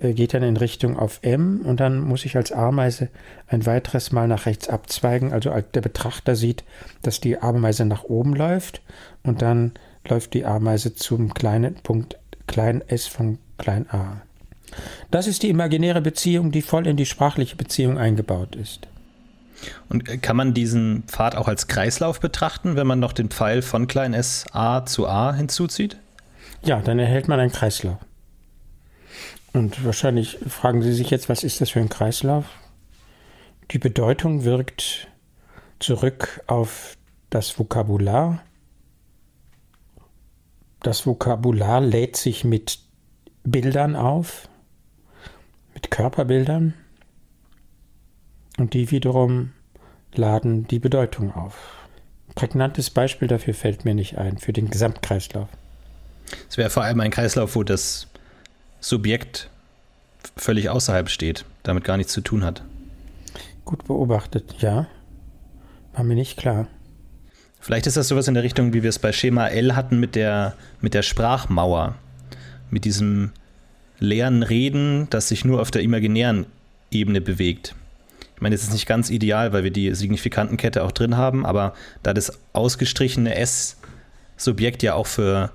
geht 0.00 0.34
dann 0.34 0.42
in 0.42 0.56
Richtung 0.56 0.96
auf 0.96 1.18
M 1.22 1.62
und 1.64 1.80
dann 1.80 2.00
muss 2.00 2.24
ich 2.24 2.36
als 2.36 2.52
Ameise 2.52 3.08
ein 3.48 3.66
weiteres 3.66 4.12
Mal 4.12 4.28
nach 4.28 4.46
rechts 4.46 4.68
abzweigen. 4.68 5.32
Also 5.32 5.50
der 5.50 5.80
Betrachter 5.80 6.36
sieht, 6.36 6.64
dass 7.02 7.20
die 7.20 7.38
Ameise 7.38 7.84
nach 7.84 8.04
oben 8.04 8.34
läuft 8.34 8.80
und 9.24 9.42
dann 9.42 9.72
läuft 10.06 10.34
die 10.34 10.44
Ameise 10.44 10.94
zum 10.94 11.34
kleinen 11.34 11.74
Punkt 11.76 12.16
klein 12.46 12.82
s 12.86 13.06
von 13.06 13.38
klein 13.58 13.86
a. 13.90 14.22
Das 15.10 15.26
ist 15.26 15.42
die 15.42 15.48
imaginäre 15.48 16.00
Beziehung, 16.00 16.52
die 16.52 16.62
voll 16.62 16.86
in 16.86 16.96
die 16.96 17.06
sprachliche 17.06 17.56
Beziehung 17.56 17.98
eingebaut 17.98 18.54
ist. 18.54 18.86
Und 19.88 20.08
äh, 20.08 20.18
kann 20.18 20.36
man 20.36 20.54
diesen 20.54 21.02
Pfad 21.04 21.34
auch 21.34 21.48
als 21.48 21.66
Kreislauf 21.66 22.20
betrachten, 22.20 22.76
wenn 22.76 22.86
man 22.86 23.00
noch 23.00 23.12
den 23.12 23.30
Pfeil 23.30 23.62
von 23.62 23.86
klein 23.86 24.14
s 24.14 24.46
a 24.52 24.84
zu 24.84 25.08
a 25.08 25.32
hinzuzieht? 25.32 25.96
Ja, 26.62 26.80
dann 26.80 26.98
erhält 26.98 27.28
man 27.28 27.40
einen 27.40 27.52
Kreislauf. 27.52 27.98
Und 29.52 29.84
wahrscheinlich 29.84 30.38
fragen 30.48 30.82
Sie 30.82 30.92
sich 30.92 31.10
jetzt, 31.10 31.28
was 31.28 31.42
ist 31.42 31.60
das 31.60 31.70
für 31.70 31.80
ein 31.80 31.88
Kreislauf? 31.88 32.44
Die 33.70 33.78
Bedeutung 33.78 34.44
wirkt 34.44 35.08
zurück 35.78 36.42
auf 36.46 36.96
das 37.30 37.58
Vokabular. 37.58 38.42
Das 40.80 41.06
Vokabular 41.06 41.80
lädt 41.80 42.16
sich 42.16 42.44
mit 42.44 42.78
Bildern 43.44 43.96
auf, 43.96 44.48
mit 45.74 45.90
Körperbildern 45.90 46.74
und 48.58 48.74
die 48.74 48.90
wiederum 48.90 49.52
laden 50.14 50.66
die 50.68 50.78
Bedeutung 50.78 51.34
auf. 51.34 51.56
prägnantes 52.34 52.90
Beispiel 52.90 53.26
dafür 53.28 53.54
fällt 53.54 53.84
mir 53.84 53.94
nicht 53.94 54.18
ein, 54.18 54.38
für 54.38 54.52
den 54.52 54.70
Gesamtkreislauf. 54.70 55.48
Es 56.48 56.56
wäre 56.56 56.70
vor 56.70 56.84
allem 56.84 57.00
ein 57.00 57.10
Kreislauf, 57.10 57.56
wo 57.56 57.62
das 57.64 58.06
Subjekt 58.80 59.50
völlig 60.36 60.70
außerhalb 60.70 61.08
steht, 61.08 61.44
damit 61.62 61.84
gar 61.84 61.96
nichts 61.96 62.12
zu 62.12 62.20
tun 62.20 62.44
hat. 62.44 62.62
Gut 63.64 63.84
beobachtet, 63.86 64.56
ja. 64.60 64.86
War 65.92 66.04
mir 66.04 66.14
nicht 66.14 66.36
klar. 66.36 66.68
Vielleicht 67.60 67.86
ist 67.86 67.96
das 67.96 68.08
sowas 68.08 68.28
in 68.28 68.34
der 68.34 68.42
Richtung, 68.42 68.72
wie 68.72 68.82
wir 68.82 68.88
es 68.88 68.98
bei 68.98 69.12
Schema 69.12 69.48
L 69.48 69.74
hatten 69.74 69.98
mit 69.98 70.14
der, 70.14 70.54
mit 70.80 70.94
der 70.94 71.02
Sprachmauer. 71.02 71.96
Mit 72.70 72.84
diesem 72.84 73.32
leeren 73.98 74.42
Reden, 74.42 75.08
das 75.10 75.28
sich 75.28 75.44
nur 75.44 75.60
auf 75.60 75.70
der 75.70 75.82
imaginären 75.82 76.46
Ebene 76.90 77.20
bewegt. 77.20 77.74
Ich 78.36 78.40
meine, 78.40 78.54
das 78.54 78.62
ist 78.62 78.72
nicht 78.72 78.86
ganz 78.86 79.10
ideal, 79.10 79.52
weil 79.52 79.64
wir 79.64 79.72
die 79.72 79.92
Signifikantenkette 79.94 80.84
auch 80.84 80.92
drin 80.92 81.16
haben, 81.16 81.44
aber 81.44 81.74
da 82.04 82.14
das 82.14 82.38
ausgestrichene 82.52 83.34
S-Subjekt 83.34 84.84
ja 84.84 84.94
auch 84.94 85.08
für 85.08 85.50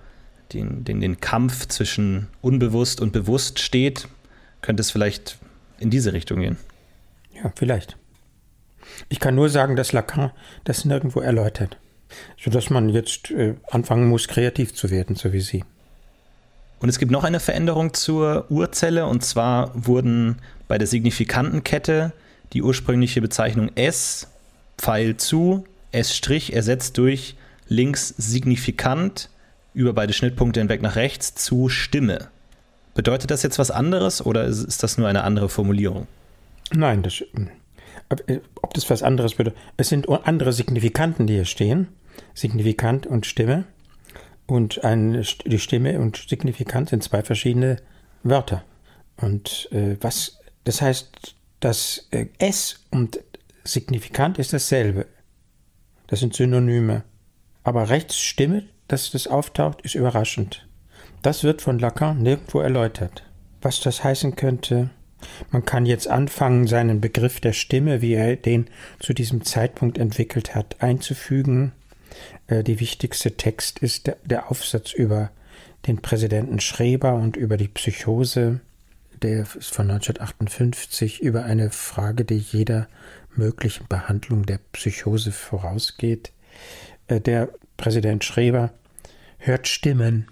den, 0.51 0.83
den, 0.83 0.99
den 0.99 1.19
Kampf 1.19 1.67
zwischen 1.67 2.27
unbewusst 2.41 3.01
und 3.01 3.13
bewusst 3.13 3.59
steht, 3.59 4.07
könnte 4.61 4.81
es 4.81 4.91
vielleicht 4.91 5.37
in 5.79 5.89
diese 5.89 6.13
Richtung 6.13 6.39
gehen. 6.39 6.57
Ja, 7.33 7.51
vielleicht. 7.55 7.97
Ich 9.09 9.19
kann 9.19 9.35
nur 9.35 9.49
sagen, 9.49 9.75
dass 9.75 9.91
Lacan 9.91 10.31
das 10.63 10.85
nirgendwo 10.85 11.21
erläutert, 11.21 11.77
sodass 12.39 12.69
man 12.69 12.89
jetzt 12.89 13.31
äh, 13.31 13.55
anfangen 13.69 14.07
muss, 14.07 14.27
kreativ 14.27 14.73
zu 14.73 14.89
werden, 14.89 15.15
so 15.15 15.33
wie 15.33 15.41
Sie. 15.41 15.63
Und 16.79 16.89
es 16.89 16.99
gibt 16.99 17.11
noch 17.11 17.23
eine 17.23 17.39
Veränderung 17.39 17.93
zur 17.93 18.45
Urzelle, 18.51 19.05
und 19.05 19.23
zwar 19.23 19.71
wurden 19.73 20.37
bei 20.67 20.77
der 20.77 20.87
Signifikantenkette 20.87 22.11
die 22.51 22.61
ursprüngliche 22.61 23.21
Bezeichnung 23.21 23.71
S, 23.75 24.27
Pfeil 24.77 25.17
zu, 25.17 25.65
S' 25.91 26.21
ersetzt 26.51 26.97
durch 26.97 27.35
links 27.67 28.09
signifikant 28.17 29.29
über 29.73 29.93
beide 29.93 30.13
Schnittpunkte 30.13 30.59
hinweg 30.59 30.81
nach 30.81 30.95
rechts 30.95 31.35
zu 31.35 31.69
Stimme. 31.69 32.29
Bedeutet 32.93 33.31
das 33.31 33.43
jetzt 33.43 33.59
was 33.59 33.71
anderes 33.71 34.25
oder 34.25 34.45
ist 34.45 34.83
das 34.83 34.97
nur 34.97 35.07
eine 35.07 35.23
andere 35.23 35.49
Formulierung? 35.49 36.07
Nein, 36.71 37.01
das, 37.01 37.21
äh, 38.27 38.39
ob 38.61 38.73
das 38.73 38.89
was 38.89 39.03
anderes 39.03 39.35
bedeutet. 39.35 39.59
Es 39.77 39.89
sind 39.89 40.07
andere 40.09 40.53
Signifikanten, 40.53 41.27
die 41.27 41.33
hier 41.33 41.45
stehen. 41.45 41.87
Signifikant 42.33 43.07
und 43.07 43.25
Stimme. 43.25 43.65
Und 44.45 44.83
ein, 44.83 45.25
die 45.45 45.59
Stimme 45.59 45.99
und 45.99 46.17
Signifikant 46.17 46.89
sind 46.89 47.03
zwei 47.03 47.23
verschiedene 47.23 47.77
Wörter. 48.23 48.63
Und 49.17 49.69
äh, 49.71 49.97
was, 50.01 50.39
das 50.63 50.81
heißt, 50.81 51.35
das 51.59 52.07
äh, 52.11 52.27
S 52.37 52.81
und 52.91 53.19
Signifikant 53.63 54.37
ist 54.37 54.53
dasselbe. 54.53 55.05
Das 56.07 56.19
sind 56.19 56.35
Synonyme. 56.35 57.03
Aber 57.63 57.89
rechts 57.89 58.19
Stimme, 58.19 58.65
dass 58.87 59.11
das 59.11 59.27
auftaucht, 59.27 59.81
ist 59.81 59.95
überraschend. 59.95 60.67
Das 61.21 61.43
wird 61.43 61.61
von 61.61 61.79
Lacan 61.79 62.21
nirgendwo 62.21 62.59
erläutert. 62.59 63.23
Was 63.61 63.79
das 63.79 64.03
heißen 64.03 64.35
könnte, 64.35 64.89
Man 65.51 65.65
kann 65.65 65.85
jetzt 65.85 66.07
anfangen, 66.07 66.67
seinen 66.67 67.01
Begriff 67.01 67.39
der 67.39 67.53
Stimme, 67.53 68.01
wie 68.01 68.13
er 68.13 68.35
den 68.35 68.67
zu 68.99 69.13
diesem 69.13 69.43
Zeitpunkt 69.43 69.97
entwickelt 69.97 70.55
hat, 70.55 70.81
einzufügen. 70.81 71.71
Äh, 72.47 72.63
die 72.63 72.79
wichtigste 72.79 73.35
Text 73.37 73.79
ist 73.79 74.11
der 74.25 74.51
Aufsatz 74.51 74.93
über 74.93 75.31
den 75.87 76.01
Präsidenten 76.01 76.59
Schreber 76.59 77.13
und 77.15 77.35
über 77.35 77.57
die 77.57 77.67
Psychose. 77.67 78.59
Der 79.21 79.41
ist 79.41 79.73
von 79.73 79.89
1958 79.89 81.21
über 81.21 81.43
eine 81.43 81.71
Frage, 81.71 82.25
die 82.25 82.37
jeder 82.37 82.87
möglichen 83.35 83.87
Behandlung 83.87 84.45
der 84.45 84.59
Psychose 84.73 85.31
vorausgeht. 85.31 86.31
Äh, 87.07 87.21
der 87.21 87.49
Präsident 87.77 88.23
Schreber 88.23 88.71
hört 89.37 89.67
Stimmen. 89.67 90.27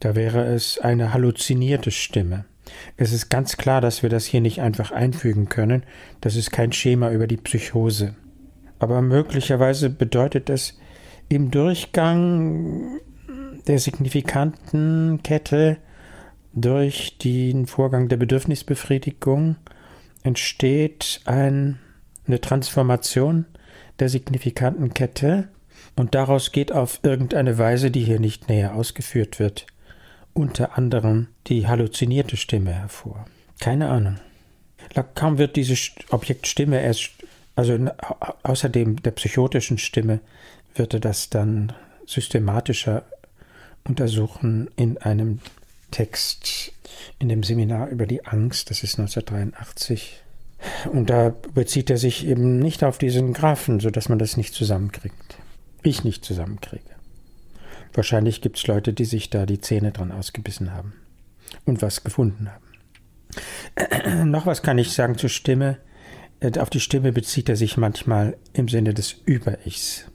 Da 0.00 0.14
wäre 0.14 0.44
es 0.44 0.78
eine 0.78 1.12
halluzinierte 1.12 1.90
Stimme. 1.90 2.44
Es 2.96 3.12
ist 3.12 3.28
ganz 3.28 3.56
klar, 3.56 3.80
dass 3.80 4.02
wir 4.02 4.10
das 4.10 4.26
hier 4.26 4.40
nicht 4.40 4.60
einfach 4.60 4.90
einfügen 4.90 5.48
können. 5.48 5.84
Das 6.20 6.36
ist 6.36 6.50
kein 6.50 6.72
Schema 6.72 7.10
über 7.10 7.26
die 7.26 7.36
Psychose. 7.36 8.14
Aber 8.78 9.02
möglicherweise 9.02 9.88
bedeutet 9.90 10.50
es 10.50 10.78
im 11.28 11.50
Durchgang 11.50 13.00
der 13.66 13.78
signifikanten 13.78 15.20
Kette 15.22 15.78
durch 16.52 17.18
den 17.18 17.66
Vorgang 17.66 18.08
der 18.08 18.16
Bedürfnisbefriedigung 18.16 19.56
entsteht 20.22 21.20
ein, 21.24 21.78
eine 22.26 22.40
Transformation 22.40 23.46
der 23.98 24.08
signifikanten 24.08 24.94
Kette 24.94 25.48
und 25.96 26.14
daraus 26.14 26.52
geht 26.52 26.72
auf 26.72 27.00
irgendeine 27.02 27.58
Weise, 27.58 27.90
die 27.90 28.04
hier 28.04 28.20
nicht 28.20 28.48
näher 28.48 28.74
ausgeführt 28.74 29.38
wird, 29.38 29.66
unter 30.34 30.76
anderem 30.76 31.28
die 31.46 31.66
halluzinierte 31.66 32.36
Stimme 32.36 32.72
hervor. 32.72 33.26
Keine 33.58 33.88
Ahnung. 33.88 34.18
Kaum 35.14 35.38
wird 35.38 35.56
diese 35.56 35.74
Objektstimme 36.10 36.80
erst, 36.80 37.10
also 37.56 37.76
außerdem 38.42 39.02
der 39.02 39.10
psychotischen 39.12 39.78
Stimme, 39.78 40.20
wird 40.74 40.94
er 40.94 41.00
das 41.00 41.30
dann 41.30 41.72
systematischer 42.06 43.04
untersuchen 43.84 44.68
in 44.76 44.98
einem 44.98 45.40
Text 45.90 46.72
in 47.18 47.28
dem 47.28 47.42
Seminar 47.42 47.88
über 47.88 48.06
die 48.06 48.26
Angst, 48.26 48.70
das 48.70 48.82
ist 48.82 48.98
1983. 48.98 50.22
Und 50.92 51.10
da 51.10 51.34
bezieht 51.54 51.90
er 51.90 51.98
sich 51.98 52.26
eben 52.26 52.58
nicht 52.58 52.84
auf 52.84 52.98
diesen 52.98 53.32
Graphen, 53.32 53.80
sodass 53.80 54.08
man 54.08 54.18
das 54.18 54.36
nicht 54.36 54.54
zusammenkriegt. 54.54 55.38
Ich 55.86 56.02
nicht 56.02 56.24
zusammenkriege. 56.24 56.96
Wahrscheinlich 57.94 58.40
gibt 58.40 58.56
es 58.58 58.66
Leute, 58.66 58.92
die 58.92 59.04
sich 59.04 59.30
da 59.30 59.46
die 59.46 59.60
Zähne 59.60 59.92
dran 59.92 60.10
ausgebissen 60.10 60.72
haben 60.72 60.94
und 61.64 61.80
was 61.80 62.02
gefunden 62.02 62.50
haben. 62.50 64.24
Noch 64.32 64.46
was 64.46 64.64
kann 64.64 64.78
ich 64.78 64.90
sagen 64.90 65.16
zur 65.16 65.30
Stimme. 65.30 65.78
Äh, 66.40 66.58
auf 66.58 66.70
die 66.70 66.80
Stimme 66.80 67.12
bezieht 67.12 67.48
er 67.48 67.54
sich 67.54 67.76
manchmal 67.76 68.36
im 68.52 68.66
Sinne 68.66 68.94
des 68.94 69.12
Über-Ichs. 69.12 70.10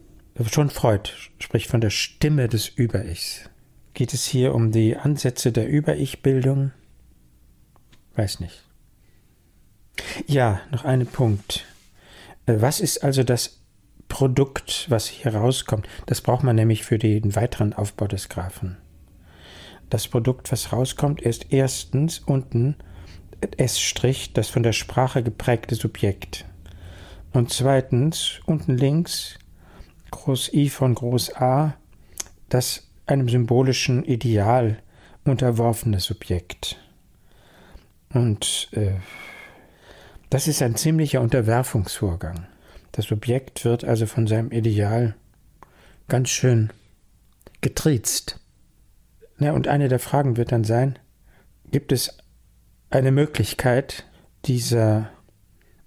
Schon 0.52 0.72
Freud 0.72 1.10
spricht 1.40 1.70
von 1.70 1.80
der 1.80 1.90
Stimme 1.90 2.50
des 2.50 2.68
Über-Ichs. 2.68 3.50
Geht 3.94 4.14
es 4.14 4.26
hier 4.26 4.54
um 4.54 4.74
die 4.74 4.98
Ansätze 4.98 5.54
der 5.54 5.70
Über-Ich-Bildung? 5.70 6.74
Weiß 8.16 8.42
nicht. 8.42 8.62
Ja, 10.28 10.60
noch 10.70 10.84
ein 10.84 11.06
Punkt. 11.06 11.64
Äh, 12.46 12.56
was 12.60 12.82
ist 12.82 13.06
also 13.06 13.24
das 13.24 13.61
Produkt, 14.12 14.88
was 14.90 15.08
hier 15.08 15.34
rauskommt. 15.34 15.88
Das 16.06 16.20
braucht 16.20 16.44
man 16.44 16.58
nämlich 16.58 16.84
für 16.84 17.00
den 17.00 17.34
weiteren 17.34 17.72
Aufbau 17.72 18.08
des 18.08 18.28
Graphen. 18.28 18.78
Das 19.90 20.10
Produkt, 20.10 20.52
was 20.52 20.74
rauskommt, 20.74 21.22
ist 21.22 21.54
erstens 21.54 22.20
unten 22.20 22.76
S', 23.56 23.94
das 24.34 24.50
von 24.50 24.64
der 24.64 24.74
Sprache 24.74 25.24
geprägte 25.24 25.76
Subjekt. 25.76 26.46
Und 27.32 27.54
zweitens 27.54 28.42
unten 28.46 28.78
links 28.78 29.40
Groß 30.12 30.52
I 30.54 30.70
von 30.70 30.94
Groß 30.94 31.38
A, 31.38 31.76
das 32.50 32.90
einem 33.06 33.30
symbolischen 33.30 34.04
Ideal 34.04 34.84
unterworfene 35.24 36.02
Subjekt. 36.02 36.78
Und 38.14 38.68
äh, 38.74 38.96
das 40.30 40.50
ist 40.50 40.62
ein 40.62 40.76
ziemlicher 40.76 41.22
Unterwerfungsvorgang. 41.22 42.51
Das 42.92 43.12
Objekt 43.12 43.64
wird 43.64 43.84
also 43.84 44.06
von 44.06 44.28
seinem 44.28 44.52
Ideal 44.52 45.16
ganz 46.08 46.30
schön 46.30 46.72
getriezt. 47.62 48.40
Ja, 49.40 49.54
und 49.54 49.68
eine 49.68 49.88
der 49.88 50.00
Fragen 50.00 50.38
wird 50.38 50.52
dann 50.52 50.64
sein, 50.64 51.00
gibt 51.72 51.92
es 51.92 52.18
eine 52.90 53.12
Möglichkeit, 53.12 54.06
dieser 54.46 55.10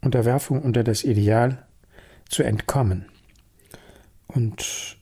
Unterwerfung 0.00 0.62
unter 0.62 0.82
das 0.82 1.04
Ideal 1.04 1.66
zu 2.28 2.42
entkommen? 2.42 3.06
Und 4.26 4.96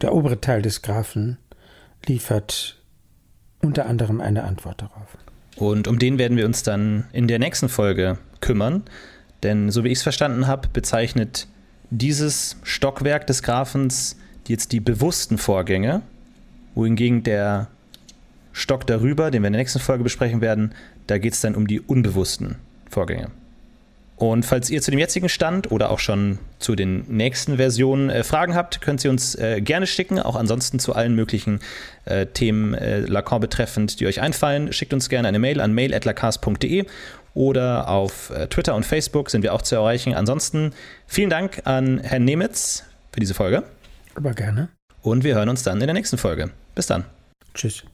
der 0.00 0.12
obere 0.12 0.40
Teil 0.40 0.62
des 0.62 0.82
Graphen 0.82 1.38
liefert 2.04 2.82
unter 3.62 3.86
anderem 3.86 4.20
eine 4.20 4.44
Antwort 4.44 4.82
darauf. 4.82 5.16
Und 5.56 5.88
um 5.88 5.98
den 5.98 6.18
werden 6.18 6.36
wir 6.36 6.44
uns 6.44 6.62
dann 6.62 7.08
in 7.12 7.28
der 7.28 7.38
nächsten 7.38 7.68
Folge 7.68 8.18
kümmern. 8.40 8.84
Denn 9.42 9.70
so 9.70 9.84
wie 9.84 9.88
ich 9.88 9.98
es 9.98 10.02
verstanden 10.02 10.46
habe, 10.46 10.68
bezeichnet 10.72 11.46
dieses 11.90 12.56
Stockwerk 12.62 13.26
des 13.26 13.42
Graphens 13.42 14.16
jetzt 14.48 14.72
die 14.72 14.80
bewussten 14.80 15.38
Vorgänge, 15.38 16.02
wohingegen 16.74 17.22
der 17.22 17.68
Stock 18.52 18.86
darüber, 18.86 19.30
den 19.30 19.42
wir 19.42 19.48
in 19.48 19.52
der 19.52 19.60
nächsten 19.60 19.80
Folge 19.80 20.04
besprechen 20.04 20.40
werden, 20.40 20.72
da 21.06 21.18
geht 21.18 21.34
es 21.34 21.40
dann 21.40 21.54
um 21.54 21.66
die 21.66 21.80
unbewussten 21.80 22.56
Vorgänge. 22.90 23.30
Und 24.16 24.46
falls 24.46 24.70
ihr 24.70 24.80
zu 24.80 24.90
dem 24.90 24.98
jetzigen 24.98 25.28
Stand 25.28 25.70
oder 25.70 25.90
auch 25.90 25.98
schon 25.98 26.38
zu 26.58 26.74
den 26.74 27.04
nächsten 27.08 27.56
Versionen 27.56 28.08
äh, 28.08 28.24
Fragen 28.24 28.54
habt, 28.54 28.80
könnt 28.80 29.04
ihr 29.04 29.10
uns 29.10 29.34
äh, 29.34 29.60
gerne 29.60 29.86
schicken. 29.86 30.18
Auch 30.18 30.36
ansonsten 30.36 30.78
zu 30.78 30.94
allen 30.94 31.14
möglichen 31.14 31.60
äh, 32.06 32.24
Themen 32.24 32.72
äh, 32.72 33.00
Lacan 33.00 33.40
betreffend, 33.40 34.00
die 34.00 34.06
euch 34.06 34.22
einfallen. 34.22 34.72
Schickt 34.72 34.94
uns 34.94 35.10
gerne 35.10 35.28
eine 35.28 35.38
Mail 35.38 35.60
an 35.60 35.74
mail.lacars.de 35.74 36.86
oder 37.36 37.88
auf 37.88 38.30
äh, 38.30 38.48
Twitter 38.48 38.74
und 38.74 38.86
Facebook 38.86 39.30
sind 39.30 39.42
wir 39.42 39.52
auch 39.52 39.62
zu 39.62 39.76
erreichen. 39.76 40.14
Ansonsten 40.14 40.72
vielen 41.06 41.30
Dank 41.30 41.60
an 41.64 41.98
Herrn 41.98 42.24
Nemitz 42.24 42.82
für 43.12 43.20
diese 43.20 43.34
Folge. 43.34 43.62
Aber 44.14 44.32
gerne. 44.32 44.70
Und 45.02 45.22
wir 45.22 45.34
hören 45.34 45.50
uns 45.50 45.62
dann 45.62 45.80
in 45.80 45.86
der 45.86 45.94
nächsten 45.94 46.16
Folge. 46.16 46.50
Bis 46.74 46.86
dann. 46.86 47.04
Tschüss. 47.54 47.84